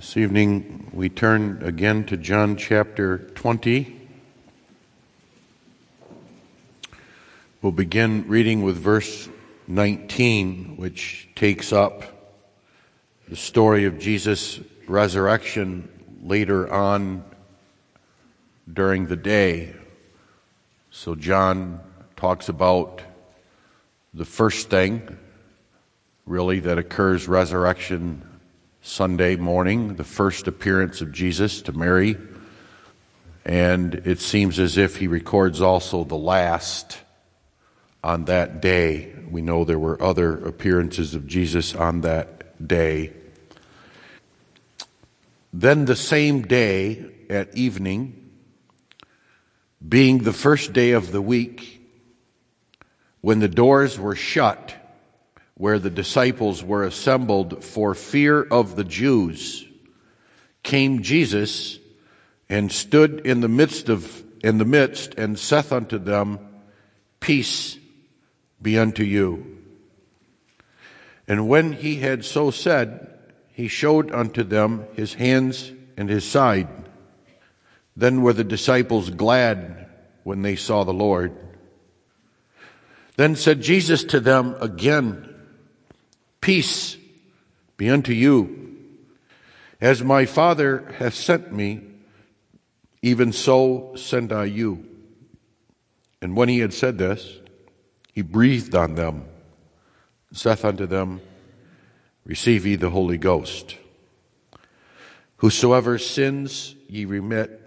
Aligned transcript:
This 0.00 0.16
evening 0.16 0.88
we 0.94 1.10
turn 1.10 1.62
again 1.62 2.04
to 2.04 2.16
John 2.16 2.56
chapter 2.56 3.18
20. 3.18 4.00
We'll 7.60 7.72
begin 7.72 8.26
reading 8.26 8.62
with 8.62 8.78
verse 8.78 9.28
19, 9.68 10.78
which 10.78 11.28
takes 11.36 11.70
up 11.70 12.02
the 13.28 13.36
story 13.36 13.84
of 13.84 13.98
Jesus' 13.98 14.60
resurrection 14.88 15.86
later 16.22 16.72
on 16.72 17.22
during 18.72 19.06
the 19.06 19.16
day. 19.16 19.74
So 20.90 21.14
John 21.14 21.78
talks 22.16 22.48
about 22.48 23.02
the 24.14 24.24
first 24.24 24.70
thing, 24.70 25.18
really, 26.24 26.58
that 26.60 26.78
occurs 26.78 27.28
resurrection 27.28 28.29
Sunday 28.82 29.36
morning, 29.36 29.96
the 29.96 30.04
first 30.04 30.48
appearance 30.48 31.00
of 31.00 31.12
Jesus 31.12 31.60
to 31.62 31.72
Mary. 31.72 32.16
And 33.44 33.94
it 33.94 34.20
seems 34.20 34.58
as 34.58 34.78
if 34.78 34.96
he 34.96 35.06
records 35.06 35.60
also 35.60 36.04
the 36.04 36.16
last 36.16 36.98
on 38.02 38.24
that 38.24 38.62
day. 38.62 39.12
We 39.30 39.42
know 39.42 39.64
there 39.64 39.78
were 39.78 40.02
other 40.02 40.46
appearances 40.46 41.14
of 41.14 41.26
Jesus 41.26 41.74
on 41.74 42.00
that 42.02 42.66
day. 42.66 43.12
Then 45.52 45.84
the 45.84 45.96
same 45.96 46.42
day 46.42 47.04
at 47.28 47.54
evening, 47.56 48.30
being 49.86 50.18
the 50.18 50.32
first 50.32 50.72
day 50.72 50.92
of 50.92 51.12
the 51.12 51.22
week, 51.22 51.82
when 53.20 53.40
the 53.40 53.48
doors 53.48 53.98
were 53.98 54.16
shut, 54.16 54.74
where 55.60 55.78
the 55.78 55.90
disciples 55.90 56.64
were 56.64 56.84
assembled 56.84 57.62
for 57.62 57.94
fear 57.94 58.42
of 58.42 58.76
the 58.76 58.84
Jews, 58.84 59.66
came 60.62 61.02
Jesus 61.02 61.78
and 62.48 62.72
stood 62.72 63.20
in 63.26 63.42
the 63.42 63.48
midst 63.48 63.90
of 63.90 64.24
in 64.42 64.56
the 64.56 64.64
midst 64.64 65.16
and 65.16 65.38
saith 65.38 65.70
unto 65.70 65.98
them, 65.98 66.38
Peace 67.20 67.76
be 68.62 68.78
unto 68.78 69.04
you. 69.04 69.58
And 71.28 71.46
when 71.46 71.74
he 71.74 71.96
had 71.96 72.24
so 72.24 72.50
said, 72.50 73.18
he 73.52 73.68
showed 73.68 74.10
unto 74.12 74.42
them 74.42 74.86
his 74.94 75.12
hands 75.12 75.72
and 75.94 76.08
his 76.08 76.24
side. 76.24 76.68
Then 77.94 78.22
were 78.22 78.32
the 78.32 78.44
disciples 78.44 79.10
glad 79.10 79.90
when 80.24 80.40
they 80.40 80.56
saw 80.56 80.84
the 80.84 80.94
Lord. 80.94 81.36
Then 83.16 83.36
said 83.36 83.60
Jesus 83.60 84.04
to 84.04 84.20
them 84.20 84.56
again, 84.58 85.29
Peace 86.40 86.96
be 87.76 87.90
unto 87.90 88.12
you. 88.12 88.76
As 89.80 90.02
my 90.02 90.26
Father 90.26 90.92
hath 90.98 91.14
sent 91.14 91.52
me, 91.52 91.80
even 93.02 93.32
so 93.32 93.94
send 93.96 94.32
I 94.32 94.44
you. 94.44 94.86
And 96.20 96.36
when 96.36 96.48
he 96.48 96.58
had 96.58 96.74
said 96.74 96.98
this, 96.98 97.38
he 98.12 98.22
breathed 98.22 98.74
on 98.74 98.94
them, 98.94 99.24
and 100.28 100.38
saith 100.38 100.64
unto 100.64 100.86
them, 100.86 101.20
Receive 102.26 102.66
ye 102.66 102.76
the 102.76 102.90
Holy 102.90 103.16
Ghost. 103.16 103.76
Whosoever 105.36 105.96
sins 105.96 106.74
ye 106.86 107.06
remit, 107.06 107.58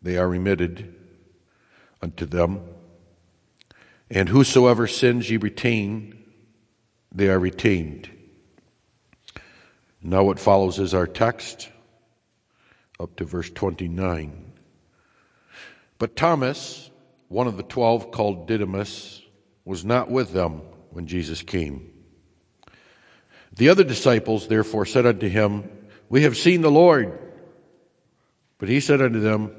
they 0.00 0.16
are 0.16 0.28
remitted 0.28 0.94
unto 2.00 2.24
them. 2.24 2.60
And 4.10 4.30
whosoever 4.30 4.86
sins 4.86 5.30
ye 5.30 5.36
retain, 5.36 6.17
they 7.12 7.28
are 7.28 7.38
retained. 7.38 8.10
Now, 10.02 10.24
what 10.24 10.38
follows 10.38 10.78
is 10.78 10.94
our 10.94 11.06
text 11.06 11.70
up 13.00 13.16
to 13.16 13.24
verse 13.24 13.50
29. 13.50 14.52
But 15.98 16.16
Thomas, 16.16 16.90
one 17.28 17.46
of 17.46 17.56
the 17.56 17.62
twelve 17.62 18.10
called 18.10 18.46
Didymus, 18.46 19.22
was 19.64 19.84
not 19.84 20.10
with 20.10 20.32
them 20.32 20.62
when 20.90 21.06
Jesus 21.06 21.42
came. 21.42 21.92
The 23.52 23.68
other 23.68 23.84
disciples 23.84 24.46
therefore 24.46 24.86
said 24.86 25.04
unto 25.04 25.28
him, 25.28 25.68
We 26.08 26.22
have 26.22 26.36
seen 26.36 26.60
the 26.60 26.70
Lord. 26.70 27.18
But 28.58 28.68
he 28.68 28.80
said 28.80 29.02
unto 29.02 29.20
them, 29.20 29.54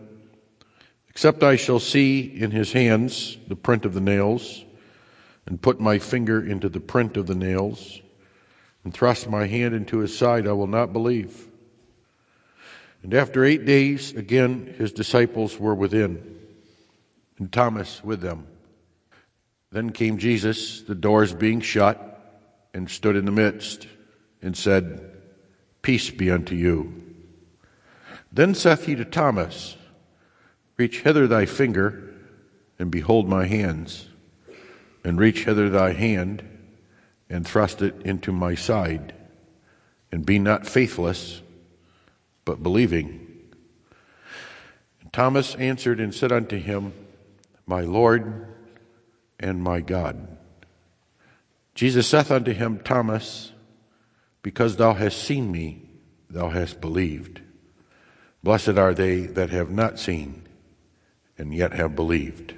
Except 1.10 1.44
I 1.44 1.58
shall 1.58 1.80
see 1.80 2.22
in 2.22 2.52
his 2.52 2.72
hands 2.72 3.38
the 3.48 3.56
print 3.56 3.86
of 3.86 3.94
the 3.94 4.02
nails, 4.02 4.64
and 5.50 5.60
put 5.60 5.80
my 5.80 5.98
finger 5.98 6.46
into 6.46 6.70
the 6.70 6.80
print 6.80 7.18
of 7.18 7.26
the 7.26 7.36
nails 7.36 8.00
and 8.84 8.94
thrust 8.94 9.28
my 9.28 9.48
hand 9.48 9.74
into 9.74 9.98
his 9.98 10.16
side, 10.16 10.48
I 10.48 10.54
will 10.54 10.68
not 10.68 10.94
believe. 10.94 11.48
And 13.02 13.14
after 13.14 13.44
eight 13.44 13.66
days, 13.66 14.14
again 14.14 14.76
his 14.78 14.92
disciples 14.92 15.60
were 15.60 15.74
within, 15.74 16.38
and 17.40 17.52
Thomas 17.52 18.04
with 18.04 18.22
them. 18.22 18.46
Then 19.72 19.90
came 19.92 20.20
Jesus, 20.20 20.82
the 20.82 20.96
doors 20.96 21.34
being 21.34 21.62
shut, 21.62 22.06
and 22.74 22.90
stood 22.90 23.16
in 23.16 23.26
the 23.26 23.32
midst, 23.32 23.88
and 24.42 24.56
said, 24.56 25.18
Peace 25.82 26.12
be 26.12 26.30
unto 26.30 26.56
you. 26.56 27.04
Then 28.32 28.54
saith 28.54 28.86
he 28.86 28.96
to 28.96 29.06
Thomas, 29.06 29.76
Reach 30.78 31.02
hither 31.02 31.28
thy 31.28 31.46
finger, 31.46 32.14
and 32.78 32.92
behold 32.92 33.28
my 33.28 33.46
hands 33.46 34.09
and 35.04 35.20
reach 35.20 35.46
hither 35.46 35.70
thy 35.70 35.94
hand 35.94 36.44
and 37.30 37.46
thrust 37.46 37.82
it 37.82 37.96
into 38.04 38.32
my 38.32 38.56
side, 38.56 39.14
and 40.12 40.26
be 40.26 40.40
not 40.40 40.66
faithless, 40.66 41.42
but 42.44 42.64
believing. 42.64 43.28
And 45.02 45.14
Thomas 45.14 45.54
answered 45.56 46.00
and 46.00 46.14
said 46.14 46.32
unto 46.32 46.58
him, 46.58 46.94
My 47.68 47.82
Lord 47.82 48.48
and 49.40 49.62
my 49.62 49.80
God. 49.80 50.38
Jesus 51.76 52.08
saith 52.08 52.32
unto 52.32 52.52
him, 52.52 52.80
Thomas, 52.80 53.52
because 54.42 54.78
thou 54.78 54.94
hast 54.94 55.22
seen 55.22 55.52
me, 55.52 55.84
thou 56.30 56.50
hast 56.50 56.82
believed. 56.82 57.42
Blessed 58.44 58.78
are 58.78 58.94
they 58.94 59.22
that 59.22 59.52
have 59.52 59.70
not 59.70 60.00
seen 60.00 60.48
and 61.38 61.54
yet 61.54 61.74
have 61.74 61.96
believed. 61.96 62.54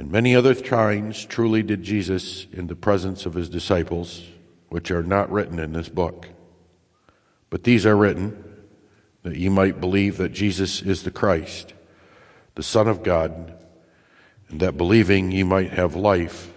And 0.00 0.10
many 0.10 0.34
other 0.34 0.54
times 0.54 1.26
truly 1.26 1.62
did 1.62 1.82
Jesus 1.82 2.46
in 2.54 2.68
the 2.68 2.74
presence 2.74 3.26
of 3.26 3.34
his 3.34 3.50
disciples, 3.50 4.22
which 4.70 4.90
are 4.90 5.02
not 5.02 5.30
written 5.30 5.58
in 5.58 5.74
this 5.74 5.90
book. 5.90 6.28
But 7.50 7.64
these 7.64 7.84
are 7.84 7.94
written 7.94 8.42
that 9.24 9.36
ye 9.36 9.50
might 9.50 9.78
believe 9.78 10.16
that 10.16 10.30
Jesus 10.32 10.80
is 10.80 11.02
the 11.02 11.10
Christ, 11.10 11.74
the 12.54 12.62
Son 12.62 12.88
of 12.88 13.02
God, 13.02 13.52
and 14.48 14.60
that 14.60 14.78
believing 14.78 15.32
ye 15.32 15.42
might 15.42 15.72
have 15.72 15.94
life 15.94 16.50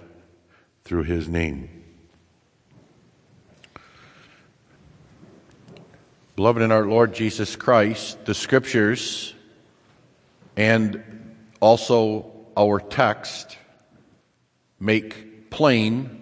through 0.86 1.03
his 1.03 1.28
name. 1.28 1.84
Beloved 6.38 6.62
in 6.62 6.72
our 6.72 6.86
Lord 6.86 7.14
Jesus 7.14 7.58
Christ, 7.58 8.24
the 8.24 8.34
scriptures 8.34 9.34
and 10.56 11.03
also 11.59 12.33
our 12.56 12.80
text 12.80 13.58
make 14.80 15.50
plain 15.50 16.22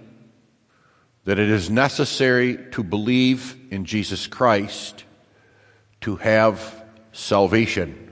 that 1.26 1.40
it 1.40 1.50
is 1.50 1.70
necessary 1.70 2.58
to 2.72 2.84
believe 2.84 3.56
in 3.70 3.86
Jesus 3.86 4.28
Christ 4.28 5.04
to 6.02 6.16
have 6.18 6.84
salvation. 7.12 8.12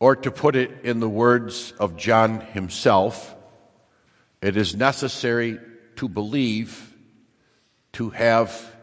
Or 0.00 0.16
to 0.16 0.30
put 0.30 0.56
it 0.56 0.70
in 0.82 1.00
the 1.00 1.08
words 1.08 1.72
of 1.78 1.96
John 1.96 2.40
himself, 2.40 3.34
it 4.42 4.56
is 4.56 4.74
necessary 4.74 5.58
to 5.96 6.08
believe 6.08 6.94
to 7.92 8.10
have 8.10 8.74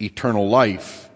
eternal 0.00 0.48
life. 0.48 1.10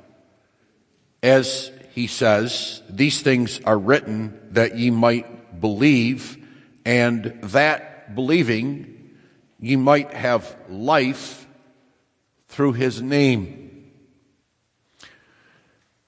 As 1.23 1.71
he 1.95 2.07
says, 2.07 2.83
these 2.91 3.23
things 3.23 3.61
are 3.65 3.79
written 3.79 4.39
that 4.51 4.77
ye 4.77 4.91
might 4.91 5.61
believe 5.61 6.44
and 6.85 7.39
that 7.43 8.15
believing 8.15 9.11
ye 9.59 9.77
might 9.77 10.13
have 10.13 10.57
life 10.69 11.47
through 12.49 12.73
his 12.73 13.01
name. 13.01 13.91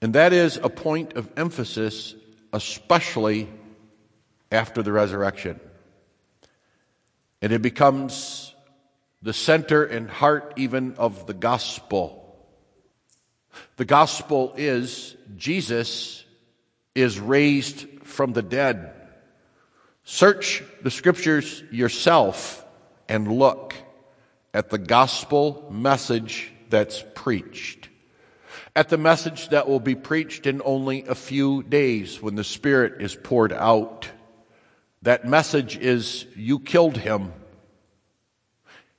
And 0.01 0.13
that 0.13 0.31
is 0.31 0.57
a 0.57 0.69
point 0.69 1.13
of 1.13 1.31
emphasis, 1.35 2.13
especially 2.53 3.49
after 4.51 4.83
the 4.83 4.91
resurrection. 4.91 5.59
And 7.41 7.51
it 7.51 7.61
becomes 7.61 8.53
the 9.21 9.33
center 9.33 9.83
and 9.83 10.09
heart 10.09 10.53
even 10.55 10.93
of 10.95 11.25
the 11.25 11.33
gospel. 11.33 12.23
The 13.77 13.85
gospel 13.85 14.53
is 14.55 15.15
Jesus 15.35 16.23
is 16.93 17.19
raised 17.19 17.87
from 18.03 18.33
the 18.33 18.41
dead. 18.41 18.93
Search 20.09 20.63
the 20.83 20.89
scriptures 20.89 21.61
yourself 21.69 22.65
and 23.09 23.29
look 23.29 23.73
at 24.53 24.69
the 24.69 24.77
gospel 24.77 25.67
message 25.69 26.49
that's 26.69 27.03
preached. 27.13 27.89
at 28.73 28.87
the 28.87 28.97
message 28.97 29.49
that 29.49 29.67
will 29.67 29.81
be 29.81 29.95
preached 29.95 30.47
in 30.47 30.61
only 30.63 31.03
a 31.07 31.15
few 31.15 31.61
days 31.61 32.21
when 32.21 32.35
the 32.35 32.43
Spirit 32.43 33.01
is 33.01 33.15
poured 33.15 33.51
out. 33.51 34.09
That 35.01 35.27
message 35.27 35.75
is 35.75 36.25
You 36.37 36.59
killed 36.59 36.95
him. 36.95 37.33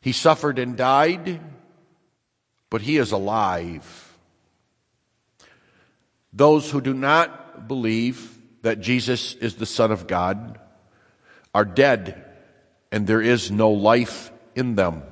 He 0.03 0.13
suffered 0.13 0.59
and 0.59 0.77
died, 0.77 1.41
but 2.69 2.83
he 2.83 2.99
is 2.99 3.13
alive. 3.13 4.19
Those 6.35 6.71
who 6.71 6.83
do 6.83 6.93
not 6.93 7.67
believe 7.67 8.37
that 8.61 8.83
Jesus 8.83 9.35
is 9.37 9.55
the 9.55 9.65
Son 9.65 9.91
of 9.91 10.07
God 10.07 10.61
are 11.59 11.65
dead, 11.65 12.25
and 12.93 13.05
there 13.05 13.21
is 13.21 13.51
no 13.51 13.73
life 13.73 14.31
in 14.55 14.77
them. 14.77 15.03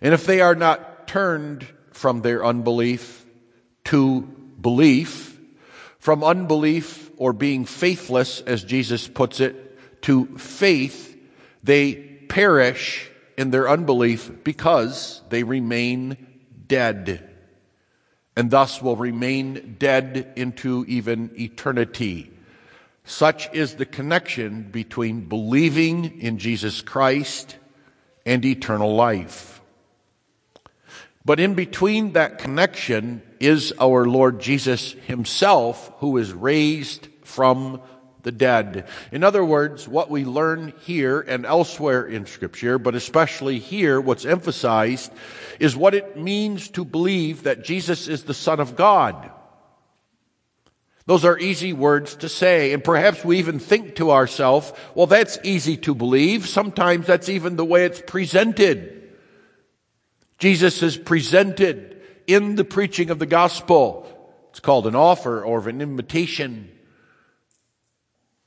And 0.00 0.14
if 0.14 0.24
they 0.24 0.40
are 0.40 0.54
not 0.54 1.06
turned 1.06 1.68
from 1.90 2.22
their 2.22 2.42
unbelief 2.42 3.26
to 3.84 4.22
belief, 4.58 5.38
from 5.98 6.24
unbelief 6.24 7.10
or 7.18 7.34
being 7.34 7.66
faithless, 7.66 8.40
as 8.40 8.64
Jesus 8.64 9.06
puts 9.06 9.40
it, 9.40 10.00
to 10.00 10.38
faith, 10.38 11.14
they 11.62 11.92
perish 12.30 13.10
in 13.36 13.50
their 13.50 13.68
unbelief 13.68 14.30
because 14.44 15.20
they 15.28 15.42
remain 15.42 16.16
dead 16.66 17.28
and 18.34 18.50
thus 18.50 18.80
will 18.80 18.96
remain 18.96 19.76
dead 19.78 20.32
into 20.36 20.86
even 20.88 21.32
eternity. 21.38 22.31
Such 23.12 23.52
is 23.52 23.74
the 23.74 23.84
connection 23.84 24.62
between 24.62 25.28
believing 25.28 26.22
in 26.22 26.38
Jesus 26.38 26.80
Christ 26.80 27.58
and 28.24 28.42
eternal 28.42 28.96
life. 28.96 29.60
But 31.22 31.38
in 31.38 31.52
between 31.52 32.14
that 32.14 32.38
connection 32.38 33.22
is 33.38 33.74
our 33.78 34.06
Lord 34.06 34.40
Jesus 34.40 34.92
Himself, 34.92 35.92
who 35.98 36.16
is 36.16 36.32
raised 36.32 37.06
from 37.22 37.82
the 38.22 38.32
dead. 38.32 38.88
In 39.12 39.24
other 39.24 39.44
words, 39.44 39.86
what 39.86 40.08
we 40.08 40.24
learn 40.24 40.72
here 40.80 41.20
and 41.20 41.44
elsewhere 41.44 42.06
in 42.06 42.24
Scripture, 42.24 42.78
but 42.78 42.94
especially 42.94 43.58
here, 43.58 44.00
what's 44.00 44.24
emphasized 44.24 45.12
is 45.60 45.76
what 45.76 45.94
it 45.94 46.16
means 46.16 46.70
to 46.70 46.82
believe 46.82 47.42
that 47.42 47.62
Jesus 47.62 48.08
is 48.08 48.24
the 48.24 48.32
Son 48.32 48.58
of 48.58 48.74
God. 48.74 49.30
Those 51.12 51.26
are 51.26 51.38
easy 51.38 51.74
words 51.74 52.14
to 52.16 52.28
say, 52.30 52.72
and 52.72 52.82
perhaps 52.82 53.22
we 53.22 53.38
even 53.38 53.58
think 53.58 53.96
to 53.96 54.12
ourselves, 54.12 54.72
well, 54.94 55.06
that's 55.06 55.38
easy 55.44 55.76
to 55.76 55.94
believe. 55.94 56.48
Sometimes 56.48 57.06
that's 57.06 57.28
even 57.28 57.56
the 57.56 57.66
way 57.66 57.84
it's 57.84 58.00
presented. 58.00 59.12
Jesus 60.38 60.82
is 60.82 60.96
presented 60.96 62.00
in 62.26 62.54
the 62.54 62.64
preaching 62.64 63.10
of 63.10 63.18
the 63.18 63.26
gospel. 63.26 64.06
It's 64.48 64.60
called 64.60 64.86
an 64.86 64.94
offer 64.94 65.44
or 65.44 65.68
an 65.68 65.82
invitation. 65.82 66.70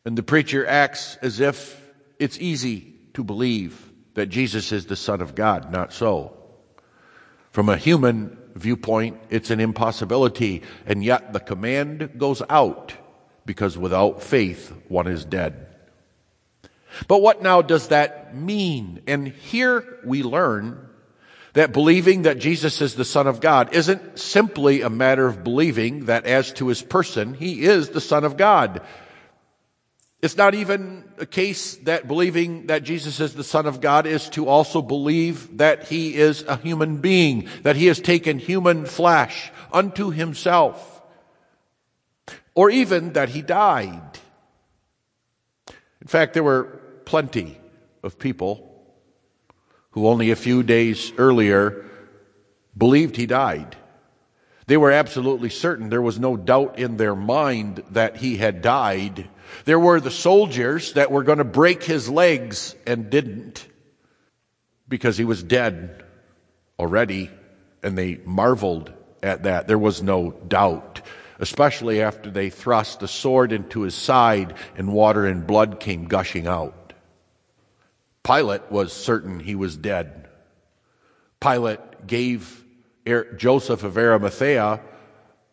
And 0.04 0.18
the 0.18 0.24
preacher 0.24 0.66
acts 0.66 1.18
as 1.18 1.40
if 1.40 1.80
it's 2.18 2.40
easy 2.40 2.96
to 3.14 3.24
believe 3.24 3.92
that 4.16 4.30
Jesus 4.30 4.72
is 4.72 4.88
the 4.88 4.96
Son 4.96 5.22
of 5.22 5.36
God. 5.36 5.72
Not 5.72 5.94
so. 5.94 6.36
From 7.52 7.70
a 7.70 7.78
human 7.78 8.40
viewpoint, 8.56 9.20
it's 9.30 9.52
an 9.52 9.60
impossibility, 9.60 10.64
and 10.86 11.04
yet 11.04 11.34
the 11.34 11.40
command 11.40 12.18
goes 12.18 12.42
out 12.50 12.94
because 13.46 13.78
without 13.78 14.24
faith, 14.24 14.74
one 14.88 15.08
is 15.08 15.26
dead. 15.26 15.68
But 17.08 17.22
what 17.22 17.42
now 17.42 17.62
does 17.62 17.90
that 17.90 18.36
mean? 18.36 19.02
And 19.06 19.28
here 19.28 20.00
we 20.06 20.24
learn 20.24 20.90
that 21.54 21.74
believing 21.74 22.24
that 22.24 22.40
Jesus 22.40 22.82
is 22.82 22.96
the 22.96 23.06
Son 23.06 23.28
of 23.28 23.40
God 23.40 23.74
isn't 23.74 24.20
simply 24.20 24.82
a 24.82 24.90
matter 24.90 25.26
of 25.26 25.44
believing 25.44 26.06
that 26.06 26.26
as 26.26 26.52
to 26.54 26.68
his 26.68 26.82
person, 26.82 27.34
he 27.34 27.64
is 27.64 27.90
the 27.90 28.02
Son 28.02 28.24
of 28.24 28.38
God. 28.38 28.82
It's 30.26 30.38
not 30.38 30.56
even 30.56 31.04
a 31.20 31.28
case 31.28 31.76
that 31.84 32.08
believing 32.08 32.66
that 32.66 32.82
Jesus 32.82 33.20
is 33.20 33.36
the 33.36 33.44
Son 33.44 33.68
of 33.68 33.80
God 33.80 34.08
is 34.08 34.28
to 34.30 34.48
also 34.48 34.82
believe 34.82 35.60
that 35.60 35.84
He 35.84 36.16
is 36.16 36.42
a 36.48 36.58
human 36.58 36.98
being, 36.98 37.48
that 37.62 37.76
He 37.76 37.86
has 37.86 38.00
taken 38.00 38.40
human 38.40 38.88
flesh 38.88 39.52
unto 39.72 40.10
Himself, 40.10 41.04
or 42.56 42.72
even 42.72 43.14
that 43.14 43.30
He 43.30 43.44
died. 43.44 44.18
In 46.02 46.08
fact, 46.08 46.34
there 46.34 46.42
were 46.42 46.82
plenty 47.06 47.60
of 48.02 48.18
people 48.18 48.84
who 49.92 50.08
only 50.08 50.32
a 50.32 50.36
few 50.36 50.64
days 50.64 51.14
earlier 51.20 51.86
believed 52.76 53.16
He 53.16 53.28
died. 53.28 53.78
They 54.66 54.78
were 54.78 54.92
absolutely 54.92 55.52
certain. 55.52 55.90
There 55.90 56.02
was 56.02 56.18
no 56.18 56.36
doubt 56.36 56.80
in 56.80 56.98
their 56.98 57.16
mind 57.16 57.84
that 57.92 58.18
He 58.18 58.38
had 58.38 58.64
died 58.64 59.30
there 59.66 59.80
were 59.80 60.00
the 60.00 60.12
soldiers 60.12 60.94
that 60.94 61.12
were 61.12 61.24
going 61.24 61.38
to 61.40 61.44
break 61.44 61.84
his 61.84 62.10
legs 62.10 62.76
and 62.86 63.10
didn't 63.10 63.68
because 64.88 65.18
he 65.18 65.26
was 65.26 65.42
dead 65.42 66.04
already, 66.80 67.30
and 67.84 67.98
they 67.98 68.20
marveled 68.26 68.94
at 69.24 69.44
that. 69.44 69.68
There 69.68 69.78
was 69.78 70.04
no 70.04 70.32
doubt, 70.32 71.02
especially 71.40 72.02
after 72.02 72.30
they 72.30 72.50
thrust 72.50 73.00
the 73.00 73.08
sword 73.08 73.52
into 73.52 73.82
his 73.82 73.96
side 73.96 74.54
and 74.76 74.94
water 74.94 75.26
and 75.26 75.48
blood 75.48 75.80
came 75.80 76.06
gushing 76.06 76.48
out. 76.48 76.94
Pilate 78.24 78.72
was 78.72 78.92
certain 78.92 79.40
he 79.40 79.56
was 79.56 79.78
dead. 79.78 80.28
Pilate 81.40 82.08
gave 82.08 82.64
er-, 83.08 83.34
Joseph 83.38 83.84
of 83.84 83.98
Arimathea 83.98 84.82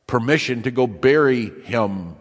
permission 0.06 0.62
to 0.62 0.70
go 0.70 0.86
bury 0.86 1.50
him 1.64 2.16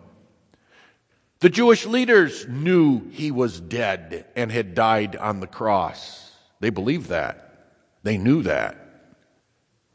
the 1.41 1.49
Jewish 1.49 1.87
leaders 1.87 2.47
knew 2.47 3.09
he 3.09 3.31
was 3.31 3.59
dead 3.59 4.27
and 4.35 4.51
had 4.51 4.75
died 4.75 5.15
on 5.15 5.39
the 5.39 5.47
cross. 5.47 6.31
They 6.59 6.69
believed 6.69 7.09
that. 7.09 7.73
They 8.03 8.17
knew 8.17 8.43
that. 8.43 8.77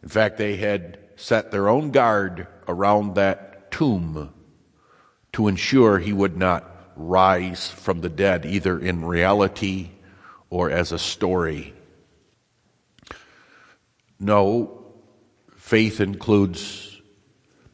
In 0.03 0.09
fact, 0.09 0.39
they 0.39 0.57
had 0.57 0.99
set 1.15 1.53
their 1.53 1.69
own 1.69 1.93
guard 1.93 2.49
around 2.67 3.15
that 3.15 3.71
tomb 3.71 4.35
to 5.35 5.47
ensure 5.47 6.01
he 6.01 6.13
would 6.13 6.37
not 6.37 6.69
rise 6.97 7.69
from 7.69 8.01
the 8.01 8.09
dead, 8.09 8.45
either 8.45 8.79
in 8.81 9.05
reality 9.05 9.91
or 10.51 10.69
as 10.69 10.91
a 10.91 10.99
story. 10.99 11.75
No, 14.19 14.85
faith 15.51 16.01
includes 16.01 17.01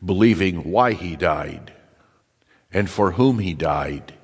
believing 0.05 0.71
why 0.71 0.93
he 0.93 1.17
died 1.17 1.72
and 2.73 2.89
for 2.89 3.13
whom 3.13 3.39
he 3.39 3.55
died, 3.55 4.15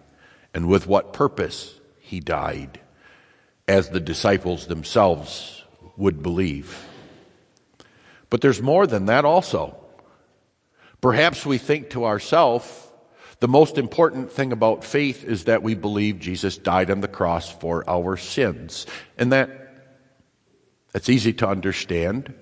and 0.55 0.69
with 0.69 0.87
what 0.87 1.13
purpose 1.13 1.79
he 2.01 2.21
died, 2.21 2.81
as 3.67 3.91
the 3.91 4.01
disciples 4.01 4.67
themselves 4.67 5.65
would 5.97 6.23
believe. 6.23 6.87
But 8.31 8.41
there's 8.41 8.63
more 8.63 8.87
than 8.87 9.07
that 9.07 9.25
also. 9.25 9.77
Perhaps 11.01 11.47
we 11.47 11.59
think 11.59 11.91
to 11.91 12.05
ourselves, 12.05 12.89
the 13.41 13.49
most 13.49 13.79
important 13.79 14.33
thing 14.33 14.53
about 14.53 14.85
faith 14.85 15.25
is 15.25 15.45
that 15.45 15.63
we 15.63 15.75
believe 15.75 16.19
Jesus 16.19 16.57
died 16.59 16.91
on 16.91 17.01
the 17.01 17.09
cross 17.09 17.51
for 17.51 17.89
our 17.89 18.17
sins. 18.17 18.87
And 19.17 19.33
that 19.33 19.59
that's 20.93 21.09
easy 21.09 21.33
to 21.35 21.49
understand. 21.49 22.35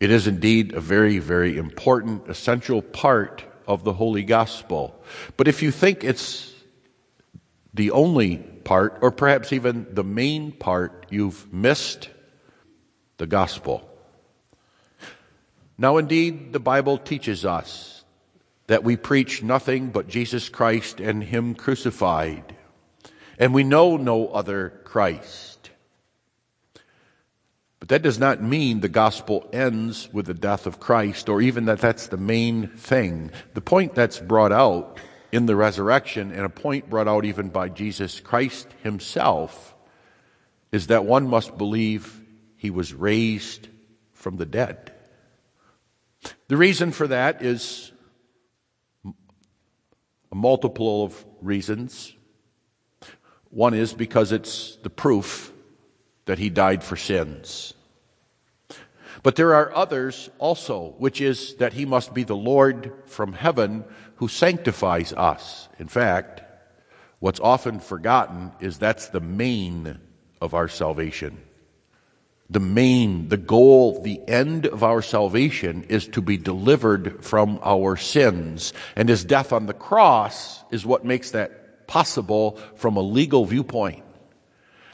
It 0.00 0.10
is 0.10 0.26
indeed 0.26 0.72
a 0.72 0.80
very, 0.80 1.18
very 1.18 1.58
important, 1.58 2.28
essential 2.28 2.82
part 2.82 3.44
of 3.66 3.84
the 3.84 3.92
Holy 3.92 4.22
Gospel. 4.22 5.00
But 5.36 5.48
if 5.48 5.62
you 5.62 5.70
think 5.70 6.04
it's 6.04 6.52
the 7.74 7.90
only 7.90 8.38
part, 8.38 8.98
or 9.00 9.10
perhaps 9.10 9.52
even 9.52 9.86
the 9.92 10.04
main 10.04 10.52
part, 10.52 11.06
you've 11.10 11.52
missed 11.52 12.10
the 13.16 13.26
Gospel. 13.26 13.88
Now, 15.78 15.96
indeed, 15.96 16.52
the 16.52 16.60
Bible 16.60 16.98
teaches 16.98 17.44
us 17.44 18.04
that 18.66 18.84
we 18.84 18.96
preach 18.96 19.42
nothing 19.42 19.90
but 19.90 20.08
Jesus 20.08 20.48
Christ 20.48 21.00
and 21.00 21.24
Him 21.24 21.54
crucified, 21.54 22.54
and 23.38 23.52
we 23.52 23.64
know 23.64 23.96
no 23.96 24.28
other 24.28 24.80
Christ. 24.84 25.49
But 27.80 27.88
that 27.88 28.02
does 28.02 28.18
not 28.18 28.42
mean 28.42 28.80
the 28.80 28.88
gospel 28.88 29.48
ends 29.52 30.08
with 30.12 30.26
the 30.26 30.34
death 30.34 30.66
of 30.66 30.78
Christ 30.78 31.30
or 31.30 31.40
even 31.40 31.64
that 31.64 31.80
that's 31.80 32.08
the 32.08 32.18
main 32.18 32.68
thing. 32.68 33.30
The 33.54 33.62
point 33.62 33.94
that's 33.94 34.20
brought 34.20 34.52
out 34.52 34.98
in 35.32 35.46
the 35.46 35.56
resurrection 35.56 36.30
and 36.30 36.44
a 36.44 36.50
point 36.50 36.90
brought 36.90 37.08
out 37.08 37.24
even 37.24 37.48
by 37.48 37.70
Jesus 37.70 38.20
Christ 38.20 38.68
himself 38.82 39.74
is 40.70 40.88
that 40.88 41.06
one 41.06 41.26
must 41.26 41.56
believe 41.56 42.22
he 42.56 42.70
was 42.70 42.92
raised 42.92 43.68
from 44.12 44.36
the 44.36 44.46
dead. 44.46 44.92
The 46.48 46.58
reason 46.58 46.92
for 46.92 47.06
that 47.06 47.42
is 47.42 47.92
a 50.30 50.34
multiple 50.34 51.04
of 51.04 51.24
reasons. 51.40 52.14
One 53.48 53.72
is 53.72 53.94
because 53.94 54.32
it's 54.32 54.76
the 54.82 54.90
proof 54.90 55.52
that 56.30 56.38
he 56.38 56.48
died 56.48 56.84
for 56.84 56.94
sins. 56.94 57.74
But 59.24 59.34
there 59.34 59.52
are 59.56 59.74
others 59.74 60.30
also, 60.38 60.94
which 60.96 61.20
is 61.20 61.56
that 61.56 61.72
he 61.72 61.84
must 61.84 62.14
be 62.14 62.22
the 62.22 62.36
Lord 62.36 62.92
from 63.06 63.32
heaven 63.32 63.84
who 64.14 64.28
sanctifies 64.28 65.12
us. 65.12 65.68
In 65.80 65.88
fact, 65.88 66.42
what's 67.18 67.40
often 67.40 67.80
forgotten 67.80 68.52
is 68.60 68.78
that's 68.78 69.08
the 69.08 69.18
main 69.18 69.98
of 70.40 70.54
our 70.54 70.68
salvation. 70.68 71.36
The 72.48 72.60
main, 72.60 73.28
the 73.28 73.36
goal, 73.36 74.00
the 74.00 74.20
end 74.28 74.66
of 74.66 74.84
our 74.84 75.02
salvation 75.02 75.82
is 75.88 76.06
to 76.10 76.22
be 76.22 76.36
delivered 76.36 77.24
from 77.24 77.58
our 77.64 77.96
sins. 77.96 78.72
And 78.94 79.08
his 79.08 79.24
death 79.24 79.52
on 79.52 79.66
the 79.66 79.74
cross 79.74 80.62
is 80.70 80.86
what 80.86 81.04
makes 81.04 81.32
that 81.32 81.88
possible 81.88 82.56
from 82.76 82.96
a 82.96 83.02
legal 83.02 83.46
viewpoint. 83.46 84.04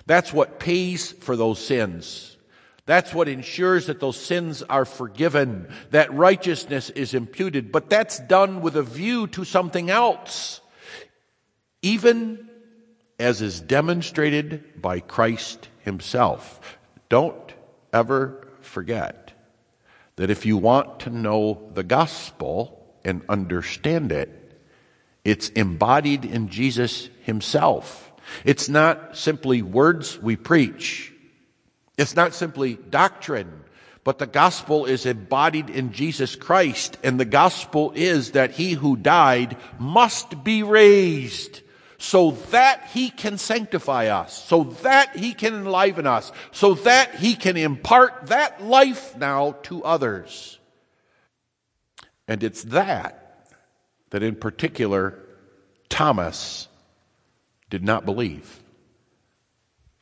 That's 0.07 0.33
what 0.33 0.59
pays 0.59 1.13
for 1.13 1.37
those 1.37 1.65
sins. 1.65 2.37
That's 2.87 3.13
what 3.13 3.29
ensures 3.29 3.87
that 3.87 3.99
those 3.99 4.17
sins 4.17 4.63
are 4.63 4.85
forgiven, 4.85 5.69
that 5.91 6.15
righteousness 6.15 6.89
is 6.91 7.15
imputed. 7.15 7.73
But 7.73 7.91
that's 7.91 8.21
done 8.21 8.61
with 8.61 8.77
a 8.77 8.83
view 8.83 9.27
to 9.29 9.45
something 9.45 9.91
else. 9.91 10.61
Even 11.83 12.49
as 13.19 13.43
is 13.43 13.61
demonstrated 13.61 14.81
by 14.81 15.01
Christ 15.01 15.69
himself. 15.81 16.79
Don't 17.09 17.55
ever 17.93 18.47
forget 18.61 19.33
that 20.17 20.31
if 20.31 20.47
you 20.47 20.57
want 20.57 21.01
to 21.01 21.11
know 21.11 21.71
the 21.75 21.83
gospel 21.83 22.95
and 23.05 23.23
understand 23.29 24.13
it, 24.13 24.31
it's 25.25 25.49
embodied 25.51 26.25
in 26.25 26.49
Jesus 26.49 27.09
himself. 27.23 28.06
It's 28.45 28.69
not 28.69 29.17
simply 29.17 29.63
words 29.63 30.19
we 30.21 30.37
preach. 30.37 31.13
It's 31.99 32.17
not 32.17 32.35
simply 32.35 32.75
doctrine, 32.75 33.65
but 34.05 34.19
the 34.19 34.27
gospel 34.27 34.87
is 34.87 35.07
embodied 35.07 35.71
in 35.71 35.93
Jesus 35.93 36.37
Christ. 36.37 36.99
And 37.03 37.19
the 37.19 37.25
gospel 37.25 37.93
is 37.95 38.33
that 38.33 38.53
he 38.53 38.73
who 38.73 38.97
died 38.97 39.57
must 39.79 40.45
be 40.45 40.63
raised 40.63 41.63
so 41.99 42.33
that 42.51 42.89
he 42.93 43.11
can 43.11 43.39
sanctify 43.39 44.09
us, 44.09 44.45
so 44.45 44.65
that 44.83 45.17
he 45.17 45.33
can 45.33 45.55
enliven 45.55 46.07
us, 46.07 46.31
so 46.53 46.75
that 46.75 47.15
he 47.15 47.35
can 47.35 47.57
impart 47.57 48.27
that 48.27 48.63
life 48.63 49.17
now 49.17 49.53
to 49.63 49.83
others. 49.83 50.59
And 52.29 52.43
it's 52.43 52.65
that 52.65 53.23
that 54.11 54.23
in 54.23 54.35
particular 54.37 55.19
Thomas 55.89 56.69
did 57.71 57.83
not 57.83 58.05
believe. 58.05 58.63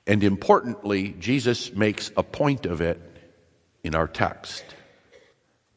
And 0.07 0.23
importantly, 0.23 1.15
Jesus 1.19 1.73
makes 1.73 2.11
a 2.17 2.23
point 2.23 2.67
of 2.67 2.81
it 2.81 3.01
in 3.83 3.95
our 3.95 4.07
text 4.07 4.65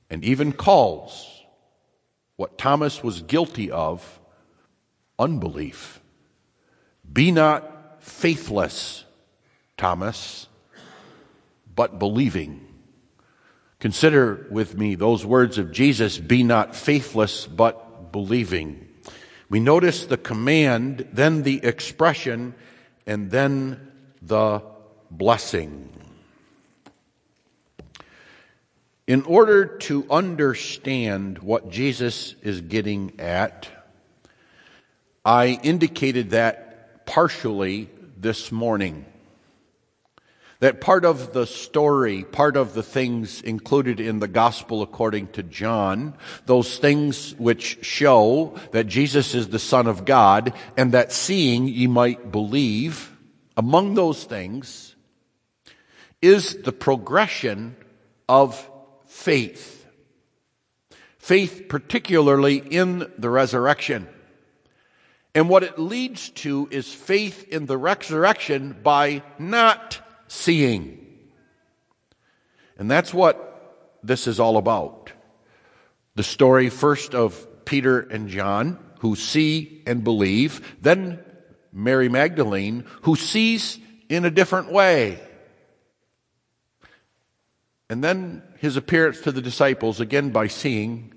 and 0.09 0.23
even 0.23 0.51
calls 0.51 1.43
what 2.35 2.57
Thomas 2.57 3.03
was 3.03 3.21
guilty 3.21 3.71
of 3.71 4.19
unbelief. 5.17 6.01
Be 7.11 7.31
not 7.31 8.03
faithless, 8.03 9.05
Thomas, 9.77 10.47
but 11.73 11.99
believing. 11.99 12.65
Consider 13.79 14.47
with 14.49 14.77
me 14.77 14.95
those 14.95 15.25
words 15.25 15.57
of 15.57 15.71
Jesus 15.71 16.17
be 16.17 16.43
not 16.43 16.75
faithless, 16.75 17.47
but 17.47 18.11
believing. 18.11 18.86
We 19.49 19.59
notice 19.59 20.05
the 20.05 20.17
command, 20.17 21.07
then 21.13 21.43
the 21.43 21.63
expression, 21.63 22.53
and 23.05 23.31
then 23.31 23.91
the 24.21 24.61
blessing. 25.09 25.89
In 29.07 29.23
order 29.23 29.65
to 29.65 30.05
understand 30.09 31.39
what 31.39 31.69
Jesus 31.69 32.35
is 32.41 32.59
getting 32.59 33.19
at, 33.19 33.69
I 35.23 35.59
indicated 35.63 36.31
that 36.31 37.05
partially 37.05 37.89
this 38.17 38.51
morning. 38.51 39.05
That 40.59 40.81
part 40.81 41.05
of 41.05 41.33
the 41.33 41.45
story, 41.45 42.23
part 42.23 42.57
of 42.57 42.73
the 42.73 42.81
things 42.81 43.41
included 43.41 43.99
in 43.99 44.19
the 44.19 44.27
gospel 44.27 44.81
according 44.81 45.27
to 45.29 45.43
John, 45.43 46.15
those 46.47 46.79
things 46.79 47.35
which 47.35 47.85
show 47.85 48.59
that 48.71 48.87
Jesus 48.87 49.35
is 49.35 49.49
the 49.49 49.59
Son 49.59 49.85
of 49.85 50.03
God, 50.03 50.53
and 50.75 50.93
that 50.93 51.11
seeing 51.11 51.67
ye 51.67 51.85
might 51.85 52.31
believe, 52.31 53.15
among 53.55 53.93
those 53.93 54.23
things 54.23 54.95
is 56.23 56.63
the 56.63 56.71
progression 56.71 57.75
of 58.27 58.69
faith. 59.05 59.85
Faith, 61.19 61.65
particularly 61.69 62.57
in 62.57 63.11
the 63.17 63.29
resurrection. 63.29 64.07
And 65.35 65.49
what 65.49 65.61
it 65.61 65.77
leads 65.77 66.29
to 66.29 66.67
is 66.71 66.91
faith 66.91 67.47
in 67.49 67.67
the 67.67 67.77
resurrection 67.77 68.75
by 68.81 69.21
not 69.37 69.99
seeing. 70.27 71.05
And 72.77 72.89
that's 72.89 73.13
what 73.13 73.99
this 74.03 74.27
is 74.27 74.39
all 74.39 74.57
about. 74.57 75.11
The 76.15 76.23
story 76.23 76.69
first 76.69 77.13
of 77.13 77.65
Peter 77.65 77.99
and 77.99 78.29
John, 78.29 78.79
who 78.99 79.15
see 79.15 79.83
and 79.85 80.03
believe, 80.03 80.77
then 80.81 81.23
Mary 81.71 82.09
Magdalene, 82.09 82.85
who 83.03 83.15
sees 83.15 83.79
in 84.09 84.25
a 84.25 84.31
different 84.31 84.71
way. 84.71 85.19
And 87.89 88.03
then 88.03 88.41
his 88.57 88.77
appearance 88.77 89.21
to 89.21 89.31
the 89.31 89.41
disciples, 89.41 89.99
again 89.99 90.31
by 90.31 90.47
seeing. 90.47 91.13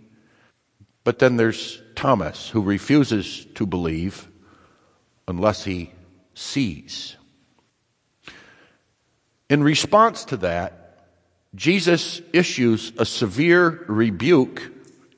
But 1.03 1.19
then 1.19 1.37
there's 1.37 1.83
Thomas, 1.95 2.51
who 2.51 2.63
refuses 2.63 3.47
to 3.55 3.67
believe 3.67 4.29
unless 5.27 5.65
he 5.65 5.93
sees. 6.35 7.17
In 9.51 9.65
response 9.65 10.25
to 10.27 10.37
that, 10.39 11.09
Jesus 11.57 12.23
issues 12.33 12.93
a 12.97 13.05
severe 13.05 13.85
rebuke 13.89 14.71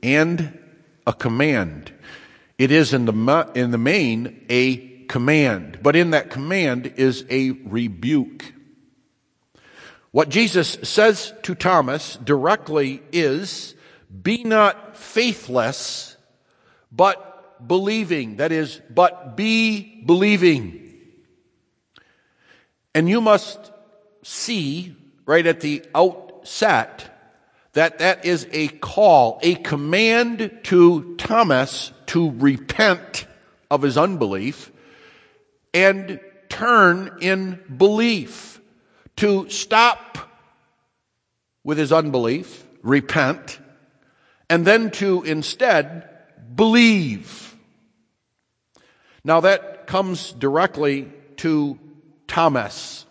and 0.02 0.58
a 1.06 1.12
command. 1.12 1.92
It 2.56 2.70
is 2.70 2.94
in 2.94 3.04
the, 3.04 3.52
in 3.54 3.72
the 3.72 3.78
main 3.78 4.46
a 4.48 5.04
command, 5.04 5.80
but 5.82 5.96
in 5.96 6.12
that 6.12 6.30
command 6.30 6.94
is 6.96 7.26
a 7.28 7.50
rebuke. 7.50 8.54
What 10.12 10.30
Jesus 10.30 10.78
says 10.82 11.34
to 11.42 11.54
Thomas 11.54 12.16
directly 12.16 13.02
is, 13.12 13.74
be 14.22 14.44
not 14.44 14.96
faithless, 14.96 16.16
but 16.90 17.68
believing. 17.68 18.36
That 18.36 18.52
is, 18.52 18.80
but 18.88 19.36
be 19.36 20.02
believing. 20.06 20.78
And 22.94 23.08
you 23.08 23.20
must 23.20 23.71
see 24.22 24.96
right 25.26 25.46
at 25.46 25.60
the 25.60 25.84
outset 25.94 27.08
that 27.72 27.98
that 28.00 28.24
is 28.24 28.46
a 28.52 28.68
call, 28.68 29.40
a 29.42 29.54
command 29.54 30.60
to 30.64 31.16
Thomas 31.16 31.92
to 32.06 32.30
repent 32.30 33.26
of 33.70 33.82
his 33.82 33.96
unbelief 33.96 34.70
and 35.72 36.20
turn 36.50 37.18
in 37.22 37.58
belief, 37.74 38.60
to 39.16 39.48
stop 39.48 40.18
with 41.64 41.78
his 41.78 41.92
unbelief, 41.92 42.66
repent, 42.82 43.58
and 44.50 44.66
then 44.66 44.90
to 44.90 45.22
instead 45.22 46.08
believe. 46.54 47.56
Now 49.24 49.40
that 49.40 49.86
comes 49.86 50.32
directly 50.32 51.10
to 51.36 51.78
Thomas. 52.26 53.01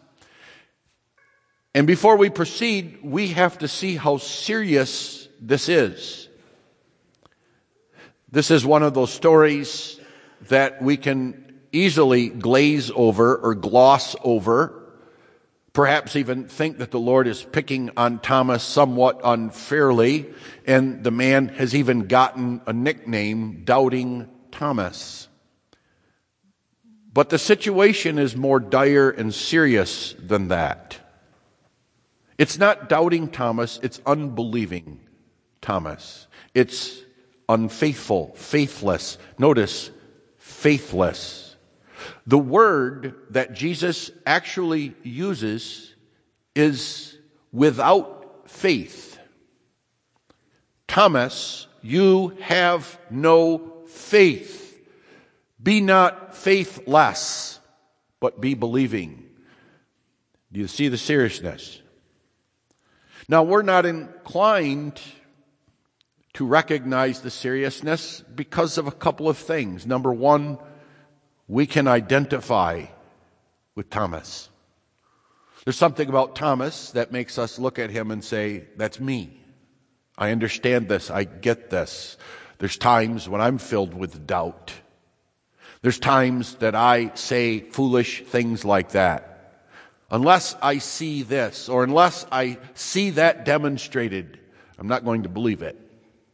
And 1.73 1.87
before 1.87 2.17
we 2.17 2.29
proceed, 2.29 2.99
we 3.01 3.29
have 3.29 3.59
to 3.59 3.67
see 3.67 3.95
how 3.95 4.17
serious 4.17 5.29
this 5.39 5.69
is. 5.69 6.27
This 8.29 8.51
is 8.51 8.65
one 8.65 8.83
of 8.83 8.93
those 8.93 9.11
stories 9.11 9.99
that 10.49 10.81
we 10.81 10.97
can 10.97 11.59
easily 11.71 12.29
glaze 12.29 12.91
over 12.93 13.35
or 13.37 13.55
gloss 13.55 14.15
over, 14.23 14.83
perhaps 15.73 16.15
even 16.15 16.47
think 16.47 16.79
that 16.79 16.91
the 16.91 16.99
Lord 16.99 17.27
is 17.27 17.43
picking 17.43 17.91
on 17.95 18.19
Thomas 18.19 18.63
somewhat 18.63 19.21
unfairly, 19.23 20.29
and 20.65 21.03
the 21.03 21.11
man 21.11 21.49
has 21.49 21.73
even 21.73 22.07
gotten 22.07 22.61
a 22.65 22.73
nickname, 22.73 23.63
Doubting 23.63 24.29
Thomas. 24.51 25.29
But 27.13 27.29
the 27.29 27.39
situation 27.39 28.17
is 28.17 28.35
more 28.35 28.59
dire 28.59 29.09
and 29.09 29.33
serious 29.33 30.13
than 30.19 30.49
that. 30.49 31.00
It's 32.41 32.57
not 32.57 32.89
doubting 32.89 33.27
Thomas, 33.29 33.79
it's 33.83 34.01
unbelieving 34.03 34.99
Thomas. 35.61 36.25
It's 36.55 36.99
unfaithful, 37.47 38.33
faithless. 38.33 39.19
Notice, 39.37 39.91
faithless. 40.39 41.55
The 42.25 42.39
word 42.39 43.13
that 43.29 43.53
Jesus 43.53 44.09
actually 44.25 44.95
uses 45.03 45.93
is 46.55 47.15
without 47.51 48.49
faith. 48.49 49.19
Thomas, 50.87 51.67
you 51.83 52.35
have 52.41 52.99
no 53.11 53.83
faith. 53.85 54.81
Be 55.61 55.79
not 55.79 56.35
faithless, 56.35 57.59
but 58.19 58.41
be 58.41 58.55
believing. 58.55 59.29
Do 60.51 60.59
you 60.59 60.67
see 60.67 60.87
the 60.87 60.97
seriousness? 60.97 61.80
Now, 63.31 63.43
we're 63.43 63.61
not 63.61 63.85
inclined 63.85 64.99
to 66.33 66.45
recognize 66.45 67.21
the 67.21 67.31
seriousness 67.31 68.25
because 68.35 68.77
of 68.77 68.87
a 68.87 68.91
couple 68.91 69.29
of 69.29 69.37
things. 69.37 69.87
Number 69.87 70.11
one, 70.11 70.57
we 71.47 71.65
can 71.65 71.87
identify 71.87 72.87
with 73.73 73.89
Thomas. 73.89 74.49
There's 75.63 75.77
something 75.77 76.09
about 76.09 76.35
Thomas 76.35 76.91
that 76.91 77.13
makes 77.13 77.37
us 77.37 77.57
look 77.57 77.79
at 77.79 77.89
him 77.89 78.11
and 78.11 78.21
say, 78.21 78.65
That's 78.75 78.99
me. 78.99 79.39
I 80.17 80.31
understand 80.31 80.89
this. 80.89 81.09
I 81.09 81.23
get 81.23 81.69
this. 81.69 82.17
There's 82.57 82.75
times 82.75 83.29
when 83.29 83.39
I'm 83.39 83.59
filled 83.59 83.93
with 83.93 84.27
doubt. 84.27 84.73
There's 85.83 85.99
times 85.99 86.55
that 86.55 86.75
I 86.75 87.13
say 87.13 87.61
foolish 87.61 88.25
things 88.25 88.65
like 88.65 88.91
that. 88.91 89.30
Unless 90.11 90.55
I 90.61 90.79
see 90.79 91.23
this 91.23 91.69
or 91.69 91.85
unless 91.85 92.25
I 92.31 92.57
see 92.73 93.11
that 93.11 93.45
demonstrated, 93.45 94.37
I'm 94.77 94.87
not 94.87 95.05
going 95.05 95.23
to 95.23 95.29
believe 95.29 95.61
it. 95.61 95.79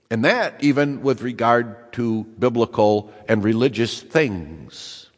And 0.10 0.26
that 0.26 0.64
even 0.64 1.04
with 1.04 1.22
regard 1.22 1.94
to 1.94 2.24
biblical 2.40 3.14
and 3.30 3.44
religious 3.44 4.02
things. 4.02 5.12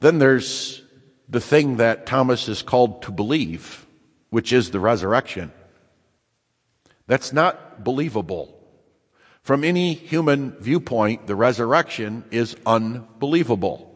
Then 0.00 0.18
there's 0.18 0.82
the 1.28 1.40
thing 1.40 1.76
that 1.76 2.04
Thomas 2.04 2.48
is 2.48 2.62
called 2.62 3.02
to 3.02 3.12
believe, 3.12 3.86
which 4.30 4.52
is 4.52 4.70
the 4.70 4.80
resurrection. 4.80 5.52
That's 7.06 7.32
not 7.32 7.84
believable. 7.84 8.58
From 9.42 9.62
any 9.62 9.94
human 9.94 10.52
viewpoint, 10.58 11.26
the 11.26 11.36
resurrection 11.36 12.24
is 12.30 12.56
unbelievable. 12.66 13.93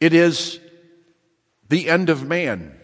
It 0.00 0.12
is 0.12 0.60
the 1.68 1.88
end 1.88 2.10
of 2.10 2.26
man. 2.26 2.74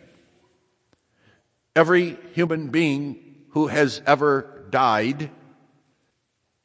Every 1.77 2.19
human 2.33 2.69
being 2.69 3.37
who 3.51 3.67
has 3.69 4.03
ever 4.07 4.67
died 4.71 5.31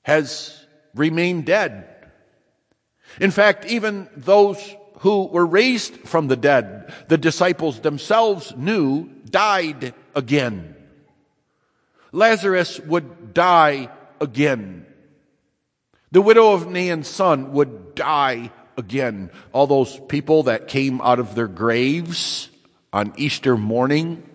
has 0.03 0.65
remained 0.96 1.46
dead. 1.46 1.88
In 3.19 3.31
fact, 3.31 3.65
even 3.65 4.10
those 4.15 4.75
who 5.00 5.25
were 5.25 5.46
raised 5.46 5.96
from 6.08 6.27
the 6.27 6.36
dead, 6.36 6.93
the 7.08 7.17
disciples 7.17 7.79
themselves 7.79 8.53
knew, 8.55 9.10
died 9.29 9.93
again. 10.13 10.75
Lazarus 12.12 12.79
would 12.81 13.34
die 13.34 13.89
again. 14.19 14.86
The 16.12 16.22
widow 16.22 16.53
of 16.53 16.67
Nain's 16.67 17.08
son 17.08 17.53
would 17.53 17.96
die 17.96 18.51
again. 18.79 19.29
All 19.53 19.67
those 19.67 20.00
people 20.07 20.43
that 20.43 20.67
came 20.67 21.00
out 21.01 21.19
of 21.19 21.36
their 21.36 21.48
graves 21.48 22.50
on 22.91 23.13
Easter 23.17 23.55
morning, 23.55 24.27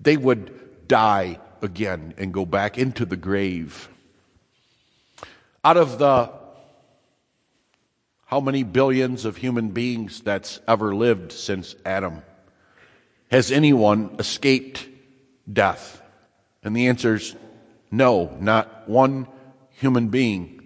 they 0.00 0.16
would 0.16 0.88
die 0.88 1.38
again 1.62 2.14
and 2.18 2.34
go 2.34 2.44
back 2.44 2.76
into 2.76 3.04
the 3.04 3.16
grave. 3.16 3.88
Out 5.64 5.76
of 5.76 5.98
the 5.98 6.32
how 8.26 8.40
many 8.40 8.62
billions 8.62 9.26
of 9.26 9.36
human 9.36 9.68
beings 9.68 10.22
that's 10.22 10.58
ever 10.66 10.94
lived 10.94 11.32
since 11.32 11.76
Adam, 11.84 12.22
has 13.30 13.52
anyone 13.52 14.16
escaped 14.18 14.88
death? 15.52 16.02
And 16.64 16.74
the 16.74 16.88
answer 16.88 17.16
is 17.16 17.36
no, 17.90 18.34
not 18.40 18.88
one 18.88 19.28
human 19.72 20.08
being. 20.08 20.61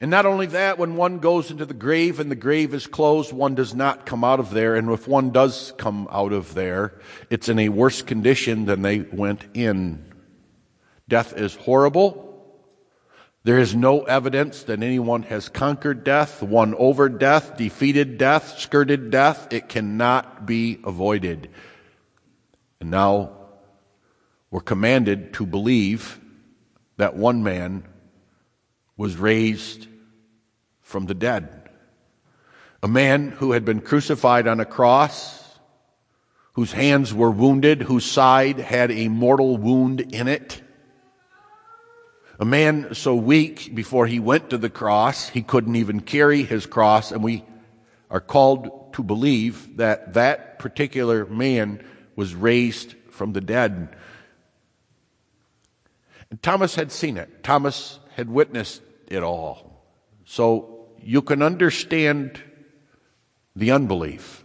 And 0.00 0.10
not 0.12 0.26
only 0.26 0.46
that, 0.46 0.78
when 0.78 0.94
one 0.94 1.18
goes 1.18 1.50
into 1.50 1.66
the 1.66 1.74
grave 1.74 2.20
and 2.20 2.30
the 2.30 2.36
grave 2.36 2.72
is 2.72 2.86
closed, 2.86 3.32
one 3.32 3.56
does 3.56 3.74
not 3.74 4.06
come 4.06 4.22
out 4.22 4.38
of 4.38 4.50
there. 4.50 4.76
And 4.76 4.90
if 4.90 5.08
one 5.08 5.30
does 5.30 5.72
come 5.76 6.06
out 6.12 6.32
of 6.32 6.54
there, 6.54 7.00
it's 7.30 7.48
in 7.48 7.58
a 7.58 7.68
worse 7.68 8.02
condition 8.02 8.66
than 8.66 8.82
they 8.82 9.00
went 9.00 9.44
in. 9.54 10.04
Death 11.08 11.36
is 11.36 11.56
horrible. 11.56 12.26
There 13.42 13.58
is 13.58 13.74
no 13.74 14.02
evidence 14.02 14.64
that 14.64 14.82
anyone 14.82 15.24
has 15.24 15.48
conquered 15.48 16.04
death, 16.04 16.42
won 16.42 16.74
over 16.74 17.08
death, 17.08 17.56
defeated 17.56 18.18
death, 18.18 18.58
skirted 18.58 19.10
death. 19.10 19.52
It 19.52 19.68
cannot 19.68 20.46
be 20.46 20.78
avoided. 20.84 21.50
And 22.80 22.90
now 22.90 23.32
we're 24.50 24.60
commanded 24.60 25.32
to 25.34 25.46
believe 25.46 26.20
that 26.98 27.16
one 27.16 27.42
man 27.42 27.84
was 28.98 29.16
raised 29.16 29.86
from 30.82 31.06
the 31.06 31.14
dead. 31.14 31.70
A 32.82 32.88
man 32.88 33.30
who 33.30 33.52
had 33.52 33.64
been 33.64 33.80
crucified 33.80 34.46
on 34.46 34.60
a 34.60 34.64
cross, 34.66 35.58
whose 36.52 36.72
hands 36.72 37.14
were 37.14 37.30
wounded, 37.30 37.82
whose 37.82 38.04
side 38.04 38.58
had 38.58 38.90
a 38.90 39.08
mortal 39.08 39.56
wound 39.56 40.00
in 40.12 40.28
it. 40.28 40.60
A 42.40 42.44
man 42.44 42.94
so 42.94 43.14
weak 43.14 43.74
before 43.74 44.06
he 44.06 44.18
went 44.18 44.50
to 44.50 44.58
the 44.58 44.70
cross, 44.70 45.28
he 45.28 45.42
couldn't 45.42 45.76
even 45.76 46.00
carry 46.00 46.42
his 46.42 46.66
cross, 46.66 47.10
and 47.12 47.22
we 47.22 47.44
are 48.10 48.20
called 48.20 48.92
to 48.94 49.02
believe 49.02 49.76
that 49.76 50.14
that 50.14 50.58
particular 50.58 51.26
man 51.26 51.84
was 52.16 52.34
raised 52.34 52.94
from 53.10 53.32
the 53.32 53.40
dead. 53.40 53.94
And 56.30 56.42
Thomas 56.42 56.74
had 56.74 56.90
seen 56.90 57.16
it. 57.16 57.44
Thomas 57.44 58.00
had 58.14 58.28
witnessed 58.28 58.82
it 59.08 59.22
all. 59.22 59.84
So 60.24 60.86
you 61.02 61.22
can 61.22 61.42
understand 61.42 62.40
the 63.56 63.72
unbelief. 63.72 64.44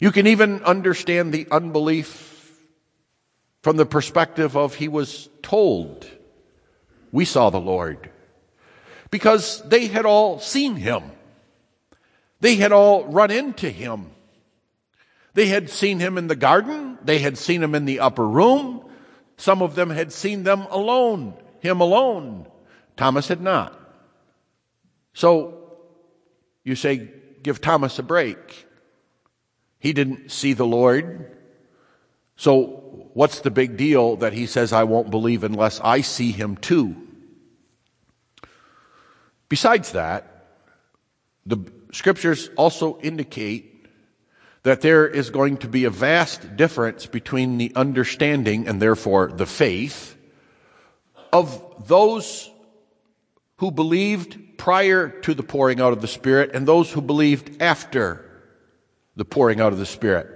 You 0.00 0.10
can 0.10 0.26
even 0.26 0.62
understand 0.64 1.32
the 1.32 1.46
unbelief 1.50 2.30
from 3.62 3.76
the 3.76 3.86
perspective 3.86 4.56
of 4.56 4.74
he 4.74 4.88
was 4.88 5.28
told, 5.42 6.06
We 7.12 7.24
saw 7.24 7.50
the 7.50 7.60
Lord. 7.60 8.10
Because 9.10 9.62
they 9.68 9.88
had 9.88 10.06
all 10.06 10.38
seen 10.38 10.76
him. 10.76 11.02
They 12.40 12.56
had 12.56 12.72
all 12.72 13.04
run 13.04 13.30
into 13.30 13.68
him. 13.68 14.12
They 15.34 15.46
had 15.46 15.68
seen 15.68 16.00
him 16.00 16.16
in 16.16 16.28
the 16.28 16.36
garden. 16.36 16.98
They 17.04 17.18
had 17.18 17.36
seen 17.36 17.62
him 17.62 17.74
in 17.74 17.84
the 17.84 18.00
upper 18.00 18.26
room. 18.26 18.84
Some 19.36 19.62
of 19.62 19.74
them 19.74 19.90
had 19.90 20.12
seen 20.12 20.42
them 20.42 20.66
alone, 20.70 21.34
him 21.60 21.80
alone. 21.80 22.49
Thomas 23.00 23.28
had 23.28 23.40
not. 23.40 23.72
So 25.14 25.72
you 26.64 26.74
say, 26.74 27.08
give 27.42 27.62
Thomas 27.62 27.98
a 27.98 28.02
break. 28.02 28.66
He 29.78 29.94
didn't 29.94 30.30
see 30.30 30.52
the 30.52 30.66
Lord. 30.66 31.34
So 32.36 33.08
what's 33.14 33.40
the 33.40 33.50
big 33.50 33.78
deal 33.78 34.16
that 34.16 34.34
he 34.34 34.44
says, 34.44 34.74
I 34.74 34.84
won't 34.84 35.10
believe 35.10 35.44
unless 35.44 35.80
I 35.80 36.02
see 36.02 36.30
him 36.30 36.58
too? 36.58 36.94
Besides 39.48 39.92
that, 39.92 40.58
the 41.46 41.56
scriptures 41.92 42.50
also 42.54 42.98
indicate 43.00 43.86
that 44.62 44.82
there 44.82 45.08
is 45.08 45.30
going 45.30 45.56
to 45.56 45.68
be 45.68 45.84
a 45.84 45.90
vast 45.90 46.54
difference 46.54 47.06
between 47.06 47.56
the 47.56 47.72
understanding 47.74 48.68
and 48.68 48.82
therefore 48.82 49.28
the 49.28 49.46
faith 49.46 50.18
of 51.32 51.88
those 51.88 52.49
who 53.60 53.70
believed 53.70 54.56
prior 54.56 55.10
to 55.20 55.34
the 55.34 55.42
pouring 55.42 55.82
out 55.82 55.92
of 55.92 56.00
the 56.00 56.08
Spirit 56.08 56.52
and 56.54 56.66
those 56.66 56.90
who 56.90 57.02
believed 57.02 57.60
after 57.60 58.24
the 59.16 59.24
pouring 59.24 59.60
out 59.60 59.70
of 59.70 59.78
the 59.78 59.84
Spirit. 59.84 60.26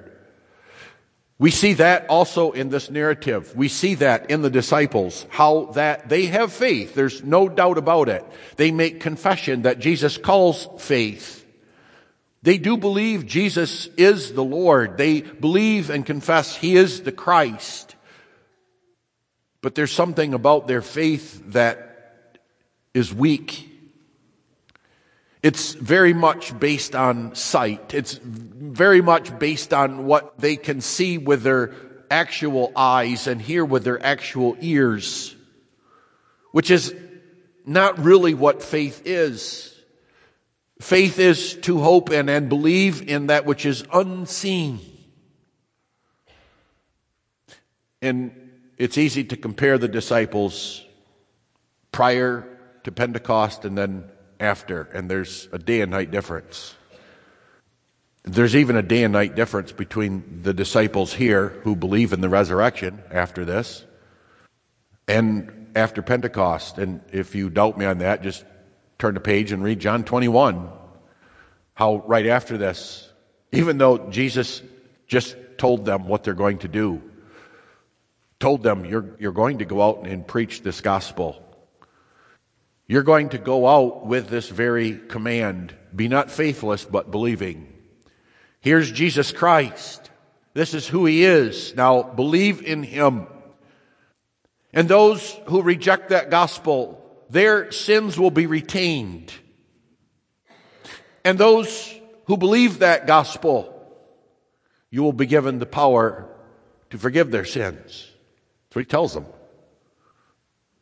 We 1.39 1.51
see 1.51 1.73
that 1.75 2.07
also 2.11 2.53
in 2.53 2.69
this 2.69 2.91
narrative. 2.91 3.57
We 3.57 3.69
see 3.69 3.95
that 3.95 4.31
in 4.31 4.43
the 4.43 4.51
disciples, 4.51 5.27
how 5.31 5.73
that 5.73 6.11
they 6.11 6.27
have 6.27 6.53
faith. 6.53 6.95
There's 6.95 7.25
no 7.25 7.49
doubt 7.49 7.79
about 7.79 8.11
it. 8.11 8.27
They 8.57 8.71
make 8.71 9.01
confession 9.01 9.63
that 9.63 9.79
Jesus 9.79 10.19
calls 10.19 10.69
faith. 10.79 11.47
They 12.43 12.59
do 12.59 12.77
believe 12.77 13.25
Jesus 13.25 13.87
is 13.97 14.35
the 14.35 14.45
Lord. 14.45 14.99
They 14.99 15.23
believe 15.23 15.89
and 15.89 16.05
confess 16.05 16.57
He 16.57 16.77
is 16.77 17.01
the 17.01 17.13
Christ. 17.13 17.97
But 19.63 19.75
there's 19.75 19.93
something 19.93 20.35
about 20.35 20.69
their 20.69 20.83
faith 20.83 21.43
that 21.53 21.94
is 22.95 23.13
weak. 23.13 23.69
It's 25.43 25.75
very 25.75 26.15
much 26.15 26.59
based 26.59 26.95
on 26.95 27.35
sight. 27.35 27.93
It's 27.93 28.15
very 28.15 29.03
much 29.03 29.39
based 29.39 29.75
on 29.75 30.07
what 30.07 30.39
they 30.39 30.57
can 30.57 30.81
see 30.81 31.19
with 31.19 31.43
their 31.43 31.75
actual 32.11 32.73
eyes 32.75 33.27
and 33.27 33.43
hear 33.43 33.65
with 33.65 33.85
their 33.85 34.03
actual 34.03 34.57
ears, 34.61 35.37
which 36.53 36.71
is 36.71 36.95
not 37.67 37.99
really 37.99 38.33
what 38.33 38.63
faith 38.63 39.03
is. 39.05 39.71
Faith 40.81 41.19
is 41.19 41.55
to 41.57 41.79
hope 41.79 42.11
and, 42.11 42.31
and 42.31 42.49
believe 42.49 43.09
in 43.09 43.27
that 43.27 43.45
which 43.45 43.67
is 43.67 43.85
unseen. 43.93 44.81
And 48.01 48.51
it's 48.79 48.99
easy 48.99 49.25
to 49.25 49.37
compare 49.37 49.79
the 49.79 49.89
disciples 49.89 50.85
prior 51.93 52.54
to 52.85 52.93
Pentecost 52.93 53.65
and 53.65 53.77
then 53.77 54.05
after, 54.39 54.83
and 54.95 55.11
there's 55.11 55.49
a 55.53 55.59
day 55.59 55.81
and 55.81 55.91
night 55.91 56.11
difference. 56.11 56.75
There's 58.25 58.57
even 58.57 58.77
a 58.77 58.83
day 58.83 59.05
and 59.05 59.13
night 59.13 59.35
difference 59.35 59.73
between 59.73 60.43
the 60.43 60.55
disciples 60.55 61.13
here 61.13 61.49
who 61.63 61.77
believe 61.77 62.13
in 62.13 62.21
the 62.21 62.29
resurrection 62.29 63.03
after 63.11 63.45
this 63.45 63.85
and 65.07 65.71
after 65.75 66.01
Pentecost. 66.01 66.79
And 66.79 67.01
if 67.13 67.35
you 67.35 67.51
doubt 67.51 67.77
me 67.77 67.85
on 67.85 67.99
that, 67.99 68.23
just 68.23 68.45
turn 68.99 69.15
the 69.15 69.21
page 69.21 69.53
and 69.53 69.63
read 69.63 69.81
John 69.81 70.05
21. 70.05 70.71
How 71.75 72.03
right 72.07 72.27
after 72.27 72.57
this, 72.57 73.11
even 73.53 73.79
though 73.79 74.11
Jesus 74.11 74.63
just 75.07 75.37
told 75.59 75.85
them 75.85 76.09
what 76.09 76.25
they're 76.25 76.35
going 76.35 76.59
to 76.59 76.69
do, 76.69 77.03
told 78.41 78.63
them, 78.63 78.85
You're, 78.85 79.17
you're 79.19 79.33
going 79.33 79.59
to 79.59 79.65
go 79.65 79.83
out 79.83 80.07
and 80.07 80.27
preach 80.27 80.63
this 80.63 80.81
gospel. 80.81 81.44
You're 82.87 83.03
going 83.03 83.31
to 83.31 83.39
go 83.39 83.67
out 83.67 84.07
with 84.07 84.29
this 84.29 84.49
very 84.49 84.99
command 84.99 85.75
be 85.95 86.09
not 86.09 86.31
faithless, 86.31 86.85
but 86.85 87.11
believing. 87.11 87.73
Here's 88.61 88.91
Jesus 88.91 89.33
Christ. 89.33 90.11
This 90.55 90.75
is 90.75 90.89
who 90.89 91.07
he 91.07 91.25
is. 91.25 91.75
Now 91.77 92.03
believe 92.03 92.63
in 92.63 92.83
him. 92.83 93.27
And 94.73 94.89
those 94.89 95.39
who 95.47 95.63
reject 95.63 96.09
that 96.09 96.31
gospel, 96.31 97.01
their 97.31 97.71
sins 97.71 98.19
will 98.19 98.31
be 98.31 98.47
retained. 98.47 99.33
And 101.25 101.39
those 101.39 101.95
who 102.27 102.37
believe 102.37 102.81
that 102.81 103.07
gospel, 103.07 103.71
you 104.91 105.03
will 105.03 105.13
be 105.13 105.27
given 105.27 105.59
the 105.59 105.67
power 105.67 106.29
to 106.91 106.99
forgive 106.99 107.31
their 107.31 107.45
sins. 107.45 108.11
That's 108.69 108.77
what 108.77 108.81
he 108.83 108.87
tells 108.87 109.15
them. 109.15 109.27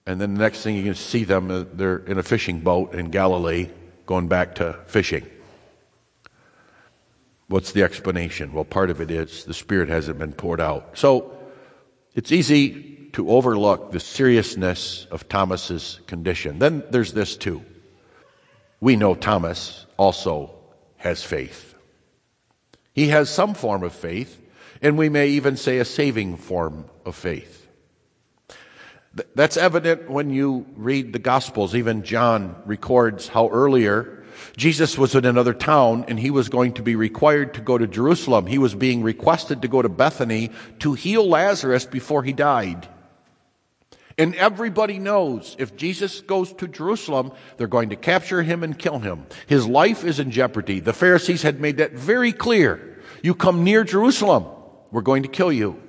And 0.06 0.20
then 0.20 0.34
the 0.34 0.40
next 0.40 0.62
thing 0.62 0.76
you 0.76 0.84
can 0.84 0.94
see 0.94 1.24
them, 1.24 1.50
uh, 1.50 1.64
they're 1.72 1.98
in 1.98 2.18
a 2.18 2.22
fishing 2.22 2.60
boat 2.60 2.94
in 2.94 3.10
Galilee 3.10 3.70
going 4.06 4.28
back 4.28 4.56
to 4.56 4.78
fishing. 4.86 5.26
What's 7.46 7.72
the 7.72 7.82
explanation? 7.82 8.52
Well, 8.52 8.64
part 8.64 8.90
of 8.90 9.00
it 9.00 9.10
is 9.10 9.44
the 9.44 9.54
Spirit 9.54 9.88
hasn't 9.88 10.18
been 10.18 10.32
poured 10.32 10.60
out. 10.60 10.98
So 10.98 11.38
it's 12.14 12.32
easy 12.32 13.10
to 13.12 13.30
overlook 13.30 13.92
the 13.92 14.00
seriousness 14.00 15.06
of 15.10 15.28
Thomas's 15.28 16.00
condition. 16.06 16.58
Then 16.58 16.82
there's 16.90 17.12
this 17.12 17.36
too. 17.36 17.62
We 18.80 18.96
know 18.96 19.14
Thomas 19.14 19.86
also 19.96 20.54
has 20.96 21.22
faith. 21.22 21.74
He 22.94 23.08
has 23.08 23.30
some 23.30 23.54
form 23.54 23.84
of 23.84 23.92
faith, 23.92 24.40
and 24.80 24.98
we 24.98 25.08
may 25.08 25.28
even 25.28 25.56
say 25.56 25.78
a 25.78 25.84
saving 25.84 26.36
form 26.36 26.86
of 27.04 27.14
faith. 27.14 27.61
That's 29.34 29.56
evident 29.56 30.10
when 30.10 30.30
you 30.30 30.66
read 30.74 31.12
the 31.12 31.18
Gospels. 31.18 31.74
Even 31.74 32.02
John 32.02 32.56
records 32.64 33.28
how 33.28 33.48
earlier 33.48 34.24
Jesus 34.56 34.96
was 34.96 35.14
in 35.14 35.24
another 35.24 35.52
town 35.52 36.06
and 36.08 36.18
he 36.18 36.30
was 36.30 36.48
going 36.48 36.72
to 36.74 36.82
be 36.82 36.96
required 36.96 37.54
to 37.54 37.60
go 37.60 37.76
to 37.76 37.86
Jerusalem. 37.86 38.46
He 38.46 38.58
was 38.58 38.74
being 38.74 39.02
requested 39.02 39.62
to 39.62 39.68
go 39.68 39.82
to 39.82 39.88
Bethany 39.88 40.50
to 40.80 40.94
heal 40.94 41.28
Lazarus 41.28 41.84
before 41.84 42.22
he 42.22 42.32
died. 42.32 42.88
And 44.18 44.34
everybody 44.34 44.98
knows 44.98 45.56
if 45.58 45.76
Jesus 45.76 46.20
goes 46.20 46.52
to 46.54 46.68
Jerusalem, 46.68 47.32
they're 47.56 47.66
going 47.66 47.90
to 47.90 47.96
capture 47.96 48.42
him 48.42 48.62
and 48.62 48.78
kill 48.78 48.98
him. 48.98 49.26
His 49.46 49.66
life 49.66 50.04
is 50.04 50.20
in 50.20 50.30
jeopardy. 50.30 50.80
The 50.80 50.92
Pharisees 50.92 51.42
had 51.42 51.60
made 51.60 51.78
that 51.78 51.92
very 51.92 52.32
clear. 52.32 53.00
You 53.22 53.34
come 53.34 53.64
near 53.64 53.84
Jerusalem, 53.84 54.46
we're 54.90 55.00
going 55.00 55.22
to 55.22 55.28
kill 55.28 55.52
you. 55.52 55.80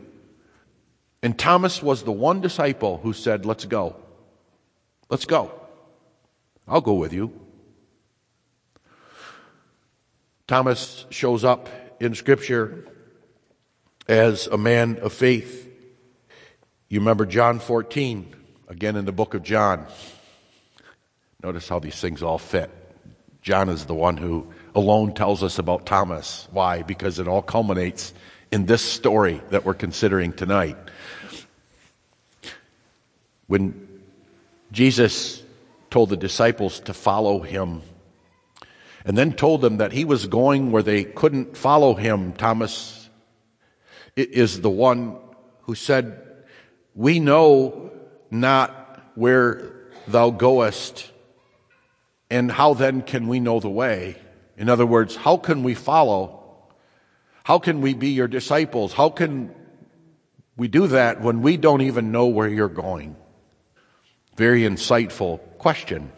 And 1.23 1.39
Thomas 1.39 1.81
was 1.81 2.03
the 2.03 2.11
one 2.11 2.41
disciple 2.41 2.97
who 2.97 3.13
said, 3.13 3.45
Let's 3.45 3.63
go. 3.63 3.95
Let's 5.09 5.25
go. 5.25 5.51
I'll 6.67 6.81
go 6.81 6.95
with 6.95 7.13
you. 7.13 7.31
Thomas 10.47 11.05
shows 11.09 11.45
up 11.45 11.69
in 12.01 12.13
Scripture 12.13 12.85
as 14.07 14.47
a 14.47 14.57
man 14.57 14.97
of 14.97 15.13
faith. 15.13 15.69
You 16.89 16.99
remember 16.99 17.25
John 17.25 17.59
14, 17.59 18.35
again 18.67 18.97
in 18.97 19.05
the 19.05 19.13
book 19.13 19.33
of 19.33 19.43
John. 19.43 19.87
Notice 21.41 21.69
how 21.69 21.79
these 21.79 21.99
things 21.99 22.21
all 22.21 22.37
fit. 22.37 22.69
John 23.41 23.69
is 23.69 23.85
the 23.85 23.95
one 23.95 24.17
who 24.17 24.51
alone 24.75 25.13
tells 25.13 25.41
us 25.41 25.57
about 25.57 25.85
Thomas. 25.85 26.49
Why? 26.51 26.81
Because 26.81 27.17
it 27.17 27.29
all 27.29 27.41
culminates 27.41 28.13
in 28.53 28.67
this 28.67 28.83
story 28.83 29.41
that 29.49 29.65
we're 29.65 29.73
considering 29.73 30.31
tonight. 30.31 30.77
When 33.47 33.87
Jesus 34.71 35.41
told 35.89 36.09
the 36.09 36.17
disciples 36.17 36.79
to 36.81 36.93
follow 36.93 37.39
him 37.39 37.81
and 39.05 39.17
then 39.17 39.33
told 39.33 39.61
them 39.61 39.77
that 39.77 39.91
he 39.91 40.05
was 40.05 40.27
going 40.27 40.71
where 40.71 40.83
they 40.83 41.03
couldn't 41.03 41.57
follow 41.57 41.95
him, 41.95 42.33
Thomas 42.33 43.09
is 44.15 44.61
the 44.61 44.69
one 44.69 45.17
who 45.63 45.73
said, 45.73 46.21
We 46.93 47.19
know 47.19 47.91
not 48.29 49.01
where 49.15 49.89
thou 50.07 50.29
goest, 50.29 51.11
and 52.29 52.51
how 52.51 52.75
then 52.75 53.01
can 53.01 53.27
we 53.27 53.39
know 53.39 53.59
the 53.59 53.67
way? 53.67 54.15
In 54.57 54.69
other 54.69 54.85
words, 54.85 55.15
how 55.15 55.37
can 55.37 55.63
we 55.63 55.73
follow? 55.73 56.42
How 57.43 57.59
can 57.59 57.81
we 57.81 57.93
be 57.93 58.09
your 58.09 58.27
disciples? 58.27 58.93
How 58.93 59.09
can 59.09 59.53
we 60.55 60.67
do 60.69 60.87
that 60.87 61.21
when 61.21 61.41
we 61.41 61.57
don't 61.57 61.81
even 61.81 62.11
know 62.11 62.27
where 62.27 62.47
you're 62.47 62.69
going? 62.69 63.17
Very 64.35 64.61
insightful 64.61 65.39
question. 65.57 66.11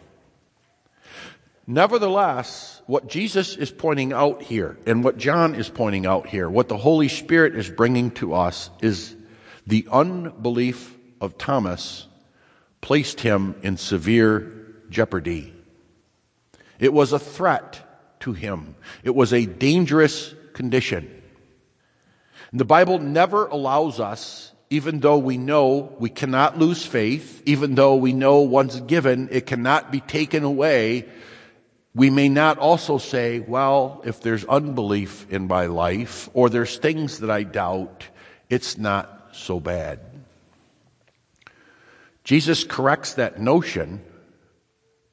Nevertheless, 1.68 2.82
what 2.86 3.08
Jesus 3.08 3.56
is 3.56 3.72
pointing 3.72 4.14
out 4.14 4.44
here, 4.44 4.78
and 4.86 5.04
what 5.04 5.18
John 5.18 5.56
is 5.56 5.68
pointing 5.68 6.06
out 6.06 6.28
here, 6.28 6.48
what 6.48 6.70
the 6.70 6.78
Holy 6.78 7.08
Spirit 7.08 7.56
is 7.56 7.72
bringing 7.72 8.12
to 8.12 8.36
us, 8.36 8.70
is 8.82 9.16
the 9.66 9.88
unbelief 9.92 10.96
of 11.20 11.40
Thomas 11.40 12.08
placed 12.82 13.20
him 13.20 13.56
in 13.64 13.78
severe 13.78 14.76
jeopardy. 14.92 15.56
It 16.78 16.94
was 16.94 17.14
a 17.14 17.20
threat 17.20 17.82
to 18.20 18.34
him, 18.34 18.76
it 19.04 19.16
was 19.16 19.34
a 19.34 19.48
dangerous 19.48 20.36
condition. 20.54 21.15
The 22.56 22.64
Bible 22.64 23.00
never 23.00 23.48
allows 23.48 24.00
us 24.00 24.54
even 24.70 25.02
though 25.02 25.18
we 25.18 25.38
know 25.38 25.94
we 26.00 26.10
cannot 26.10 26.58
lose 26.58 26.86
faith, 26.86 27.44
even 27.46 27.76
though 27.76 27.98
we 27.98 28.14
know 28.14 28.40
once 28.40 28.80
given 28.80 29.28
it 29.30 29.46
cannot 29.46 29.92
be 29.92 30.00
taken 30.00 30.46
away, 30.46 31.06
we 31.94 32.10
may 32.10 32.30
not 32.30 32.58
also 32.58 32.98
say, 32.98 33.42
well, 33.42 34.02
if 34.06 34.22
there's 34.22 34.46
unbelief 34.46 35.30
in 35.30 35.48
my 35.48 35.66
life 35.66 36.30
or 36.34 36.50
there's 36.50 36.78
things 36.78 37.20
that 37.20 37.30
I 37.30 37.44
doubt, 37.44 38.08
it's 38.50 38.78
not 38.78 39.32
so 39.34 39.60
bad. 39.60 40.00
Jesus 42.24 42.64
corrects 42.64 43.16
that 43.16 43.38
notion 43.38 44.02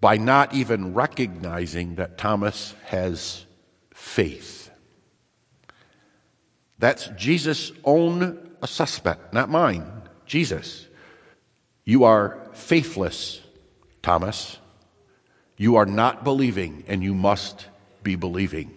by 0.01 0.17
not 0.17 0.55
even 0.55 0.95
recognizing 0.95 1.97
that 1.97 2.19
Thomas 2.19 2.73
has 2.85 3.45
faith. 3.93 4.62
That's 6.83 7.07
Jesus' 7.17 7.71
own 7.85 8.51
a 8.61 8.67
suspect, 8.67 9.33
not 9.33 9.49
mine, 9.49 9.87
Jesus. 10.27 10.89
You 11.85 12.03
are 12.03 12.41
faithless, 12.55 13.41
Thomas. 14.03 14.59
You 15.57 15.77
are 15.77 15.87
not 15.87 16.25
believing, 16.25 16.83
and 16.89 17.01
you 17.01 17.15
must 17.15 17.69
be 18.03 18.17
believing. 18.17 18.77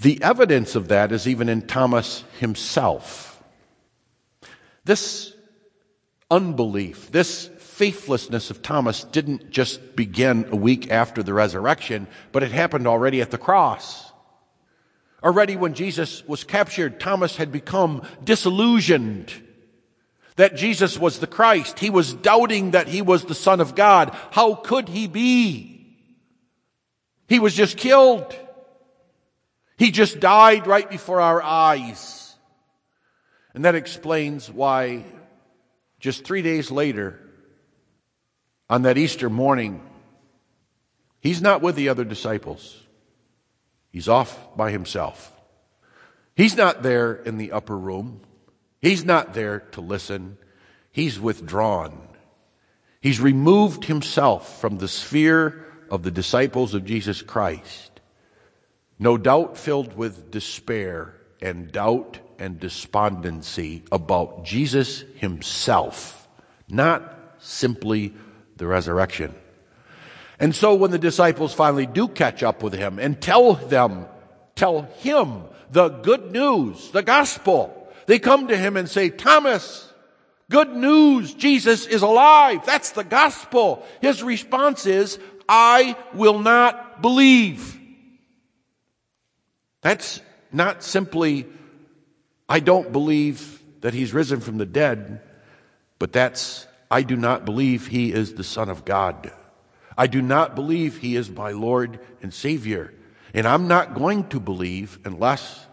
The 0.00 0.20
evidence 0.20 0.74
of 0.74 0.88
that 0.88 1.12
is 1.12 1.28
even 1.28 1.48
in 1.48 1.62
Thomas 1.62 2.24
himself. 2.40 3.40
This 4.84 5.32
unbelief, 6.28 7.12
this 7.12 7.46
faithlessness 7.58 8.50
of 8.50 8.62
Thomas 8.62 9.04
didn't 9.04 9.50
just 9.50 9.94
begin 9.94 10.48
a 10.50 10.56
week 10.56 10.90
after 10.90 11.22
the 11.22 11.34
resurrection, 11.34 12.08
but 12.32 12.42
it 12.42 12.50
happened 12.50 12.88
already 12.88 13.22
at 13.22 13.30
the 13.30 13.38
cross. 13.38 14.07
Already, 15.22 15.56
when 15.56 15.74
Jesus 15.74 16.26
was 16.28 16.44
captured, 16.44 17.00
Thomas 17.00 17.36
had 17.36 17.50
become 17.50 18.02
disillusioned 18.22 19.32
that 20.36 20.54
Jesus 20.54 20.96
was 20.96 21.18
the 21.18 21.26
Christ. 21.26 21.80
He 21.80 21.90
was 21.90 22.14
doubting 22.14 22.70
that 22.70 22.86
he 22.86 23.02
was 23.02 23.24
the 23.24 23.34
Son 23.34 23.60
of 23.60 23.74
God. 23.74 24.16
How 24.30 24.54
could 24.54 24.88
he 24.88 25.08
be? 25.08 25.96
He 27.28 27.40
was 27.40 27.54
just 27.54 27.76
killed. 27.76 28.34
He 29.76 29.90
just 29.90 30.20
died 30.20 30.68
right 30.68 30.88
before 30.88 31.20
our 31.20 31.42
eyes. 31.42 32.36
And 33.54 33.64
that 33.64 33.74
explains 33.74 34.48
why 34.48 35.04
just 35.98 36.24
three 36.24 36.42
days 36.42 36.70
later, 36.70 37.18
on 38.70 38.82
that 38.82 38.98
Easter 38.98 39.28
morning, 39.28 39.82
he's 41.20 41.42
not 41.42 41.62
with 41.62 41.74
the 41.74 41.88
other 41.88 42.04
disciples. 42.04 42.80
He's 43.90 44.08
off 44.08 44.56
by 44.56 44.70
himself. 44.70 45.32
He's 46.34 46.56
not 46.56 46.82
there 46.82 47.14
in 47.14 47.38
the 47.38 47.52
upper 47.52 47.76
room. 47.76 48.20
He's 48.80 49.04
not 49.04 49.34
there 49.34 49.60
to 49.72 49.80
listen. 49.80 50.38
He's 50.90 51.18
withdrawn. 51.18 52.08
He's 53.00 53.20
removed 53.20 53.84
himself 53.84 54.60
from 54.60 54.78
the 54.78 54.88
sphere 54.88 55.64
of 55.90 56.02
the 56.02 56.10
disciples 56.10 56.74
of 56.74 56.84
Jesus 56.84 57.22
Christ. 57.22 58.00
No 58.98 59.16
doubt 59.16 59.56
filled 59.56 59.96
with 59.96 60.30
despair 60.30 61.14
and 61.40 61.70
doubt 61.70 62.18
and 62.38 62.58
despondency 62.58 63.84
about 63.90 64.44
Jesus 64.44 65.04
himself, 65.16 66.28
not 66.68 67.36
simply 67.38 68.14
the 68.56 68.66
resurrection. 68.66 69.34
And 70.40 70.54
so 70.54 70.74
when 70.74 70.90
the 70.90 70.98
disciples 70.98 71.52
finally 71.52 71.86
do 71.86 72.08
catch 72.08 72.42
up 72.42 72.62
with 72.62 72.72
him 72.72 72.98
and 72.98 73.20
tell 73.20 73.54
them, 73.54 74.06
tell 74.54 74.82
him 74.98 75.44
the 75.70 75.88
good 75.88 76.32
news, 76.32 76.90
the 76.92 77.02
gospel, 77.02 77.74
they 78.06 78.18
come 78.18 78.48
to 78.48 78.56
him 78.56 78.76
and 78.76 78.88
say, 78.88 79.10
Thomas, 79.10 79.92
good 80.50 80.74
news, 80.74 81.34
Jesus 81.34 81.86
is 81.86 82.02
alive. 82.02 82.64
That's 82.64 82.92
the 82.92 83.04
gospel. 83.04 83.84
His 84.00 84.22
response 84.22 84.86
is, 84.86 85.18
I 85.48 85.96
will 86.14 86.38
not 86.38 87.02
believe. 87.02 87.78
That's 89.80 90.20
not 90.52 90.82
simply, 90.82 91.46
I 92.48 92.60
don't 92.60 92.92
believe 92.92 93.62
that 93.80 93.94
he's 93.94 94.14
risen 94.14 94.40
from 94.40 94.58
the 94.58 94.66
dead, 94.66 95.20
but 95.98 96.12
that's, 96.12 96.66
I 96.90 97.02
do 97.02 97.16
not 97.16 97.44
believe 97.44 97.86
he 97.86 98.12
is 98.12 98.34
the 98.34 98.44
Son 98.44 98.68
of 98.68 98.84
God. 98.84 99.32
I 99.98 100.06
do 100.06 100.22
not 100.22 100.54
believe 100.54 100.98
he 100.98 101.16
is 101.16 101.28
my 101.28 101.50
Lord 101.50 101.98
and 102.22 102.32
Savior. 102.32 102.94
And 103.34 103.46
I'm 103.46 103.66
not 103.66 103.94
going 103.94 104.28
to 104.28 104.38
believe 104.38 105.00
unless 105.04 105.66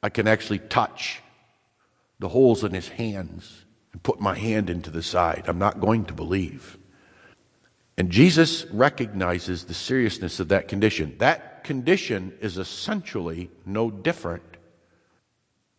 I 0.00 0.08
can 0.08 0.28
actually 0.28 0.60
touch 0.60 1.20
the 2.20 2.28
holes 2.28 2.62
in 2.62 2.72
his 2.72 2.88
hands 2.88 3.64
and 3.92 4.02
put 4.02 4.20
my 4.20 4.38
hand 4.38 4.70
into 4.70 4.90
the 4.90 5.02
side. 5.02 5.44
I'm 5.48 5.58
not 5.58 5.80
going 5.80 6.04
to 6.04 6.14
believe. 6.14 6.78
And 7.98 8.10
Jesus 8.10 8.64
recognizes 8.66 9.64
the 9.64 9.74
seriousness 9.74 10.38
of 10.38 10.48
that 10.48 10.68
condition. 10.68 11.16
That 11.18 11.64
condition 11.64 12.32
is 12.40 12.58
essentially 12.58 13.50
no 13.64 13.90
different 13.90 14.44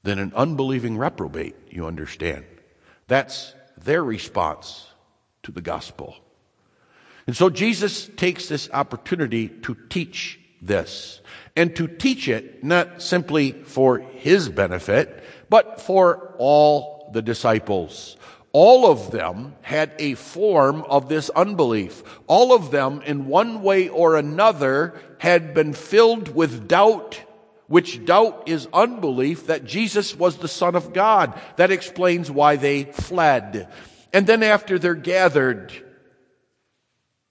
than 0.03 0.19
an 0.19 0.33
unbelieving 0.35 0.97
reprobate, 0.97 1.55
you 1.69 1.85
understand. 1.85 2.45
That's 3.07 3.53
their 3.77 4.03
response 4.03 4.87
to 5.43 5.51
the 5.51 5.61
gospel. 5.61 6.17
And 7.27 7.35
so 7.35 7.49
Jesus 7.49 8.09
takes 8.15 8.47
this 8.47 8.69
opportunity 8.71 9.49
to 9.49 9.75
teach 9.89 10.39
this 10.61 11.21
and 11.55 11.75
to 11.75 11.87
teach 11.87 12.29
it 12.29 12.63
not 12.63 13.01
simply 13.01 13.51
for 13.51 13.99
his 13.99 14.47
benefit, 14.47 15.23
but 15.49 15.81
for 15.81 16.33
all 16.37 17.09
the 17.13 17.21
disciples. 17.21 18.15
All 18.53 18.89
of 18.89 19.11
them 19.11 19.55
had 19.61 19.91
a 19.99 20.15
form 20.15 20.83
of 20.83 21.09
this 21.09 21.29
unbelief. 21.29 22.01
All 22.27 22.53
of 22.53 22.71
them, 22.71 23.01
in 23.05 23.27
one 23.27 23.61
way 23.61 23.89
or 23.89 24.15
another, 24.15 24.99
had 25.19 25.53
been 25.53 25.73
filled 25.73 26.33
with 26.33 26.67
doubt, 26.67 27.21
which 27.67 28.05
doubt 28.05 28.43
is 28.47 28.69
unbelief 28.73 29.47
that 29.47 29.65
Jesus 29.65 30.15
was 30.15 30.37
the 30.37 30.47
Son 30.47 30.75
of 30.75 30.93
God. 30.93 31.39
That 31.57 31.71
explains 31.71 32.31
why 32.31 32.55
they 32.55 32.85
fled. 32.85 33.67
And 34.13 34.25
then 34.25 34.41
after 34.41 34.79
they're 34.79 34.95
gathered, 34.95 35.73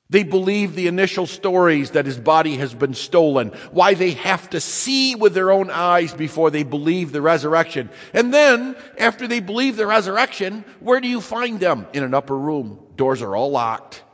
they 0.09 0.23
believe 0.23 0.75
the 0.75 0.87
initial 0.87 1.27
stories 1.27 1.93
that 1.93 2.07
his 2.07 2.19
body 2.19 2.57
has 2.57 2.73
been 2.75 2.95
stolen, 2.95 3.49
why 3.73 3.95
they 3.95 4.13
have 4.13 4.49
to 4.51 4.61
see 4.61 5.17
with 5.17 5.35
their 5.35 5.51
own 5.51 5.69
eyes 5.69 6.15
before 6.15 6.51
they 6.51 6.63
believe 6.63 7.11
the 7.11 7.21
resurrection. 7.21 7.91
And 8.13 8.33
then, 8.33 8.77
after 8.99 9.27
they 9.27 9.41
believe 9.41 9.77
the 9.77 9.87
resurrection, 9.87 10.65
where 10.79 11.01
do 11.01 11.09
you 11.09 11.21
find 11.21 11.59
them? 11.59 11.89
In 11.93 12.05
an 12.05 12.15
upper 12.15 12.37
room. 12.37 12.79
Doors 12.95 13.21
are 13.21 13.35
all 13.35 13.51
locked. 13.51 14.05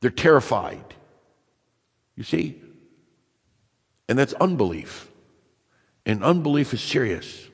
They're 0.00 0.10
terrified. 0.10 0.94
You 2.14 2.24
see? 2.24 2.60
And 4.10 4.18
that's 4.18 4.34
unbelief. 4.34 5.10
And 6.04 6.22
unbelief 6.22 6.74
is 6.74 6.82
serious. 6.82 7.48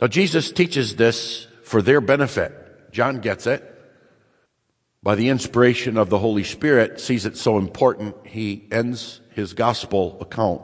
Now, 0.00 0.08
Jesus 0.08 0.50
teaches 0.50 0.96
this 0.96 1.46
for 1.62 1.80
their 1.80 2.00
benefit. 2.00 2.90
John 2.90 3.20
gets 3.20 3.46
it 3.46 3.71
by 5.02 5.14
the 5.16 5.28
inspiration 5.28 5.96
of 5.96 6.10
the 6.10 6.18
Holy 6.18 6.44
Spirit, 6.44 7.00
sees 7.00 7.26
it 7.26 7.36
so 7.36 7.58
important, 7.58 8.14
he 8.24 8.68
ends 8.70 9.20
his 9.30 9.52
gospel 9.52 10.16
account 10.20 10.62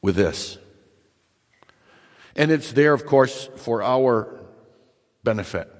with 0.00 0.16
this. 0.16 0.56
And 2.34 2.50
it's 2.50 2.72
there, 2.72 2.94
of 2.94 3.04
course, 3.04 3.50
for 3.56 3.82
our 3.82 4.40
benefit. 5.22 5.70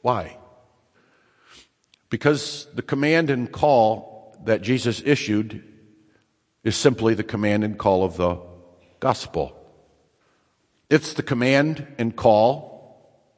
Why? 0.00 0.38
Because 2.08 2.66
the 2.74 2.82
command 2.82 3.28
and 3.28 3.50
call 3.52 4.36
that 4.44 4.62
Jesus 4.62 5.02
issued 5.04 5.62
is 6.62 6.76
simply 6.76 7.14
the 7.14 7.24
command 7.24 7.64
and 7.64 7.78
call 7.78 8.04
of 8.04 8.16
the 8.16 8.38
gospel. 9.00 9.54
It's 10.88 11.12
the 11.12 11.22
command 11.22 11.86
and 11.98 12.16
call 12.16 12.73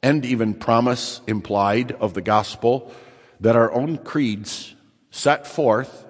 and 0.01 0.25
even 0.25 0.53
promise 0.53 1.21
implied 1.27 1.91
of 1.93 2.13
the 2.13 2.21
gospel 2.21 2.91
that 3.39 3.55
our 3.55 3.71
own 3.71 3.97
creeds 3.97 4.75
set 5.11 5.47
forth 5.47 6.05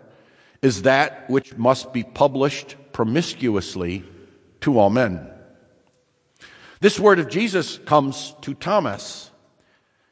is 0.61 0.83
that 0.83 1.29
which 1.29 1.55
must 1.57 1.93
be 1.93 2.03
published 2.03 2.75
promiscuously 2.91 4.03
to 4.61 4.79
all 4.79 4.89
men. 4.89 5.29
This 6.79 6.99
word 6.99 7.19
of 7.19 7.29
Jesus 7.29 7.77
comes 7.79 8.35
to 8.41 8.53
Thomas. 8.53 9.31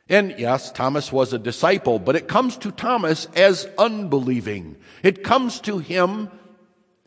And 0.08 0.36
yes, 0.38 0.72
Thomas 0.72 1.12
was 1.12 1.34
a 1.34 1.40
disciple, 1.40 2.00
but 2.00 2.16
it 2.16 2.28
comes 2.28 2.58
to 2.58 2.72
Thomas 2.72 3.26
as 3.36 3.68
unbelieving. 3.78 4.78
It 5.04 5.24
comes 5.24 5.60
to 5.62 5.80
him 5.80 6.30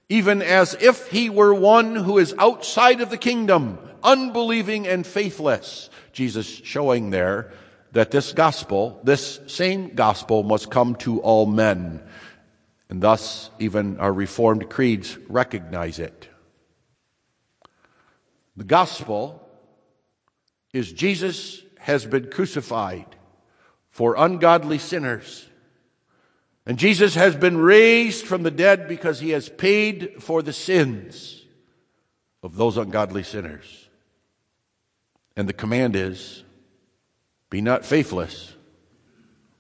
even 0.09 0.41
as 0.41 0.75
if 0.81 1.09
he 1.09 1.29
were 1.29 1.53
one 1.53 1.95
who 1.95 2.19
is 2.19 2.35
outside 2.39 3.01
of 3.01 3.11
the 3.11 3.19
kingdom, 3.19 3.79
unbelieving 4.03 4.87
and 4.87 5.07
faithless. 5.07 5.91
Jesus 6.19 6.49
showing 6.65 7.11
there 7.11 7.53
that 7.93 8.11
this 8.11 8.33
gospel, 8.33 9.01
this 9.05 9.39
same 9.47 9.95
gospel, 9.95 10.43
must 10.43 10.69
come 10.69 10.97
to 10.97 11.21
all 11.21 11.47
men. 11.47 12.03
And 12.91 13.01
thus, 13.01 13.51
even 13.61 14.01
our 14.01 14.13
Reformed 14.13 14.69
creeds 14.69 15.17
recognize 15.29 16.01
it. 16.01 16.29
The 18.57 18.65
gospel 18.65 19.49
is 20.73 20.93
Jesus 20.93 21.63
has 21.79 22.05
been 22.05 22.33
crucified 22.33 23.15
for 23.89 24.17
ungodly 24.19 24.79
sinners. 24.79 25.47
And 26.67 26.81
Jesus 26.81 27.15
has 27.15 27.37
been 27.37 27.59
raised 27.59 28.27
from 28.27 28.43
the 28.43 28.51
dead 28.51 28.89
because 28.89 29.21
he 29.21 29.31
has 29.31 29.49
paid 29.49 30.15
for 30.19 30.43
the 30.43 30.53
sins 30.53 31.47
of 32.43 32.57
those 32.57 32.77
ungodly 32.77 33.23
sinners. 33.23 33.88
And 35.39 35.49
the 35.49 35.53
command 35.53 35.95
is 35.95 36.43
be 37.49 37.61
not 37.61 37.85
faithless, 37.87 38.55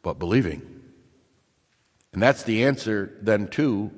but 0.02 0.18
believing. 0.18 0.82
And 2.12 2.20
that's 2.20 2.42
the 2.42 2.64
answer 2.64 3.16
then, 3.22 3.46
too, 3.46 3.92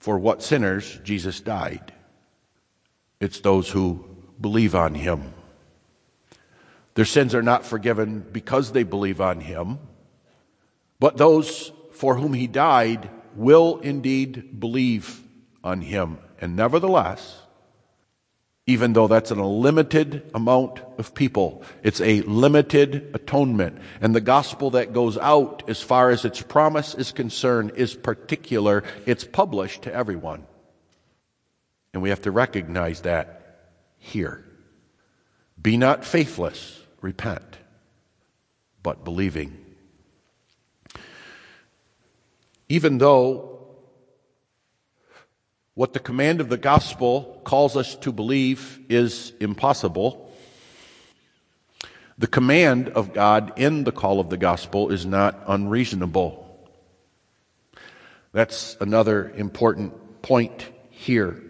for 0.00 0.18
what 0.18 0.42
sinners 0.42 1.00
Jesus 1.02 1.40
died. 1.40 1.94
It's 3.20 3.40
those 3.40 3.70
who 3.70 4.04
believe 4.38 4.74
on 4.74 4.94
him. 4.94 5.32
Their 6.92 7.06
sins 7.06 7.34
are 7.34 7.42
not 7.42 7.64
forgiven 7.64 8.20
because 8.20 8.72
they 8.72 8.82
believe 8.82 9.22
on 9.22 9.40
him, 9.40 9.78
but 11.00 11.16
those 11.16 11.72
for 11.92 12.16
whom 12.16 12.34
he 12.34 12.46
died 12.46 13.08
will 13.34 13.78
indeed 13.78 14.60
believe 14.60 15.22
on 15.64 15.80
him. 15.80 16.18
And 16.38 16.54
nevertheless, 16.54 17.43
even 18.66 18.94
though 18.94 19.08
that's 19.08 19.30
a 19.30 19.34
limited 19.34 20.30
amount 20.34 20.80
of 20.96 21.14
people. 21.14 21.62
It's 21.82 22.00
a 22.00 22.22
limited 22.22 23.10
atonement. 23.14 23.78
And 24.00 24.14
the 24.14 24.22
gospel 24.22 24.70
that 24.70 24.94
goes 24.94 25.18
out, 25.18 25.62
as 25.68 25.82
far 25.82 26.10
as 26.10 26.24
its 26.24 26.40
promise 26.40 26.94
is 26.94 27.12
concerned, 27.12 27.72
is 27.76 27.94
particular. 27.94 28.82
It's 29.04 29.24
published 29.24 29.82
to 29.82 29.94
everyone. 29.94 30.46
And 31.92 32.02
we 32.02 32.08
have 32.08 32.22
to 32.22 32.30
recognize 32.30 33.02
that 33.02 33.70
here. 33.98 34.44
Be 35.60 35.76
not 35.76 36.04
faithless, 36.04 36.80
repent, 37.02 37.58
but 38.82 39.04
believing. 39.04 39.58
Even 42.70 42.96
though 42.96 43.53
what 45.74 45.92
the 45.92 46.00
command 46.00 46.40
of 46.40 46.48
the 46.48 46.56
gospel 46.56 47.40
calls 47.44 47.76
us 47.76 47.96
to 47.96 48.12
believe 48.12 48.80
is 48.88 49.32
impossible. 49.40 50.32
The 52.16 52.28
command 52.28 52.90
of 52.90 53.12
God 53.12 53.52
in 53.56 53.82
the 53.82 53.90
call 53.90 54.20
of 54.20 54.30
the 54.30 54.36
gospel 54.36 54.90
is 54.90 55.04
not 55.04 55.42
unreasonable. 55.48 56.40
That's 58.32 58.76
another 58.80 59.30
important 59.30 60.22
point 60.22 60.70
here. 60.90 61.42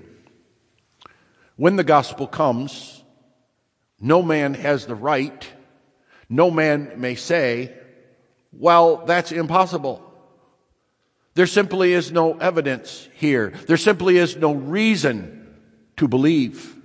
When 1.57 1.77
the 1.77 1.85
gospel 1.85 2.27
comes, 2.27 3.03
no 4.01 4.23
man 4.23 4.55
has 4.55 4.87
the 4.87 4.95
right, 4.95 5.47
no 6.31 6.51
man 6.51 6.95
may 6.97 7.15
say, 7.15 7.75
well, 8.53 9.05
that's 9.05 9.33
impossible. 9.33 10.14
There 11.35 11.47
simply 11.47 11.93
is 11.93 12.13
no 12.13 12.39
evidence 12.39 13.09
here. 13.15 13.53
There 13.67 13.77
simply 13.77 14.19
is 14.19 14.37
no 14.37 14.55
reason 14.55 15.55
to 15.97 16.09
believe. 16.09 16.77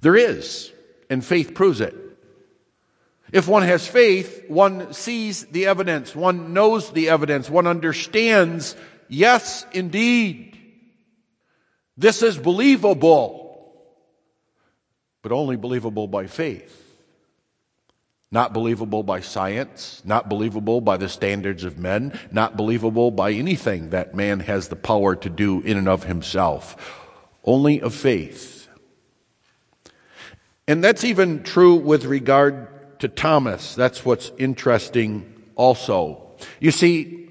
There 0.00 0.16
is, 0.16 0.72
and 1.10 1.24
faith 1.24 1.54
proves 1.54 1.80
it. 1.80 1.94
If 3.32 3.48
one 3.48 3.62
has 3.62 3.86
faith, 3.86 4.44
one 4.48 4.92
sees 4.92 5.46
the 5.46 5.66
evidence, 5.66 6.14
one 6.14 6.52
knows 6.52 6.92
the 6.92 7.08
evidence, 7.08 7.48
one 7.48 7.66
understands, 7.66 8.76
yes, 9.08 9.64
indeed, 9.72 10.58
this 11.96 12.22
is 12.22 12.36
believable, 12.36 13.72
but 15.22 15.32
only 15.32 15.56
believable 15.56 16.08
by 16.08 16.26
faith. 16.26 16.81
Not 18.32 18.54
believable 18.54 19.02
by 19.02 19.20
science, 19.20 20.02
not 20.04 20.28
believable 20.28 20.80
by 20.80 20.96
the 20.96 21.08
standards 21.08 21.64
of 21.64 21.78
men, 21.78 22.18
not 22.32 22.56
believable 22.56 23.10
by 23.10 23.32
anything 23.32 23.90
that 23.90 24.14
man 24.14 24.40
has 24.40 24.68
the 24.68 24.76
power 24.76 25.14
to 25.14 25.28
do 25.28 25.60
in 25.60 25.76
and 25.76 25.86
of 25.86 26.04
himself. 26.04 26.98
Only 27.44 27.82
of 27.82 27.94
faith. 27.94 28.66
And 30.66 30.82
that's 30.82 31.04
even 31.04 31.42
true 31.42 31.74
with 31.74 32.06
regard 32.06 32.98
to 33.00 33.08
Thomas. 33.08 33.74
That's 33.74 34.04
what's 34.04 34.32
interesting 34.38 35.42
also. 35.54 36.30
You 36.58 36.70
see, 36.70 37.28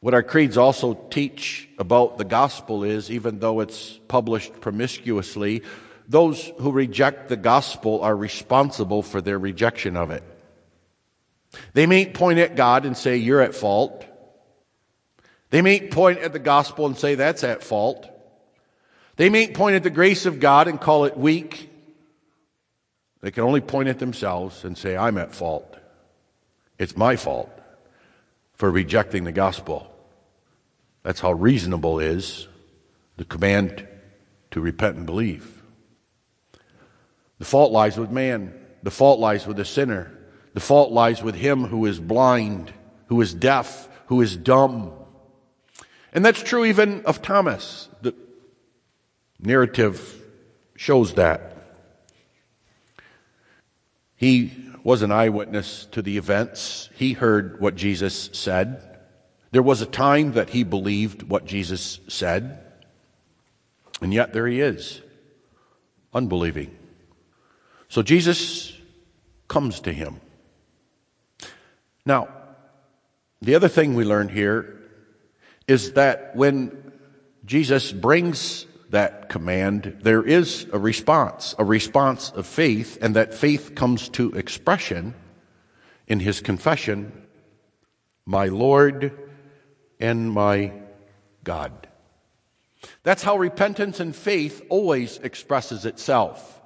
what 0.00 0.14
our 0.14 0.22
creeds 0.22 0.56
also 0.56 0.94
teach 1.10 1.68
about 1.78 2.16
the 2.16 2.24
gospel 2.24 2.82
is, 2.82 3.10
even 3.10 3.40
though 3.40 3.60
it's 3.60 4.00
published 4.08 4.60
promiscuously, 4.60 5.62
those 6.08 6.52
who 6.58 6.72
reject 6.72 7.28
the 7.28 7.36
gospel 7.36 8.02
are 8.02 8.16
responsible 8.16 9.02
for 9.02 9.20
their 9.20 9.38
rejection 9.38 9.96
of 9.96 10.10
it. 10.10 10.22
They 11.74 11.86
may 11.86 12.06
point 12.06 12.38
at 12.38 12.56
God 12.56 12.86
and 12.86 12.96
say, 12.96 13.16
You're 13.16 13.40
at 13.40 13.54
fault. 13.54 14.04
They 15.50 15.62
may 15.62 15.88
point 15.88 16.18
at 16.18 16.32
the 16.32 16.38
gospel 16.38 16.86
and 16.86 16.96
say, 16.96 17.14
That's 17.14 17.44
at 17.44 17.62
fault. 17.62 18.08
They 19.16 19.28
may 19.28 19.48
point 19.48 19.76
at 19.76 19.82
the 19.82 19.90
grace 19.90 20.26
of 20.26 20.40
God 20.40 20.68
and 20.68 20.80
call 20.80 21.04
it 21.04 21.16
weak. 21.16 21.70
They 23.20 23.30
can 23.30 23.44
only 23.44 23.60
point 23.60 23.88
at 23.88 23.98
themselves 23.98 24.64
and 24.64 24.76
say, 24.76 24.96
I'm 24.96 25.18
at 25.18 25.34
fault. 25.34 25.76
It's 26.78 26.96
my 26.96 27.16
fault 27.16 27.50
for 28.54 28.70
rejecting 28.70 29.24
the 29.24 29.32
gospel. 29.32 29.88
That's 31.02 31.20
how 31.20 31.32
reasonable 31.32 31.98
is 31.98 32.48
the 33.16 33.24
command 33.24 33.86
to 34.52 34.60
repent 34.60 34.96
and 34.96 35.06
believe. 35.06 35.51
The 37.42 37.48
fault 37.48 37.72
lies 37.72 37.98
with 37.98 38.12
man. 38.12 38.54
The 38.84 38.92
fault 38.92 39.18
lies 39.18 39.48
with 39.48 39.56
the 39.56 39.64
sinner. 39.64 40.16
The 40.54 40.60
fault 40.60 40.92
lies 40.92 41.24
with 41.24 41.34
him 41.34 41.64
who 41.64 41.86
is 41.86 41.98
blind, 41.98 42.72
who 43.06 43.20
is 43.20 43.34
deaf, 43.34 43.88
who 44.06 44.20
is 44.20 44.36
dumb. 44.36 44.92
And 46.12 46.24
that's 46.24 46.40
true 46.40 46.64
even 46.64 47.04
of 47.04 47.20
Thomas. 47.20 47.88
The 48.00 48.14
narrative 49.40 50.22
shows 50.76 51.14
that. 51.14 51.56
He 54.14 54.52
was 54.84 55.02
an 55.02 55.10
eyewitness 55.10 55.88
to 55.90 56.00
the 56.00 56.18
events. 56.18 56.90
He 56.94 57.14
heard 57.14 57.60
what 57.60 57.74
Jesus 57.74 58.30
said. 58.32 59.00
There 59.50 59.64
was 59.64 59.82
a 59.82 59.86
time 59.86 60.34
that 60.34 60.50
he 60.50 60.62
believed 60.62 61.24
what 61.24 61.44
Jesus 61.44 61.98
said. 62.06 62.60
And 64.00 64.14
yet 64.14 64.32
there 64.32 64.46
he 64.46 64.60
is, 64.60 65.02
unbelieving. 66.14 66.78
So 67.92 68.00
Jesus 68.02 68.72
comes 69.48 69.80
to 69.80 69.92
him. 69.92 70.18
Now, 72.06 72.28
the 73.42 73.54
other 73.54 73.68
thing 73.68 73.94
we 73.94 74.04
learn 74.04 74.30
here 74.30 74.80
is 75.68 75.92
that 75.92 76.34
when 76.34 76.90
Jesus 77.44 77.92
brings 77.92 78.64
that 78.88 79.28
command, 79.28 79.98
there 80.00 80.22
is 80.22 80.66
a 80.72 80.78
response, 80.78 81.54
a 81.58 81.66
response 81.66 82.30
of 82.30 82.46
faith, 82.46 82.96
and 83.02 83.14
that 83.16 83.34
faith 83.34 83.74
comes 83.74 84.08
to 84.08 84.32
expression 84.32 85.12
in 86.06 86.18
his 86.18 86.40
confession, 86.40 87.12
My 88.24 88.46
Lord 88.46 89.12
and 90.00 90.32
my 90.32 90.72
God. 91.44 91.88
That's 93.02 93.22
how 93.22 93.36
repentance 93.36 94.00
and 94.00 94.16
faith 94.16 94.62
always 94.70 95.18
expresses 95.18 95.84
itself. 95.84 96.61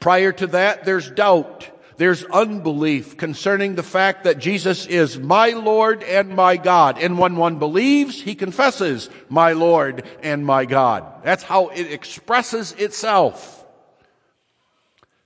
Prior 0.00 0.32
to 0.32 0.46
that, 0.48 0.84
there's 0.84 1.10
doubt 1.10 1.70
there's 1.98 2.24
unbelief 2.24 3.16
concerning 3.16 3.74
the 3.74 3.82
fact 3.82 4.22
that 4.22 4.38
Jesus 4.38 4.86
is 4.86 5.18
my 5.18 5.50
Lord 5.50 6.04
and 6.04 6.30
my 6.30 6.56
God. 6.56 6.96
And 6.96 7.18
when 7.18 7.34
one 7.34 7.58
believes, 7.58 8.22
he 8.22 8.36
confesses, 8.36 9.10
my 9.28 9.52
Lord 9.52 10.04
and 10.22 10.46
my 10.46 10.64
God. 10.64 11.24
That's 11.24 11.42
how 11.42 11.68
it 11.68 11.92
expresses 11.92 12.70
itself. 12.72 13.66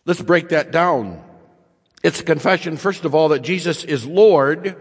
Let's 0.06 0.22
break 0.22 0.48
that 0.48 0.72
down. 0.72 1.22
It's 2.02 2.20
a 2.20 2.24
confession, 2.24 2.78
first 2.78 3.04
of 3.04 3.14
all, 3.14 3.28
that 3.28 3.42
Jesus 3.42 3.84
is 3.84 4.06
Lord 4.06 4.74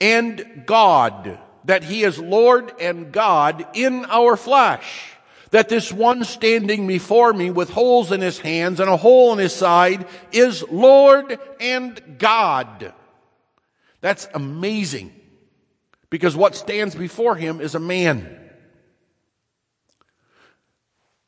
and 0.00 0.64
God. 0.64 1.38
That 1.66 1.84
he 1.84 2.02
is 2.02 2.18
Lord 2.18 2.72
and 2.80 3.12
God 3.12 3.66
in 3.74 4.06
our 4.06 4.36
flesh 4.38 5.13
that 5.54 5.68
this 5.68 5.92
one 5.92 6.24
standing 6.24 6.84
before 6.84 7.32
me 7.32 7.48
with 7.48 7.70
holes 7.70 8.10
in 8.10 8.20
his 8.20 8.40
hands 8.40 8.80
and 8.80 8.90
a 8.90 8.96
hole 8.96 9.32
in 9.32 9.38
his 9.38 9.52
side 9.52 10.04
is 10.32 10.64
Lord 10.68 11.38
and 11.60 12.18
God. 12.18 12.92
That's 14.00 14.26
amazing 14.34 15.12
because 16.10 16.34
what 16.34 16.56
stands 16.56 16.96
before 16.96 17.36
him 17.36 17.60
is 17.60 17.76
a 17.76 17.78
man. 17.78 18.36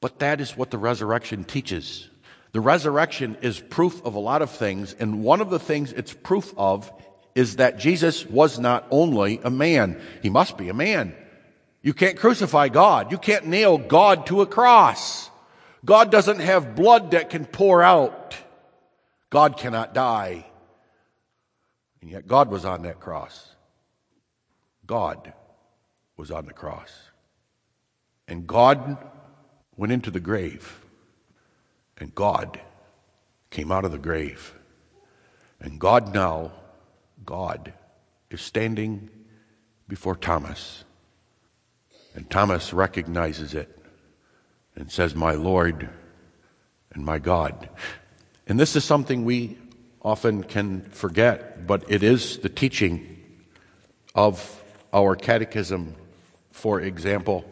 But 0.01 0.19
that 0.19 0.41
is 0.41 0.57
what 0.57 0.73
the 0.73 0.79
resurrection 0.79 1.45
teaches. 1.45 2.09
The 2.51 2.61
resurrection 2.61 3.37
is 3.43 3.61
proof 3.61 4.05
of 4.05 4.17
a 4.17 4.19
lot 4.19 4.43
of 4.43 4.51
things, 4.51 4.93
and 4.99 5.23
one 5.23 5.41
of 5.41 5.51
the 5.51 5.61
things 5.61 5.93
it's 5.93 6.13
proof 6.13 6.53
of 6.57 6.93
is 7.37 7.57
that 7.57 7.79
Jesus 7.79 8.27
was 8.27 8.59
not 8.59 8.89
only 8.91 9.39
a 9.45 9.51
man, 9.51 10.01
he 10.21 10.31
must 10.31 10.59
be 10.59 10.69
a 10.69 10.75
man. 10.75 11.15
You 11.87 11.95
can't 11.95 12.19
crucify 12.19 12.69
God. 12.69 13.13
You 13.13 13.19
can't 13.19 13.47
nail 13.47 13.79
God 13.79 14.27
to 14.27 14.41
a 14.41 14.47
cross. 14.47 15.31
God 15.85 16.11
doesn't 16.11 16.41
have 16.41 16.75
blood 16.75 17.13
that 17.13 17.31
can 17.31 17.45
pour 17.45 17.81
out. 17.81 18.37
God 19.31 19.57
cannot 19.57 19.95
die. 19.95 20.47
And 22.03 22.11
yet 22.11 22.27
God 22.27 22.51
was 22.51 22.65
on 22.65 22.83
that 22.83 22.99
cross. 22.99 23.55
God 24.85 25.33
was 26.17 26.33
on 26.33 26.47
the 26.47 26.53
cross. 26.53 26.93
And 28.27 28.49
God 28.49 28.99
went 29.77 29.93
into 29.93 30.11
the 30.11 30.19
grave. 30.19 30.85
And 31.99 32.13
God 32.13 32.61
came 33.51 33.71
out 33.71 33.85
of 33.85 33.93
the 33.93 33.99
grave. 33.99 34.59
And 35.61 35.79
God 35.79 36.13
now, 36.13 36.51
God, 37.25 37.73
is 38.29 38.41
standing 38.41 39.09
before 39.87 40.17
Thomas. 40.17 40.83
And 42.17 42.29
Thomas 42.31 42.73
recognizes 42.73 43.53
it 43.53 43.79
and 44.75 44.91
says, 44.91 45.15
My 45.15 45.33
Lord 45.33 45.89
and 46.93 47.05
my 47.05 47.19
God. 47.19 47.69
And 48.47 48.59
this 48.59 48.75
is 48.75 48.85
something 48.85 49.25
we 49.25 49.59
often 50.01 50.43
can 50.43 50.81
forget, 50.81 51.67
but 51.67 51.85
it 51.89 52.03
is 52.03 52.39
the 52.39 52.49
teaching 52.49 53.23
of 54.15 54.63
our 54.95 55.15
catechism, 55.15 55.95
for 56.53 56.81
example. 56.81 57.45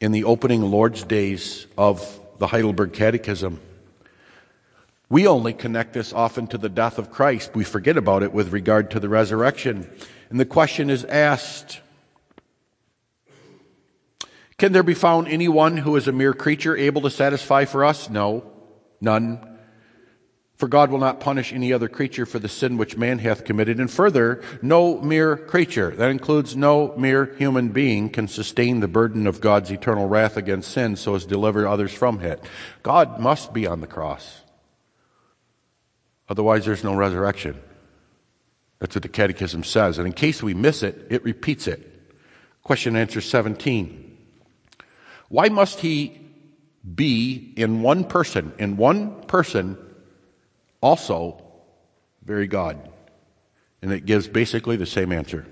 In 0.00 0.12
the 0.12 0.22
opening 0.22 0.62
Lord's 0.62 1.02
days 1.02 1.66
of 1.76 2.20
the 2.38 2.46
Heidelberg 2.46 2.92
Catechism, 2.92 3.60
we 5.08 5.26
only 5.26 5.52
connect 5.52 5.94
this 5.94 6.12
often 6.12 6.46
to 6.48 6.58
the 6.58 6.68
death 6.68 6.98
of 6.98 7.10
Christ. 7.10 7.56
We 7.56 7.64
forget 7.64 7.96
about 7.96 8.22
it 8.22 8.32
with 8.32 8.52
regard 8.52 8.92
to 8.92 9.00
the 9.00 9.08
resurrection. 9.08 9.90
And 10.30 10.38
the 10.38 10.44
question 10.44 10.90
is 10.90 11.04
asked 11.04 11.80
can 14.58 14.72
there 14.72 14.82
be 14.82 14.94
found 14.94 15.28
anyone 15.28 15.76
who 15.76 15.94
is 15.94 16.08
a 16.08 16.12
mere 16.12 16.34
creature 16.34 16.76
able 16.76 17.02
to 17.02 17.10
satisfy 17.10 17.64
for 17.64 17.84
us? 17.84 18.10
No, 18.10 18.44
none. 19.00 19.58
For 20.56 20.66
God 20.66 20.90
will 20.90 20.98
not 20.98 21.20
punish 21.20 21.52
any 21.52 21.72
other 21.72 21.88
creature 21.88 22.26
for 22.26 22.40
the 22.40 22.48
sin 22.48 22.76
which 22.76 22.96
man 22.96 23.20
hath 23.20 23.44
committed. 23.44 23.78
And 23.78 23.88
further, 23.88 24.42
no 24.60 25.00
mere 25.00 25.36
creature, 25.36 25.92
that 25.92 26.10
includes 26.10 26.56
no 26.56 26.92
mere 26.96 27.32
human 27.36 27.68
being, 27.68 28.10
can 28.10 28.26
sustain 28.26 28.80
the 28.80 28.88
burden 28.88 29.28
of 29.28 29.40
God's 29.40 29.70
eternal 29.70 30.08
wrath 30.08 30.36
against 30.36 30.72
sin 30.72 30.96
so 30.96 31.14
as 31.14 31.22
to 31.22 31.28
deliver 31.28 31.64
others 31.64 31.92
from 31.92 32.20
it. 32.20 32.42
God 32.82 33.20
must 33.20 33.52
be 33.52 33.68
on 33.68 33.80
the 33.80 33.86
cross. 33.86 34.40
Otherwise, 36.28 36.64
there's 36.64 36.82
no 36.82 36.96
resurrection. 36.96 37.60
That's 38.80 38.96
what 38.96 39.02
the 39.02 39.08
Catechism 39.08 39.62
says. 39.62 39.98
And 39.98 40.08
in 40.08 40.12
case 40.12 40.42
we 40.42 40.54
miss 40.54 40.82
it, 40.82 41.06
it 41.10 41.22
repeats 41.22 41.68
it. 41.68 42.12
Question 42.64 42.96
and 42.96 43.02
answer 43.02 43.20
17. 43.20 44.07
Why 45.28 45.48
must 45.48 45.80
he 45.80 46.28
be 46.94 47.52
in 47.56 47.82
one 47.82 48.04
person, 48.04 48.52
in 48.58 48.76
one 48.76 49.22
person, 49.22 49.76
also 50.80 51.42
very 52.24 52.46
God. 52.46 52.88
And 53.82 53.92
it 53.92 54.06
gives 54.06 54.28
basically 54.28 54.76
the 54.76 54.86
same 54.86 55.12
answer. 55.12 55.46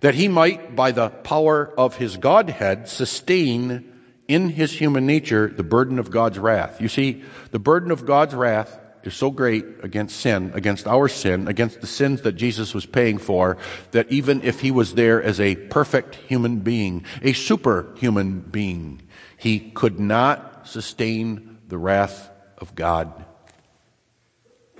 That 0.00 0.14
he 0.14 0.28
might, 0.28 0.76
by 0.76 0.92
the 0.92 1.08
power 1.08 1.72
of 1.78 1.96
his 1.96 2.16
Godhead, 2.16 2.88
sustain 2.88 3.90
in 4.28 4.50
his 4.50 4.72
human 4.72 5.06
nature 5.06 5.48
the 5.48 5.62
burden 5.62 5.98
of 5.98 6.10
God's 6.10 6.38
wrath. 6.38 6.80
You 6.80 6.88
see, 6.88 7.22
the 7.50 7.58
burden 7.58 7.90
of 7.90 8.06
God's 8.06 8.34
wrath 8.34 8.78
is 9.06 9.14
so 9.14 9.30
great 9.30 9.64
against 9.82 10.20
sin, 10.20 10.52
against 10.54 10.86
our 10.86 11.08
sin, 11.08 11.48
against 11.48 11.80
the 11.80 11.86
sins 11.86 12.22
that 12.22 12.32
Jesus 12.32 12.74
was 12.74 12.86
paying 12.86 13.18
for, 13.18 13.56
that 13.90 14.10
even 14.10 14.42
if 14.42 14.60
he 14.60 14.70
was 14.70 14.94
there 14.94 15.22
as 15.22 15.40
a 15.40 15.56
perfect 15.56 16.14
human 16.14 16.60
being, 16.60 17.04
a 17.22 17.32
superhuman 17.32 18.40
being, 18.40 19.02
he 19.36 19.58
could 19.58 20.00
not 20.00 20.66
sustain 20.66 21.58
the 21.68 21.78
wrath 21.78 22.30
of 22.58 22.74
God 22.74 23.24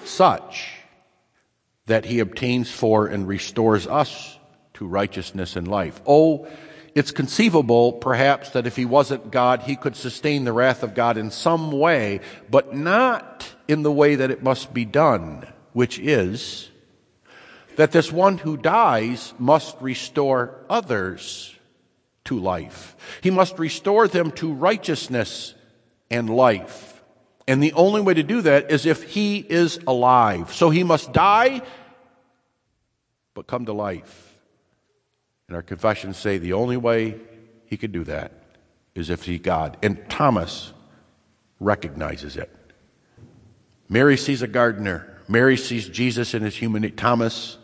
such 0.05 0.73
that 1.87 2.05
he 2.05 2.21
obtains 2.21 2.71
for 2.71 3.07
and 3.07 3.29
restores 3.29 3.87
us 3.87 4.39
to 4.75 4.87
righteousness 4.87 5.57
and 5.57 5.69
life. 5.69 6.01
Oh, 6.07 6.47
it's 6.95 7.11
conceivable, 7.11 7.93
perhaps, 7.93 8.51
that 8.51 8.67
if 8.67 8.77
he 8.77 8.85
wasn't 8.85 9.31
God, 9.31 9.63
he 9.63 9.77
could 9.77 9.97
sustain 9.97 10.45
the 10.45 10.53
wrath 10.53 10.83
of 10.83 10.95
God 10.95 11.17
in 11.17 11.31
some 11.31 11.73
way, 11.73 12.21
but 12.49 12.75
not 12.75 13.54
in 13.69 13.83
the 13.83 13.93
way 13.93 14.15
that 14.17 14.31
it 14.31 14.43
must 14.43 14.75
be 14.75 14.85
done, 14.85 15.47
which 15.73 15.99
is 15.99 16.71
that 17.77 17.93
this 17.93 18.13
one 18.13 18.39
who 18.39 18.57
dies 18.57 19.35
must 19.39 19.77
restore 19.81 20.55
others 20.69 21.55
to 22.25 22.39
life. 22.39 22.97
He 23.21 23.31
must 23.31 23.59
restore 23.59 24.09
them 24.09 24.31
to 24.33 24.53
righteousness 24.53 25.55
and 26.11 26.31
life. 26.31 27.03
And 27.47 27.63
the 27.63 27.73
only 27.75 28.01
way 28.01 28.15
to 28.15 28.23
do 28.23 28.43
that 28.43 28.71
is 28.71 28.87
if 28.87 29.03
he 29.03 29.39
is 29.39 29.79
alive. 29.87 30.53
So 30.53 30.71
he 30.71 30.83
must 30.83 31.13
die, 31.13 31.63
but 33.35 33.47
come 33.47 33.67
to 33.67 33.73
life. 33.73 34.39
And 35.49 35.57
our 35.57 35.63
confessions 35.63 36.17
say 36.17 36.39
the 36.39 36.55
only 36.55 36.77
way 36.79 37.21
he 37.67 37.77
could 37.77 37.93
do 37.93 38.05
that 38.05 38.33
is 38.95 39.11
if 39.11 39.25
he's 39.25 39.41
God. 39.41 39.77
And 39.83 40.09
Thomas 40.09 40.73
recognizes 41.61 42.37
it. 42.37 42.51
Mary 43.89 44.17
sees 44.17 44.43
a 44.43 44.47
gardener. 44.47 45.21
Mary 45.29 45.57
sees 45.57 45.89
Jesus 45.89 46.35
in 46.35 46.43
his 46.43 46.57
human. 46.57 46.91
Thomas 46.97 47.59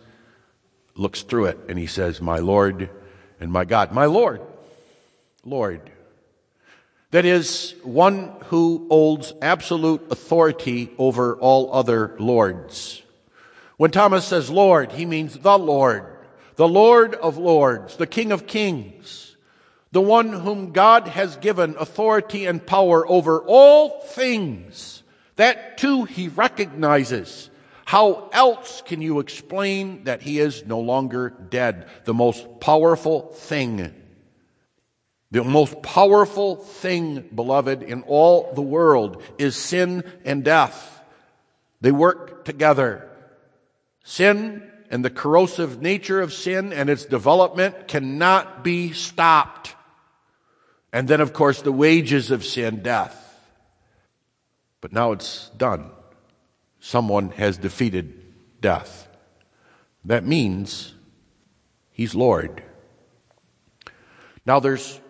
looks 0.94 1.22
through 1.22 1.46
it 1.46 1.58
and 1.68 1.78
he 1.78 1.86
says, 1.86 2.20
My 2.20 2.38
Lord 2.38 2.90
and 3.40 3.50
my 3.50 3.64
God. 3.64 3.92
My 3.92 4.06
Lord. 4.06 4.40
Lord. 5.44 5.90
That 7.10 7.24
is, 7.24 7.74
one 7.82 8.32
who 8.46 8.86
holds 8.88 9.32
absolute 9.42 10.12
authority 10.12 10.92
over 10.96 11.36
all 11.36 11.72
other 11.72 12.14
lords. 12.18 13.02
When 13.76 13.90
Thomas 13.90 14.26
says 14.26 14.50
Lord, 14.50 14.92
he 14.92 15.06
means 15.06 15.38
the 15.38 15.58
Lord, 15.58 16.04
the 16.56 16.68
Lord 16.68 17.14
of 17.14 17.36
lords, 17.36 17.96
the 17.96 18.06
King 18.06 18.30
of 18.30 18.46
kings, 18.46 19.36
the 19.90 20.00
one 20.02 20.32
whom 20.32 20.72
God 20.72 21.08
has 21.08 21.36
given 21.36 21.74
authority 21.78 22.46
and 22.46 22.64
power 22.64 23.08
over 23.08 23.40
all 23.40 24.02
things. 24.02 24.99
That 25.40 25.78
too 25.78 26.04
he 26.04 26.28
recognizes. 26.28 27.48
How 27.86 28.28
else 28.30 28.82
can 28.84 29.00
you 29.00 29.20
explain 29.20 30.04
that 30.04 30.20
he 30.20 30.38
is 30.38 30.66
no 30.66 30.80
longer 30.80 31.30
dead? 31.30 31.88
The 32.04 32.12
most 32.12 32.60
powerful 32.60 33.32
thing 33.32 33.94
the 35.30 35.44
most 35.44 35.80
powerful 35.80 36.56
thing, 36.56 37.30
beloved, 37.32 37.84
in 37.84 38.02
all 38.02 38.52
the 38.52 38.62
world 38.62 39.22
is 39.38 39.54
sin 39.54 40.02
and 40.24 40.42
death. 40.44 41.00
They 41.80 41.92
work 41.92 42.44
together. 42.44 43.08
Sin 44.02 44.68
and 44.90 45.04
the 45.04 45.10
corrosive 45.10 45.80
nature 45.80 46.20
of 46.20 46.32
sin 46.32 46.72
and 46.72 46.90
its 46.90 47.04
development 47.04 47.86
cannot 47.86 48.64
be 48.64 48.92
stopped. 48.92 49.76
And 50.92 51.06
then, 51.06 51.20
of 51.20 51.32
course, 51.32 51.62
the 51.62 51.70
wages 51.72 52.32
of 52.32 52.44
sin, 52.44 52.82
death. 52.82 53.29
But 54.80 54.92
now 54.92 55.12
it's 55.12 55.50
done. 55.50 55.90
Someone 56.80 57.30
has 57.32 57.58
defeated 57.58 58.60
death. 58.60 59.08
That 60.04 60.24
means 60.24 60.94
he's 61.90 62.14
Lord. 62.14 62.62
Now 64.46 64.60
there's 64.60 65.00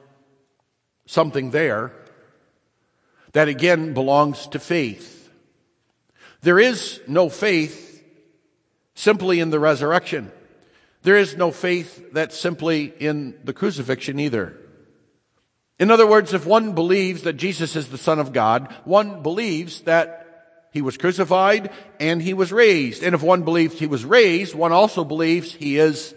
something 1.07 1.51
there 1.51 1.93
that 3.33 3.49
again 3.49 3.95
belongs 3.95 4.49
to 4.49 4.59
faith. 4.59 5.31
There 6.43 6.59
is 6.59 7.01
no 7.07 7.29
faith 7.29 8.03
simply 8.95 9.41
in 9.41 9.51
the 9.51 9.61
resurrection. 9.61 10.33
There 11.03 11.17
is 11.17 11.37
no 11.37 11.51
faith 11.51 12.13
that's 12.13 12.39
simply 12.39 12.93
in 12.99 13.39
the 13.45 13.53
crucifixion 13.53 14.19
either. 14.19 14.59
In 15.81 15.91
other 15.91 16.07
words, 16.07 16.35
if 16.35 16.47
one 16.47 16.75
believes 16.75 17.23
that 17.23 17.33
Jesus 17.33 17.75
is 17.75 17.89
the 17.89 17.99
Son 17.99 18.19
of 18.19 18.35
God, 18.35 18.73
one 18.85 19.23
believes 19.23 19.81
that 19.83 20.69
he 20.73 20.83
was 20.83 20.99
crucified 20.99 21.71
and 21.99 22.21
he 22.21 22.35
was 22.35 22.53
raised. 22.53 23.03
And 23.03 23.15
if 23.15 23.23
one 23.23 23.43
believes 23.43 23.79
he 23.79 23.87
was 23.87 24.05
raised, 24.05 24.55
one 24.55 24.73
also 24.73 25.05
believes 25.05 25.55
he 25.55 25.79
is 25.79 26.15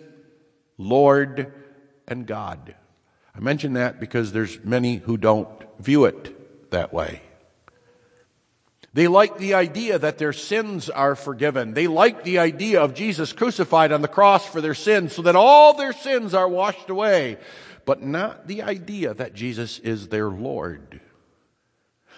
Lord 0.77 1.53
and 2.09 2.27
God. 2.27 2.75
I 3.33 3.39
mention 3.39 3.73
that 3.73 4.01
because 4.01 4.33
there's 4.33 4.63
many 4.65 4.97
who 4.97 5.15
don't 5.15 5.49
view 5.79 6.05
it 6.05 6.71
that 6.71 6.93
way. 6.93 7.21
They 8.93 9.07
like 9.07 9.37
the 9.37 9.55
idea 9.55 9.97
that 9.97 10.19
their 10.19 10.33
sins 10.33 10.89
are 10.89 11.15
forgiven. 11.15 11.73
They 11.73 11.87
like 11.87 12.23
the 12.23 12.37
idea 12.39 12.81
of 12.81 12.93
Jesus 12.93 13.33
crucified 13.33 13.91
on 13.91 14.01
the 14.01 14.07
cross 14.07 14.45
for 14.45 14.61
their 14.61 14.75
sins 14.75 15.13
so 15.13 15.23
that 15.23 15.35
all 15.35 15.73
their 15.73 15.93
sins 15.93 16.35
are 16.35 16.47
washed 16.47 16.89
away, 16.91 17.37
but 17.85 18.01
not 18.01 18.47
the 18.47 18.61
idea 18.61 19.13
that 19.13 19.33
Jesus 19.33 19.79
is 19.79 20.07
their 20.07 20.29
Lord. 20.29 21.01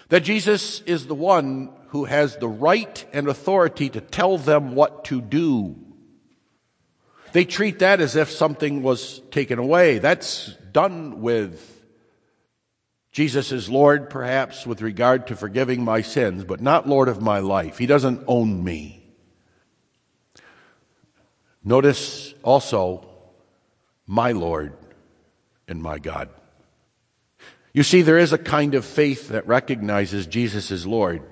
That 0.08 0.20
Jesus 0.20 0.80
is 0.82 1.06
the 1.06 1.14
one 1.14 1.70
who 1.88 2.04
has 2.04 2.36
the 2.36 2.48
right 2.48 3.04
and 3.12 3.28
authority 3.28 3.88
to 3.90 4.00
tell 4.00 4.38
them 4.38 4.74
what 4.74 5.04
to 5.06 5.20
do. 5.20 5.76
They 7.32 7.44
treat 7.44 7.80
that 7.80 8.00
as 8.00 8.16
if 8.16 8.30
something 8.30 8.82
was 8.82 9.20
taken 9.30 9.58
away. 9.58 9.98
That's 9.98 10.54
done 10.72 11.20
with. 11.20 11.72
Jesus 13.10 13.50
is 13.50 13.68
Lord, 13.68 14.10
perhaps, 14.10 14.66
with 14.66 14.82
regard 14.82 15.26
to 15.28 15.36
forgiving 15.36 15.82
my 15.82 16.02
sins, 16.02 16.44
but 16.44 16.60
not 16.60 16.88
Lord 16.88 17.08
of 17.08 17.20
my 17.20 17.40
life. 17.40 17.78
He 17.78 17.86
doesn't 17.86 18.24
own 18.26 18.62
me. 18.62 19.02
Notice 21.64 22.34
also, 22.44 23.08
my 24.06 24.32
Lord 24.32 24.74
and 25.68 25.82
my 25.82 25.98
God. 25.98 26.28
You 27.72 27.82
see, 27.82 28.02
there 28.02 28.18
is 28.18 28.32
a 28.32 28.38
kind 28.38 28.74
of 28.74 28.84
faith 28.84 29.28
that 29.28 29.46
recognizes 29.46 30.26
Jesus 30.26 30.70
as 30.70 30.86
Lord. 30.86 31.22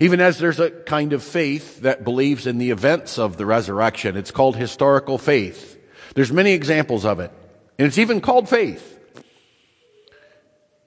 Even 0.00 0.20
as 0.20 0.38
there's 0.38 0.58
a 0.58 0.70
kind 0.70 1.12
of 1.12 1.22
faith 1.22 1.80
that 1.80 2.02
believes 2.02 2.46
in 2.46 2.58
the 2.58 2.70
events 2.70 3.18
of 3.18 3.36
the 3.36 3.46
resurrection. 3.46 4.16
It's 4.16 4.30
called 4.30 4.56
historical 4.56 5.18
faith. 5.18 5.78
There's 6.14 6.32
many 6.32 6.52
examples 6.52 7.04
of 7.04 7.20
it. 7.20 7.30
And 7.78 7.86
it's 7.86 7.98
even 7.98 8.20
called 8.20 8.48
faith. 8.48 8.98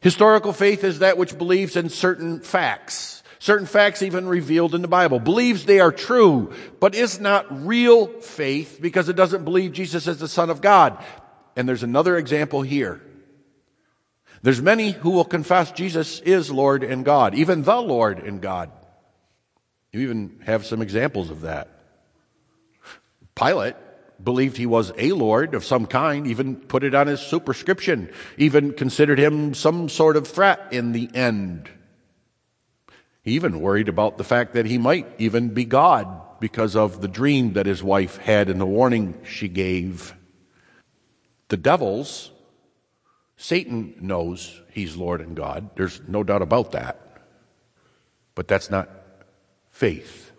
Historical 0.01 0.53
faith 0.53 0.83
is 0.83 0.99
that 0.99 1.17
which 1.17 1.37
believes 1.37 1.75
in 1.75 1.89
certain 1.89 2.39
facts, 2.39 3.23
certain 3.39 3.67
facts 3.67 4.01
even 4.01 4.27
revealed 4.27 4.73
in 4.73 4.81
the 4.81 4.87
Bible, 4.87 5.19
believes 5.19 5.65
they 5.65 5.79
are 5.79 5.91
true, 5.91 6.53
but 6.79 6.95
is 6.95 7.19
not 7.19 7.45
real 7.65 8.07
faith 8.21 8.79
because 8.81 9.09
it 9.09 9.15
doesn't 9.15 9.43
believe 9.43 9.73
Jesus 9.73 10.07
is 10.07 10.19
the 10.19 10.27
Son 10.27 10.49
of 10.49 10.61
God. 10.61 11.03
And 11.57 11.67
there's 11.67 11.83
another 11.83 12.15
example 12.17 12.61
here. 12.61 13.01
There's 14.43 14.61
many 14.61 14.91
who 14.91 15.09
will 15.09 15.25
confess 15.25 15.71
Jesus 15.71 16.19
is 16.19 16.51
Lord 16.51 16.83
and 16.83 17.03
God, 17.03 17.33
even 17.33 17.63
the 17.63 17.81
Lord 17.81 18.19
and 18.19 18.39
God. 18.39 18.71
You 19.91 20.01
even 20.01 20.39
have 20.45 20.67
some 20.67 20.83
examples 20.83 21.31
of 21.31 21.41
that. 21.41 21.69
Pilate 23.33 23.75
believed 24.23 24.57
he 24.57 24.67
was 24.67 24.91
a 24.97 25.11
lord 25.13 25.55
of 25.55 25.65
some 25.65 25.87
kind, 25.87 26.27
even 26.27 26.55
put 26.55 26.83
it 26.83 26.93
on 26.93 27.07
his 27.07 27.19
superscription, 27.19 28.11
even 28.37 28.73
considered 28.73 29.19
him 29.19 29.55
some 29.55 29.89
sort 29.89 30.15
of 30.15 30.27
threat 30.27 30.67
in 30.71 30.91
the 30.91 31.09
end. 31.13 31.69
He 33.23 33.33
even 33.33 33.61
worried 33.61 33.89
about 33.89 34.17
the 34.19 34.23
fact 34.23 34.53
that 34.53 34.67
he 34.67 34.77
might 34.77 35.07
even 35.17 35.49
be 35.49 35.65
God 35.65 36.39
because 36.39 36.75
of 36.75 37.01
the 37.01 37.07
dream 37.07 37.53
that 37.53 37.65
his 37.65 37.83
wife 37.83 38.17
had 38.17 38.49
and 38.49 38.61
the 38.61 38.65
warning 38.65 39.19
she 39.23 39.47
gave. 39.47 40.13
The 41.49 41.57
devils, 41.57 42.31
Satan 43.37 43.95
knows 43.99 44.61
he's 44.71 44.95
Lord 44.95 45.21
and 45.21 45.35
God. 45.35 45.69
There's 45.75 46.01
no 46.07 46.23
doubt 46.23 46.41
about 46.41 46.71
that. 46.73 46.99
But 48.35 48.47
that's 48.47 48.69
not 48.69 48.89
faith. 49.69 50.31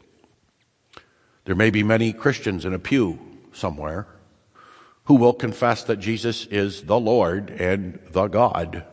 There 1.44 1.54
may 1.54 1.70
be 1.70 1.82
many 1.82 2.12
Christians 2.12 2.64
in 2.64 2.74
a 2.74 2.78
pew 2.78 3.18
somewhere 3.52 4.06
who 5.04 5.14
will 5.14 5.32
confess 5.32 5.84
that 5.84 5.96
Jesus 5.96 6.44
is 6.46 6.82
the 6.82 7.00
Lord 7.00 7.50
and 7.50 7.98
the 8.10 8.28
God. 8.28 8.84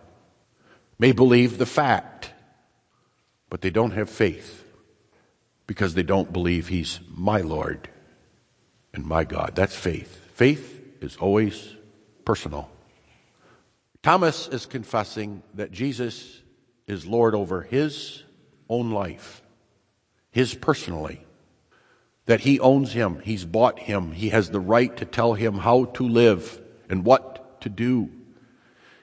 may 0.98 1.12
believe 1.12 1.58
the 1.58 1.66
fact, 1.66 2.32
but 3.50 3.60
they 3.60 3.70
don't 3.70 3.92
have 3.92 4.10
faith 4.10 4.64
because 5.68 5.94
they 5.94 6.04
don't 6.04 6.32
believe 6.32 6.70
He's 6.70 7.02
my 7.10 7.42
Lord 7.42 7.90
and 8.94 9.06
my 9.06 9.26
God. 9.26 9.52
That's 9.56 9.76
faith. 9.76 10.30
Faith 10.34 10.82
is 11.02 11.18
always 11.18 11.76
personal. 12.26 12.70
Thomas 14.04 14.48
is 14.48 14.66
confessing 14.66 15.42
that 15.54 15.72
Jesus 15.72 16.42
is 16.88 17.06
Lord 17.06 17.34
over 17.34 17.62
his 17.62 18.24
own 18.70 18.92
life, 18.92 19.42
his 20.32 20.54
personally, 20.54 21.26
that 22.26 22.42
he 22.42 22.60
owns 22.60 22.94
him, 22.94 23.20
he's 23.24 23.46
bought 23.46 23.80
him, 23.80 24.12
he 24.12 24.30
has 24.30 24.50
the 24.50 24.60
right 24.60 24.96
to 24.98 25.06
tell 25.06 25.34
him 25.34 25.56
how 25.56 25.86
to 25.86 26.08
live 26.08 26.60
and 26.90 27.06
what 27.06 27.62
to 27.62 27.70
do. 27.70 28.12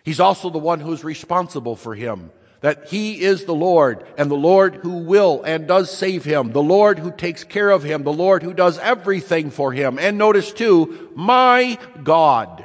He's 0.05 0.21
also 0.21 0.51
the 0.51 0.59
one 0.59 0.81
who's 0.81 1.05
responsible 1.05 1.77
for 1.77 1.95
him 1.95 2.31
that 2.63 2.89
he 2.89 3.21
is 3.21 3.45
the 3.45 3.55
Lord 3.55 4.05
and 4.17 4.31
the 4.31 4.37
Lord 4.37 4.77
who 4.77 4.99
will 4.99 5.43
and 5.43 5.67
does 5.67 5.91
save 5.91 6.25
him, 6.25 6.53
the 6.53 6.63
Lord 6.63 6.99
who 6.99 7.11
takes 7.11 7.45
care 7.45 7.71
of 7.71 7.83
him, 7.83 8.05
the 8.05 8.13
Lord 8.13 8.45
who 8.45 8.55
does 8.55 8.79
everything 8.79 9.51
for 9.51 9.73
him. 9.73 9.99
And 9.99 10.17
notice 10.17 10.53
too, 10.53 11.11
my 11.15 11.77
God. 12.03 12.65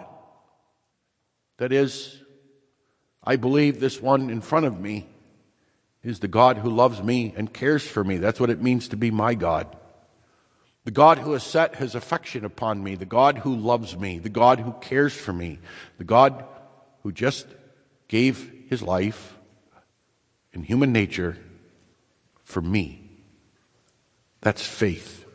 That 1.58 1.72
is, 1.72 2.22
I 3.24 3.36
believe 3.36 3.80
this 3.80 4.01
one 4.01 4.30
in 4.30 4.41
front 4.41 4.66
of 4.66 4.80
me 4.80 5.08
is 6.03 6.20
the 6.20 6.28
God 6.28 6.58
who 6.58 6.70
loves 6.70 7.01
me 7.01 7.34
and 7.36 7.51
cares 7.51 7.86
for 7.86 8.03
me. 8.03 8.18
That's 8.18 8.39
what 8.39 8.49
it 8.49 8.62
means 8.62 8.89
to 8.89 8.97
be 8.97 9.12
my 9.12 9.34
God. 9.34 9.76
The 10.86 10.91
God 10.91 11.18
who 11.18 11.34
has 11.34 11.43
set 11.43 11.76
his 11.76 11.95
affection 11.95 12.45
upon 12.45 12.82
me, 12.82 12.95
the 12.95 13.05
God 13.05 13.39
who 13.39 13.55
loves 13.55 13.97
me, 13.97 14.20
the 14.20 14.30
God 14.30 14.60
who 14.60 14.74
cares 14.80 15.14
for 15.14 15.34
me, 15.34 15.60
the 15.97 16.05
God 16.05 16.45
who 17.03 17.12
just 17.12 17.45
gave 18.08 18.53
his 18.70 18.82
life 18.82 19.36
in 20.53 20.64
human 20.64 20.93
nature 20.93 21.38
for 22.43 22.62
me. 22.62 23.10
That's 24.39 24.66
faith. 24.66 25.26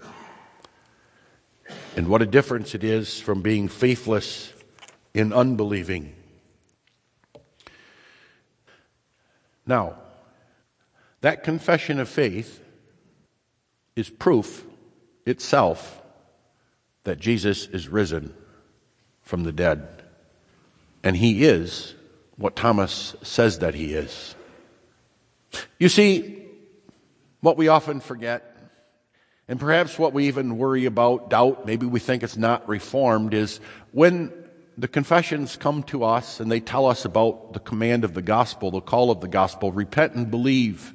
And 1.97 2.09
what 2.09 2.23
a 2.23 2.27
difference 2.27 2.75
it 2.75 2.83
is 2.83 3.21
from 3.21 3.43
being 3.43 3.69
faithless 3.69 4.52
in 5.15 5.33
unbelieving. 5.33 6.15
Now, 9.67 9.97
that 11.21 11.45
confession 11.45 12.01
of 12.01 12.09
faith 12.09 12.61
is 13.95 14.09
proof 14.09 14.65
itself 15.25 16.03
that 17.05 17.19
Jesus 17.19 17.67
is 17.67 17.89
risen 17.89 18.35
from 19.23 19.45
the 19.45 19.53
dead. 19.53 20.03
And 21.05 21.17
he 21.17 21.45
is 21.45 21.95
what 22.37 22.57
Thomas 22.57 23.15
says 23.23 23.59
that 23.61 23.75
he 23.75 23.95
is. 23.95 24.35
You 25.79 25.89
see, 25.89 26.45
what 27.41 27.57
we 27.57 27.69
often 27.69 28.01
forget, 28.01 28.57
and 29.49 29.61
perhaps 29.61 29.99
what 29.99 30.13
we 30.13 30.29
even 30.29 30.59
worry 30.59 30.87
about, 30.87 31.29
doubt, 31.29 31.67
maybe 31.67 31.87
we 31.87 32.01
think 32.01 32.23
it's 32.23 32.37
not 32.37 32.69
reformed, 32.69 33.35
is 33.35 33.61
when 33.91 34.33
the 34.77 34.89
confessions 34.89 35.57
come 35.57 35.83
to 35.85 36.05
us 36.05 36.41
and 36.41 36.51
they 36.51 36.61
tell 36.61 36.87
us 36.87 37.05
about 37.05 37.53
the 37.53 37.61
command 37.61 38.05
of 38.05 38.15
the 38.15 38.23
gospel, 38.23 38.71
the 38.71 38.81
call 38.81 39.11
of 39.11 39.21
the 39.21 39.29
gospel, 39.29 39.73
repent 39.73 40.15
and 40.15 40.31
believe. 40.31 40.95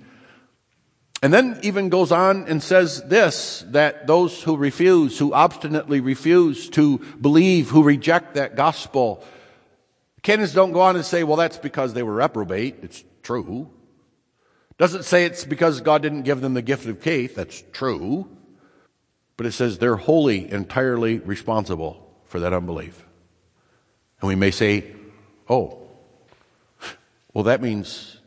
And 1.21 1.34
then 1.34 1.59
even 1.63 1.89
goes 1.89 2.11
on 2.11 2.47
and 2.47 2.61
says 2.61 3.01
this, 3.03 3.63
that 3.69 4.05
those 4.05 4.43
who 4.43 4.55
refuse, 4.55 5.17
who 5.17 5.34
obstinately 5.34 5.99
refuse 5.99 6.69
to 6.71 6.99
believe, 7.19 7.69
who 7.69 7.84
reject 7.84 8.36
that 8.36 8.55
gospel, 8.55 9.23
canons 10.21 10.53
don't 10.53 10.73
go 10.73 10.82
on 10.82 10.95
and 10.95 11.05
say, 11.05 11.23
well, 11.23 11.38
that's 11.38 11.57
because 11.57 11.93
they 11.93 12.03
were 12.03 12.13
reprobate. 12.13 12.78
It's 12.84 13.03
true. 13.23 13.71
Doesn't 14.78 15.05
say 15.05 15.25
it's 15.25 15.43
because 15.43 15.82
God 15.82 16.03
didn't 16.03 16.21
give 16.21 16.41
them 16.41 16.53
the 16.53 16.61
gift 16.61 16.86
of 16.86 16.99
faith. 16.99 17.34
That's 17.34 17.63
true. 17.71 18.30
But 19.38 19.47
it 19.47 19.53
says 19.53 19.80
they're 19.80 19.95
wholly, 19.95 20.51
entirely 20.51 21.17
responsible 21.17 22.15
for 22.25 22.39
that 22.39 22.53
unbelief. 22.53 23.07
And 24.22 24.28
we 24.28 24.36
may 24.36 24.51
say, 24.51 24.93
oh, 25.49 25.88
well, 27.34 27.43
that 27.43 27.61
means 27.61 28.20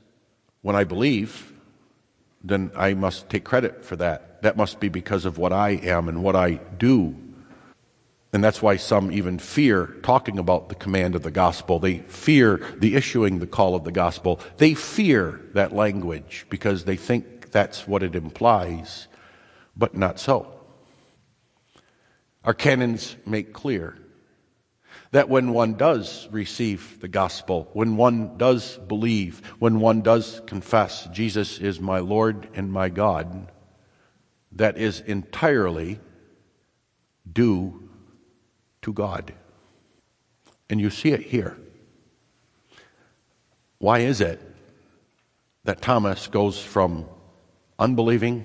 when 0.63 0.77
I 0.77 0.85
believe, 0.85 1.53
then 2.45 2.71
I 2.77 2.95
must 2.95 3.29
take 3.29 3.45
credit 3.45 3.85
for 3.85 3.97
that. 3.97 4.43
That 4.43 4.57
must 4.57 4.81
be 4.81 4.89
because 4.89 5.25
of 5.25 5.37
what 5.37 5.53
I 5.53 5.71
am 5.71 6.09
and 6.09 6.23
what 6.23 6.37
I 6.37 6.55
do. 6.79 7.17
And 8.33 8.45
that's 8.45 8.63
why 8.63 8.77
some 8.77 9.11
even 9.11 9.39
fear 9.39 9.97
talking 10.03 10.39
about 10.39 10.69
the 10.69 10.77
command 10.77 11.17
of 11.17 11.23
the 11.23 11.33
gospel. 11.33 11.81
They 11.81 11.99
fear 11.99 12.65
the 12.79 12.95
issuing 12.95 13.41
the 13.41 13.47
call 13.47 13.75
of 13.75 13.83
the 13.83 13.91
gospel. 13.91 14.39
They 14.59 14.75
fear 14.75 15.41
that 15.55 15.75
language 15.75 16.47
because 16.49 16.85
they 16.85 16.97
think 16.97 17.51
that's 17.51 17.89
what 17.89 18.05
it 18.05 18.15
implies, 18.15 19.09
but 19.77 19.97
not 19.97 20.21
so. 20.21 20.47
Our 22.45 22.55
canons 22.55 23.17
make 23.27 23.53
clear 23.53 23.99
that 25.13 25.29
when 25.29 25.53
one 25.53 25.75
does 25.75 26.29
receive 26.31 27.01
the 27.01 27.09
gospel, 27.09 27.69
when 27.73 27.97
one 27.97 28.37
does 28.37 28.79
believe, 28.79 29.45
when 29.59 29.81
one 29.81 30.03
does 30.03 30.41
confess 30.47 31.09
Jesus 31.13 31.59
is 31.59 31.81
my 31.81 31.99
Lord 31.99 32.49
and 32.55 32.73
my 32.73 32.89
God, 32.89 33.51
that 34.53 34.79
is 34.79 35.01
entirely 35.01 35.99
due 37.31 37.89
to 38.83 38.93
God. 38.93 39.33
And 40.69 40.81
you 40.81 40.91
see 40.91 41.11
it 41.11 41.23
here. 41.23 41.57
Why 43.79 44.01
is 44.01 44.21
it 44.21 44.41
that 45.65 45.83
Thomas 45.83 46.29
goes 46.29 46.63
from 46.63 47.07
unbelieving 47.79 48.45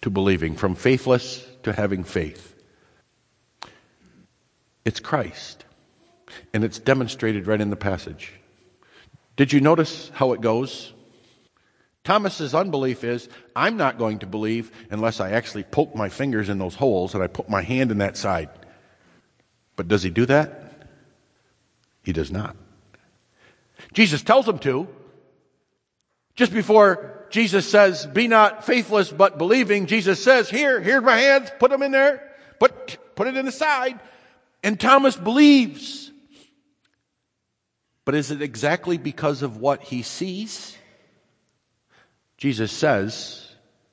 to 0.00 0.10
believing, 0.10 0.56
from 0.56 0.74
faithless 0.74 1.46
to 1.64 1.72
having 1.72 2.04
faith? 2.04 2.59
It's 4.84 5.00
Christ. 5.00 5.64
And 6.54 6.64
it's 6.64 6.78
demonstrated 6.78 7.46
right 7.46 7.60
in 7.60 7.70
the 7.70 7.76
passage. 7.76 8.32
Did 9.36 9.52
you 9.52 9.60
notice 9.60 10.10
how 10.14 10.32
it 10.32 10.40
goes? 10.40 10.92
Thomas's 12.04 12.54
unbelief 12.54 13.04
is, 13.04 13.28
I'm 13.54 13.76
not 13.76 13.98
going 13.98 14.20
to 14.20 14.26
believe 14.26 14.70
unless 14.90 15.20
I 15.20 15.32
actually 15.32 15.64
poke 15.64 15.94
my 15.94 16.08
fingers 16.08 16.48
in 16.48 16.58
those 16.58 16.74
holes 16.74 17.14
and 17.14 17.22
I 17.22 17.26
put 17.26 17.48
my 17.48 17.62
hand 17.62 17.90
in 17.90 17.98
that 17.98 18.16
side. 18.16 18.48
But 19.76 19.88
does 19.88 20.02
he 20.02 20.10
do 20.10 20.26
that? 20.26 20.88
He 22.02 22.12
does 22.12 22.30
not. 22.30 22.56
Jesus 23.92 24.22
tells 24.22 24.48
him 24.48 24.58
to. 24.60 24.88
Just 26.36 26.52
before 26.52 27.26
Jesus 27.30 27.68
says, 27.68 28.06
Be 28.06 28.28
not 28.28 28.64
faithless 28.64 29.10
but 29.10 29.38
believing, 29.38 29.86
Jesus 29.86 30.22
says, 30.22 30.48
Here, 30.48 30.80
here's 30.80 31.02
my 31.02 31.18
hands, 31.18 31.50
put 31.58 31.70
them 31.70 31.82
in 31.82 31.92
there, 31.92 32.30
put, 32.58 32.98
put 33.14 33.26
it 33.26 33.36
in 33.36 33.46
the 33.46 33.52
side. 33.52 34.00
And 34.62 34.78
Thomas 34.78 35.16
believes. 35.16 36.10
But 38.04 38.14
is 38.14 38.30
it 38.30 38.42
exactly 38.42 38.98
because 38.98 39.42
of 39.42 39.56
what 39.58 39.82
he 39.82 40.02
sees? 40.02 40.76
Jesus 42.36 42.72
says, 42.72 43.46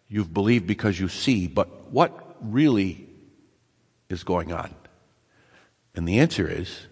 You've 0.10 0.34
believed 0.34 0.68
because 0.68 0.98
you 0.98 1.10
see, 1.10 1.48
but 1.48 1.92
what 1.92 2.38
really 2.42 3.08
is 4.10 4.24
going 4.24 4.54
on? 4.54 4.74
And 5.96 6.08
the 6.08 6.20
answer 6.20 6.48
is 6.48 6.88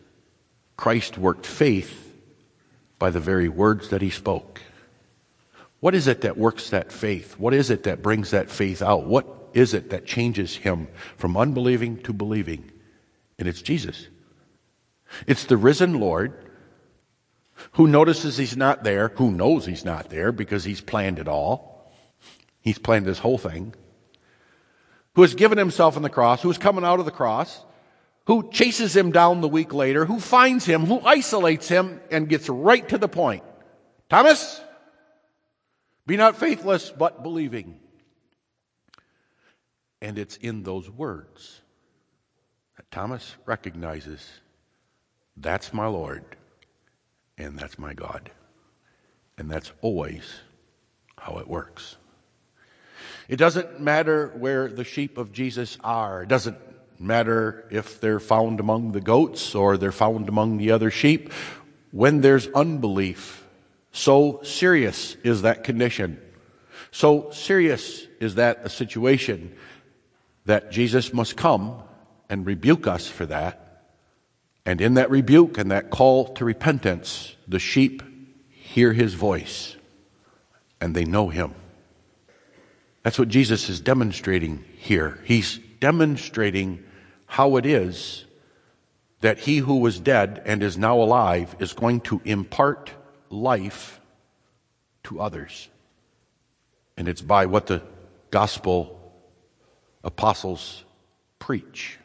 Christ 0.75 1.17
worked 1.17 1.45
faith 1.45 2.13
by 2.99 3.09
the 3.09 3.19
very 3.19 3.47
words 3.47 3.89
that 3.89 4.01
he 4.01 4.09
spoke. 4.09 4.61
What 5.79 5.95
is 5.95 6.07
it 6.07 6.21
that 6.21 6.37
works 6.37 6.71
that 6.71 6.91
faith? 6.91 7.39
What 7.39 7.53
is 7.53 7.69
it 7.69 7.83
that 7.83 8.01
brings 8.01 8.31
that 8.31 8.49
faith 8.49 8.81
out? 8.81 9.05
What 9.05 9.27
is 9.53 9.73
it 9.73 9.91
that 9.91 10.05
changes 10.05 10.55
him 10.55 10.87
from 11.17 11.37
unbelieving 11.37 12.01
to 12.03 12.11
believing? 12.11 12.71
And 13.37 13.47
it's 13.47 13.61
Jesus. 13.61 14.07
It's 15.27 15.45
the 15.45 15.57
risen 15.57 15.99
Lord 15.99 16.33
who 17.73 17.87
notices 17.87 18.37
he's 18.37 18.57
not 18.57 18.83
there, 18.83 19.09
who 19.15 19.31
knows 19.31 19.65
he's 19.65 19.85
not 19.85 20.09
there 20.09 20.31
because 20.31 20.63
he's 20.63 20.81
planned 20.81 21.19
it 21.19 21.27
all. 21.27 21.91
He's 22.61 22.77
planned 22.77 23.05
this 23.05 23.19
whole 23.19 23.37
thing. 23.37 23.73
Who 25.13 25.21
has 25.21 25.35
given 25.35 25.57
himself 25.57 25.95
on 25.95 26.03
the 26.03 26.09
cross, 26.09 26.41
who's 26.41 26.57
coming 26.57 26.83
out 26.83 26.99
of 26.99 27.05
the 27.05 27.11
cross, 27.11 27.63
who 28.25 28.49
chases 28.51 28.95
him 28.95 29.11
down 29.11 29.41
the 29.41 29.47
week 29.47 29.73
later, 29.73 30.05
who 30.05 30.19
finds 30.19 30.65
him, 30.65 30.85
who 30.85 30.99
isolates 31.01 31.67
him, 31.67 32.01
and 32.11 32.27
gets 32.27 32.49
right 32.49 32.87
to 32.89 32.97
the 32.97 33.07
point. 33.07 33.43
Thomas, 34.09 34.59
be 36.05 36.17
not 36.17 36.37
faithless, 36.37 36.91
but 36.91 37.23
believing. 37.23 37.79
And 40.01 40.17
it's 40.17 40.37
in 40.37 40.63
those 40.63 40.89
words 40.89 41.61
that 42.77 42.91
Thomas 42.91 43.35
recognizes 43.45 44.27
that's 45.37 45.73
my 45.73 45.87
Lord 45.87 46.23
and 47.37 47.57
that's 47.57 47.77
my 47.77 47.93
God. 47.93 48.31
And 49.37 49.51
that's 49.51 49.71
always 49.81 50.23
how 51.17 51.37
it 51.39 51.47
works. 51.47 51.97
It 53.27 53.35
doesn't 53.37 53.81
matter 53.81 54.33
where 54.37 54.69
the 54.69 54.83
sheep 54.83 55.17
of 55.17 55.33
Jesus 55.33 55.77
are. 55.83 56.23
It 56.23 56.29
doesn't 56.29 56.57
matter 56.99 57.67
if 57.71 57.99
they're 57.99 58.21
found 58.21 58.59
among 58.59 58.93
the 58.93 59.01
goats 59.01 59.55
or 59.55 59.77
they're 59.77 59.91
found 59.91 60.29
among 60.29 60.57
the 60.57 60.71
other 60.71 60.89
sheep. 60.91 61.33
When 61.91 62.21
there's 62.21 62.47
unbelief, 62.47 63.45
So 63.95 64.41
serious 64.43 65.15
is 65.23 65.43
that 65.43 65.63
condition. 65.63 66.21
So 66.91 67.31
serious 67.31 68.05
is 68.19 68.35
that 68.35 68.59
a 68.65 68.69
situation 68.69 69.55
that 70.45 70.69
Jesus 70.69 71.13
must 71.13 71.37
come 71.37 71.81
and 72.29 72.45
rebuke 72.45 72.87
us 72.87 73.07
for 73.07 73.25
that. 73.27 73.83
And 74.65 74.81
in 74.81 74.95
that 74.95 75.09
rebuke 75.09 75.57
and 75.57 75.71
that 75.71 75.89
call 75.89 76.33
to 76.35 76.45
repentance, 76.45 77.35
the 77.47 77.59
sheep 77.59 78.01
hear 78.49 78.93
his 78.93 79.13
voice 79.13 79.75
and 80.81 80.95
they 80.95 81.05
know 81.05 81.29
him. 81.29 81.53
That's 83.03 83.19
what 83.19 83.29
Jesus 83.29 83.69
is 83.69 83.79
demonstrating 83.79 84.63
here. 84.77 85.19
He's 85.23 85.59
demonstrating 85.79 86.83
how 87.27 87.57
it 87.57 87.65
is 87.65 88.25
that 89.21 89.39
he 89.39 89.57
who 89.57 89.77
was 89.77 89.99
dead 89.99 90.41
and 90.45 90.61
is 90.61 90.77
now 90.77 90.99
alive 90.99 91.55
is 91.59 91.73
going 91.73 92.01
to 92.01 92.21
impart 92.25 92.91
life 93.29 93.99
to 95.03 95.19
others. 95.19 95.69
And 96.97 97.07
it's 97.07 97.21
by 97.21 97.45
what 97.45 97.67
the 97.67 97.81
gospel 98.31 99.13
apostles 100.03 100.83
preach. 101.39 101.97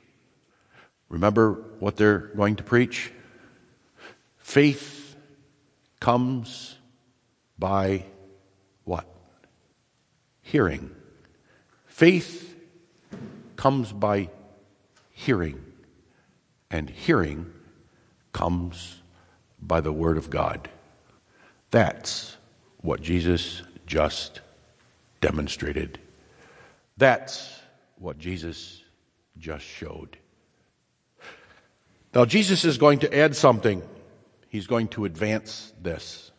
Remember 1.11 1.53
what 1.81 1.97
they're 1.97 2.19
going 2.19 2.57
to 2.57 2.63
preach? 2.63 3.13
Faith 4.39 5.17
comes 6.01 6.77
by 7.59 8.05
what? 8.85 9.07
Hearing. 10.41 10.91
Faith 11.87 12.57
comes 13.57 13.93
by 13.93 14.31
hearing, 15.11 15.63
and 16.71 16.89
hearing 16.89 17.53
comes 18.33 18.97
by 19.61 19.83
the 19.83 19.93
Word 19.93 20.17
of 20.17 20.31
God. 20.31 20.71
That's 21.71 22.37
what 22.79 23.03
Jesus 23.03 23.63
just 23.87 24.41
demonstrated. 25.21 26.01
That's 26.97 27.61
what 27.99 28.19
Jesus 28.19 28.83
just 29.39 29.65
showed. 29.65 30.17
Now, 32.15 32.25
Jesus 32.25 32.65
is 32.65 32.79
going 32.79 33.01
to 33.01 33.17
add 33.17 33.37
something. 33.37 33.83
He's 34.49 34.67
going 34.67 34.89
to 34.89 35.05
advance 35.05 35.73
this. 35.81 36.33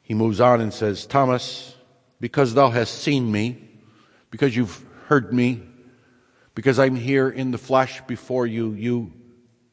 He 0.00 0.14
moves 0.14 0.40
on 0.40 0.60
and 0.60 0.72
says, 0.72 1.06
Thomas, 1.06 1.74
because 2.20 2.54
thou 2.54 2.70
hast 2.70 3.02
seen 3.02 3.30
me, 3.30 3.68
because 4.30 4.56
you've 4.56 4.84
heard 5.06 5.32
me, 5.32 5.62
because 6.54 6.78
I'm 6.78 6.96
here 6.96 7.28
in 7.28 7.50
the 7.50 7.58
flesh 7.58 8.00
before 8.06 8.46
you, 8.46 8.72
you 8.72 9.12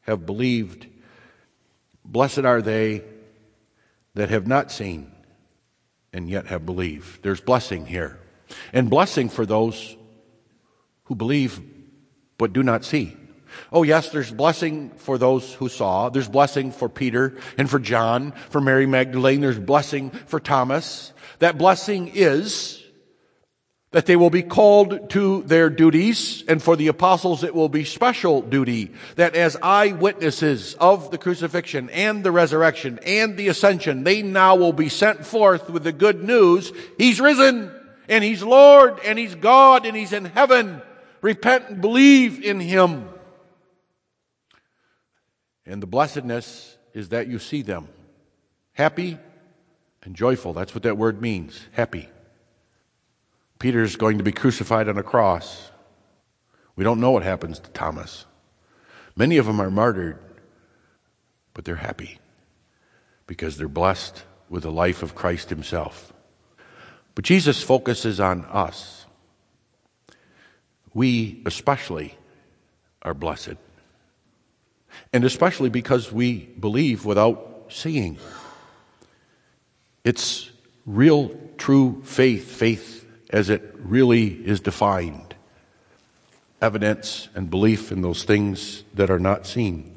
have 0.02 0.26
believed. 0.26 0.86
Blessed 2.04 2.40
are 2.40 2.62
they 2.62 3.04
that 4.14 4.30
have 4.30 4.46
not 4.46 4.70
seen 4.70 5.12
and 6.12 6.30
yet 6.30 6.46
have 6.46 6.64
believed. 6.64 7.22
There's 7.22 7.40
blessing 7.40 7.86
here. 7.86 8.18
And 8.72 8.88
blessing 8.88 9.28
for 9.28 9.44
those 9.44 9.96
who 11.04 11.14
believe 11.14 11.60
but 12.38 12.52
do 12.52 12.62
not 12.62 12.84
see. 12.84 13.16
Oh, 13.72 13.82
yes, 13.82 14.10
there's 14.10 14.30
blessing 14.30 14.90
for 14.96 15.18
those 15.18 15.52
who 15.54 15.68
saw. 15.68 16.08
There's 16.08 16.28
blessing 16.28 16.72
for 16.72 16.88
Peter 16.88 17.38
and 17.56 17.68
for 17.68 17.78
John, 17.78 18.32
for 18.50 18.60
Mary 18.60 18.86
Magdalene. 18.86 19.40
There's 19.40 19.58
blessing 19.58 20.10
for 20.10 20.40
Thomas. 20.40 21.12
That 21.38 21.58
blessing 21.58 22.12
is 22.14 22.84
that 23.90 24.04
they 24.04 24.16
will 24.16 24.30
be 24.30 24.42
called 24.42 25.08
to 25.10 25.42
their 25.44 25.70
duties, 25.70 26.44
and 26.46 26.62
for 26.62 26.76
the 26.76 26.88
apostles 26.88 27.42
it 27.42 27.54
will 27.54 27.70
be 27.70 27.84
special 27.84 28.42
duty, 28.42 28.92
that 29.16 29.34
as 29.34 29.56
eyewitnesses 29.62 30.74
of 30.74 31.10
the 31.10 31.16
crucifixion 31.16 31.88
and 31.90 32.22
the 32.22 32.30
resurrection 32.30 32.98
and 33.06 33.38
the 33.38 33.48
ascension, 33.48 34.04
they 34.04 34.20
now 34.20 34.56
will 34.56 34.74
be 34.74 34.90
sent 34.90 35.24
forth 35.24 35.70
with 35.70 35.84
the 35.84 35.92
good 35.92 36.22
news, 36.22 36.70
He's 36.98 37.18
risen, 37.18 37.74
and 38.10 38.22
He's 38.22 38.42
Lord, 38.42 38.98
and 39.06 39.18
He's 39.18 39.34
God, 39.34 39.86
and 39.86 39.96
He's 39.96 40.12
in 40.12 40.26
heaven. 40.26 40.82
Repent 41.22 41.70
and 41.70 41.80
believe 41.80 42.44
in 42.44 42.60
Him. 42.60 43.08
And 45.68 45.82
the 45.82 45.86
blessedness 45.86 46.78
is 46.94 47.10
that 47.10 47.28
you 47.28 47.38
see 47.38 47.60
them 47.60 47.88
happy 48.72 49.18
and 50.02 50.16
joyful. 50.16 50.54
That's 50.54 50.74
what 50.74 50.82
that 50.84 50.96
word 50.96 51.20
means 51.20 51.60
happy. 51.72 52.08
Peter's 53.58 53.96
going 53.96 54.18
to 54.18 54.24
be 54.24 54.32
crucified 54.32 54.88
on 54.88 54.96
a 54.96 55.02
cross. 55.02 55.70
We 56.74 56.84
don't 56.84 57.00
know 57.00 57.10
what 57.10 57.22
happens 57.22 57.58
to 57.58 57.70
Thomas. 57.70 58.24
Many 59.14 59.36
of 59.36 59.46
them 59.46 59.60
are 59.60 59.70
martyred, 59.70 60.18
but 61.52 61.64
they're 61.64 61.76
happy 61.76 62.18
because 63.26 63.58
they're 63.58 63.68
blessed 63.68 64.24
with 64.48 64.62
the 64.62 64.72
life 64.72 65.02
of 65.02 65.14
Christ 65.14 65.50
Himself. 65.50 66.14
But 67.14 67.24
Jesus 67.24 67.62
focuses 67.62 68.20
on 68.20 68.44
us. 68.46 69.04
We 70.94 71.42
especially 71.44 72.16
are 73.02 73.12
blessed. 73.12 73.56
And 75.12 75.24
especially 75.24 75.70
because 75.70 76.12
we 76.12 76.46
believe 76.60 77.04
without 77.04 77.66
seeing. 77.68 78.18
It's 80.04 80.50
real, 80.86 81.34
true 81.56 82.02
faith, 82.04 82.50
faith 82.50 83.06
as 83.30 83.50
it 83.50 83.74
really 83.78 84.26
is 84.26 84.60
defined 84.60 85.28
evidence 86.60 87.28
and 87.34 87.50
belief 87.50 87.92
in 87.92 88.02
those 88.02 88.24
things 88.24 88.84
that 88.94 89.10
are 89.10 89.18
not 89.18 89.46
seen. 89.46 89.96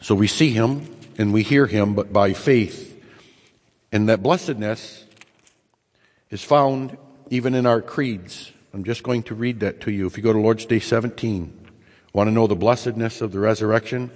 So 0.00 0.14
we 0.14 0.26
see 0.26 0.50
him 0.50 0.88
and 1.18 1.32
we 1.32 1.42
hear 1.42 1.66
him, 1.66 1.94
but 1.94 2.12
by 2.12 2.32
faith. 2.32 2.86
And 3.92 4.08
that 4.08 4.22
blessedness 4.22 5.04
is 6.30 6.42
found 6.42 6.96
even 7.28 7.54
in 7.54 7.66
our 7.66 7.82
creeds. 7.82 8.52
I'm 8.72 8.84
just 8.84 9.02
going 9.02 9.24
to 9.24 9.34
read 9.34 9.60
that 9.60 9.80
to 9.82 9.92
you. 9.92 10.06
If 10.06 10.16
you 10.16 10.22
go 10.22 10.32
to 10.32 10.38
Lord's 10.38 10.64
Day 10.64 10.78
17, 10.78 11.59
want 12.12 12.28
to 12.28 12.32
know 12.32 12.46
the 12.46 12.56
blessedness 12.56 13.20
of 13.20 13.32
the 13.32 13.38
resurrection? 13.38 14.10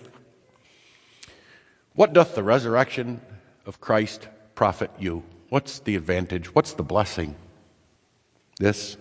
What 1.94 2.12
doth 2.12 2.34
the 2.34 2.42
resurrection 2.42 3.20
of 3.66 3.80
Christ 3.80 4.28
profit 4.54 4.90
you? 4.98 5.22
What's 5.48 5.78
the 5.80 5.94
advantage? 5.94 6.54
What's 6.54 6.72
the 6.74 6.82
blessing? 6.82 7.36
This. 8.58 8.96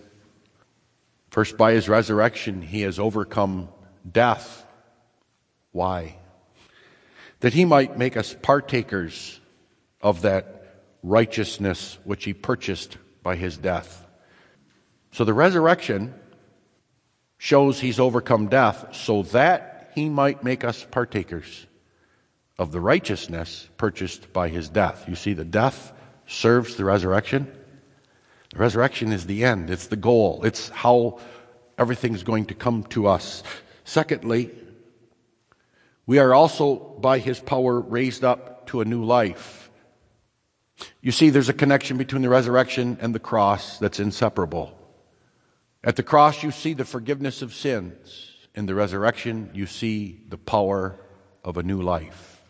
First, 1.30 1.56
by 1.56 1.72
his 1.72 1.88
resurrection, 1.88 2.62
he 2.62 2.82
has 2.82 2.98
overcome 2.98 3.68
death. 4.10 4.64
Why? 5.72 6.16
That 7.40 7.52
he 7.52 7.64
might 7.64 7.98
make 7.98 8.16
us 8.16 8.36
partakers 8.40 9.40
of 10.00 10.22
that 10.22 10.82
righteousness 11.02 11.98
which 12.04 12.24
he 12.24 12.32
purchased 12.32 12.96
by 13.24 13.34
his 13.34 13.56
death. 13.56 14.06
So 15.10 15.24
the 15.24 15.34
resurrection 15.34 16.14
shows 17.44 17.78
he's 17.78 18.00
overcome 18.00 18.48
death 18.48 18.86
so 18.96 19.22
that 19.22 19.90
he 19.94 20.08
might 20.08 20.42
make 20.42 20.64
us 20.64 20.86
partakers 20.90 21.66
of 22.58 22.72
the 22.72 22.80
righteousness 22.80 23.68
purchased 23.76 24.32
by 24.32 24.48
his 24.48 24.70
death. 24.70 25.04
You 25.06 25.14
see, 25.14 25.34
the 25.34 25.44
death 25.44 25.92
serves 26.26 26.76
the 26.76 26.86
resurrection. 26.86 27.52
The 28.50 28.58
resurrection 28.58 29.12
is 29.12 29.26
the 29.26 29.44
end, 29.44 29.68
it's 29.68 29.88
the 29.88 29.96
goal, 29.96 30.42
it's 30.44 30.70
how 30.70 31.20
everything's 31.76 32.22
going 32.22 32.46
to 32.46 32.54
come 32.54 32.82
to 32.84 33.08
us. 33.08 33.42
Secondly, 33.84 34.50
we 36.06 36.20
are 36.20 36.32
also 36.32 36.76
by 36.76 37.18
his 37.18 37.40
power 37.40 37.78
raised 37.78 38.24
up 38.24 38.68
to 38.68 38.80
a 38.80 38.86
new 38.86 39.04
life. 39.04 39.68
You 41.02 41.12
see, 41.12 41.28
there's 41.28 41.50
a 41.50 41.52
connection 41.52 41.98
between 41.98 42.22
the 42.22 42.30
resurrection 42.30 42.96
and 43.02 43.14
the 43.14 43.20
cross 43.20 43.78
that's 43.78 44.00
inseparable. 44.00 44.78
At 45.84 45.96
the 45.96 46.02
cross, 46.02 46.42
you 46.42 46.50
see 46.50 46.72
the 46.72 46.86
forgiveness 46.86 47.42
of 47.42 47.54
sins. 47.54 48.30
In 48.54 48.64
the 48.64 48.74
resurrection, 48.74 49.50
you 49.52 49.66
see 49.66 50.22
the 50.28 50.38
power 50.38 50.98
of 51.44 51.58
a 51.58 51.62
new 51.62 51.82
life. 51.82 52.40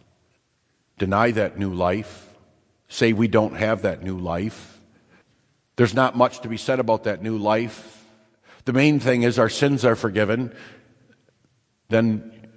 Deny 0.99 1.33
that 1.33 1.59
new 1.59 1.75
life, 1.75 2.33
say 2.89 3.13
we 3.13 3.27
don't 3.27 3.57
have 3.57 3.83
that 3.83 4.05
new 4.05 4.17
life. 4.17 4.79
There's 5.75 5.95
not 5.95 6.17
much 6.17 6.41
to 6.41 6.49
be 6.49 6.57
said 6.57 6.79
about 6.79 7.05
that 7.05 7.23
new 7.23 7.37
life. 7.37 8.05
The 8.67 8.73
main 8.73 9.01
thing 9.01 9.25
is 9.25 9.39
our 9.39 9.49
sins 9.49 9.85
are 9.85 9.97
forgiven. 9.97 10.55
Then 11.89 12.49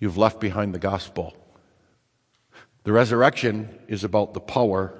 you've 0.00 0.18
left 0.18 0.40
behind 0.40 0.74
the 0.74 0.80
gospel. 0.80 1.36
The 2.82 2.92
resurrection 2.92 3.78
is 3.86 4.02
about 4.02 4.34
the 4.34 4.40
power 4.40 4.92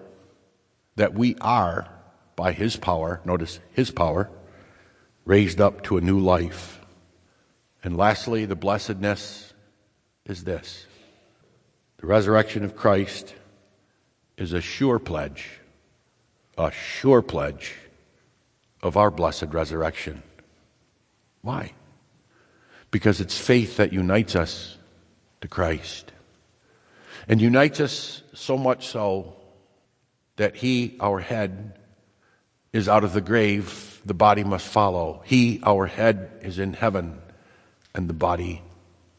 that 0.94 1.14
we 1.14 1.34
are, 1.40 1.90
by 2.36 2.52
His 2.52 2.76
power, 2.76 3.20
notice 3.24 3.58
His 3.72 3.90
power, 3.90 4.30
raised 5.26 5.60
up 5.60 5.82
to 5.82 5.98
a 5.98 6.00
new 6.00 6.18
life. 6.18 6.80
And 7.84 7.96
lastly, 7.96 8.46
the 8.46 8.56
blessedness 8.56 9.52
is 10.24 10.44
this 10.44 10.86
the 11.98 12.06
resurrection 12.06 12.64
of 12.64 12.76
Christ 12.76 13.34
is 14.38 14.52
a 14.52 14.60
sure 14.60 14.98
pledge, 14.98 15.60
a 16.56 16.70
sure 16.70 17.22
pledge 17.22 17.74
of 18.82 18.96
our 18.96 19.10
blessed 19.10 19.52
resurrection. 19.52 20.22
Why? 21.42 21.72
Because 22.90 23.20
it's 23.20 23.38
faith 23.38 23.76
that 23.76 23.92
unites 23.92 24.36
us 24.36 24.78
to 25.40 25.48
Christ. 25.48 26.12
and 27.28 27.40
unites 27.40 27.80
us 27.80 28.22
so 28.34 28.56
much 28.56 28.86
so 28.86 29.34
that 30.36 30.54
He, 30.56 30.96
our 31.00 31.18
head, 31.18 31.78
is 32.72 32.88
out 32.88 33.04
of 33.04 33.12
the 33.12 33.20
grave, 33.20 33.95
the 34.06 34.14
body 34.14 34.44
must 34.44 34.66
follow. 34.66 35.20
He, 35.24 35.60
our 35.64 35.86
head, 35.86 36.30
is 36.42 36.60
in 36.60 36.74
heaven, 36.74 37.20
and 37.92 38.08
the 38.08 38.14
body 38.14 38.62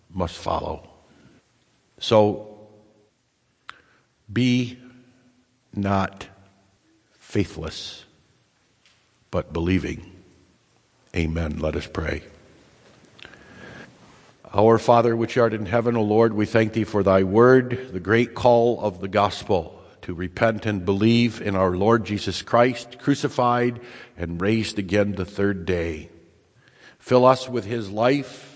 must 0.09 0.37
follow. 0.37 0.89
So 1.99 2.57
be 4.31 4.79
not 5.75 6.27
faithless, 7.19 8.05
but 9.29 9.51
believing. 9.51 10.09
Amen. 11.13 11.59
Let 11.59 11.75
us 11.75 11.87
pray. 11.87 12.23
Our 14.53 14.79
Father, 14.79 15.15
which 15.15 15.37
art 15.37 15.53
in 15.53 15.65
heaven, 15.65 15.97
O 15.97 16.03
Lord, 16.03 16.33
we 16.33 16.45
thank 16.45 16.71
thee 16.71 16.85
for 16.85 17.03
thy 17.03 17.23
word, 17.23 17.89
the 17.91 17.99
great 17.99 18.33
call 18.33 18.79
of 18.79 19.01
the 19.01 19.09
gospel 19.09 19.77
to 20.07 20.13
repent 20.13 20.65
and 20.65 20.85
believe 20.85 21.41
in 21.41 21.53
our 21.53 21.75
Lord 21.75 22.05
Jesus 22.05 22.41
Christ, 22.41 22.97
crucified 22.97 23.81
and 24.17 24.41
raised 24.41 24.79
again 24.79 25.13
the 25.13 25.25
third 25.25 25.65
day. 25.65 26.09
Fill 26.99 27.25
us 27.25 27.47
with 27.47 27.65
his 27.65 27.89
life. 27.89 28.55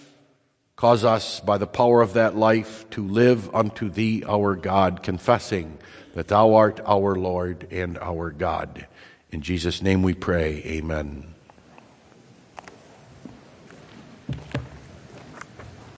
Cause 0.75 1.05
us 1.05 1.39
by 1.39 1.59
the 1.59 1.67
power 1.67 2.01
of 2.01 2.13
that 2.13 2.35
life 2.35 2.89
to 2.89 3.07
live 3.07 3.53
unto 3.53 3.87
thee, 3.87 4.23
our 4.27 4.55
God, 4.55 5.03
confessing 5.03 5.77
that 6.15 6.27
thou 6.27 6.55
art 6.55 6.79
our 6.85 7.15
Lord 7.15 7.67
and 7.69 7.99
our 7.99 8.31
God. 8.31 8.87
In 9.31 9.41
Jesus' 9.41 9.83
name 9.83 10.01
we 10.01 10.15
pray. 10.15 10.63
Amen. 10.65 11.35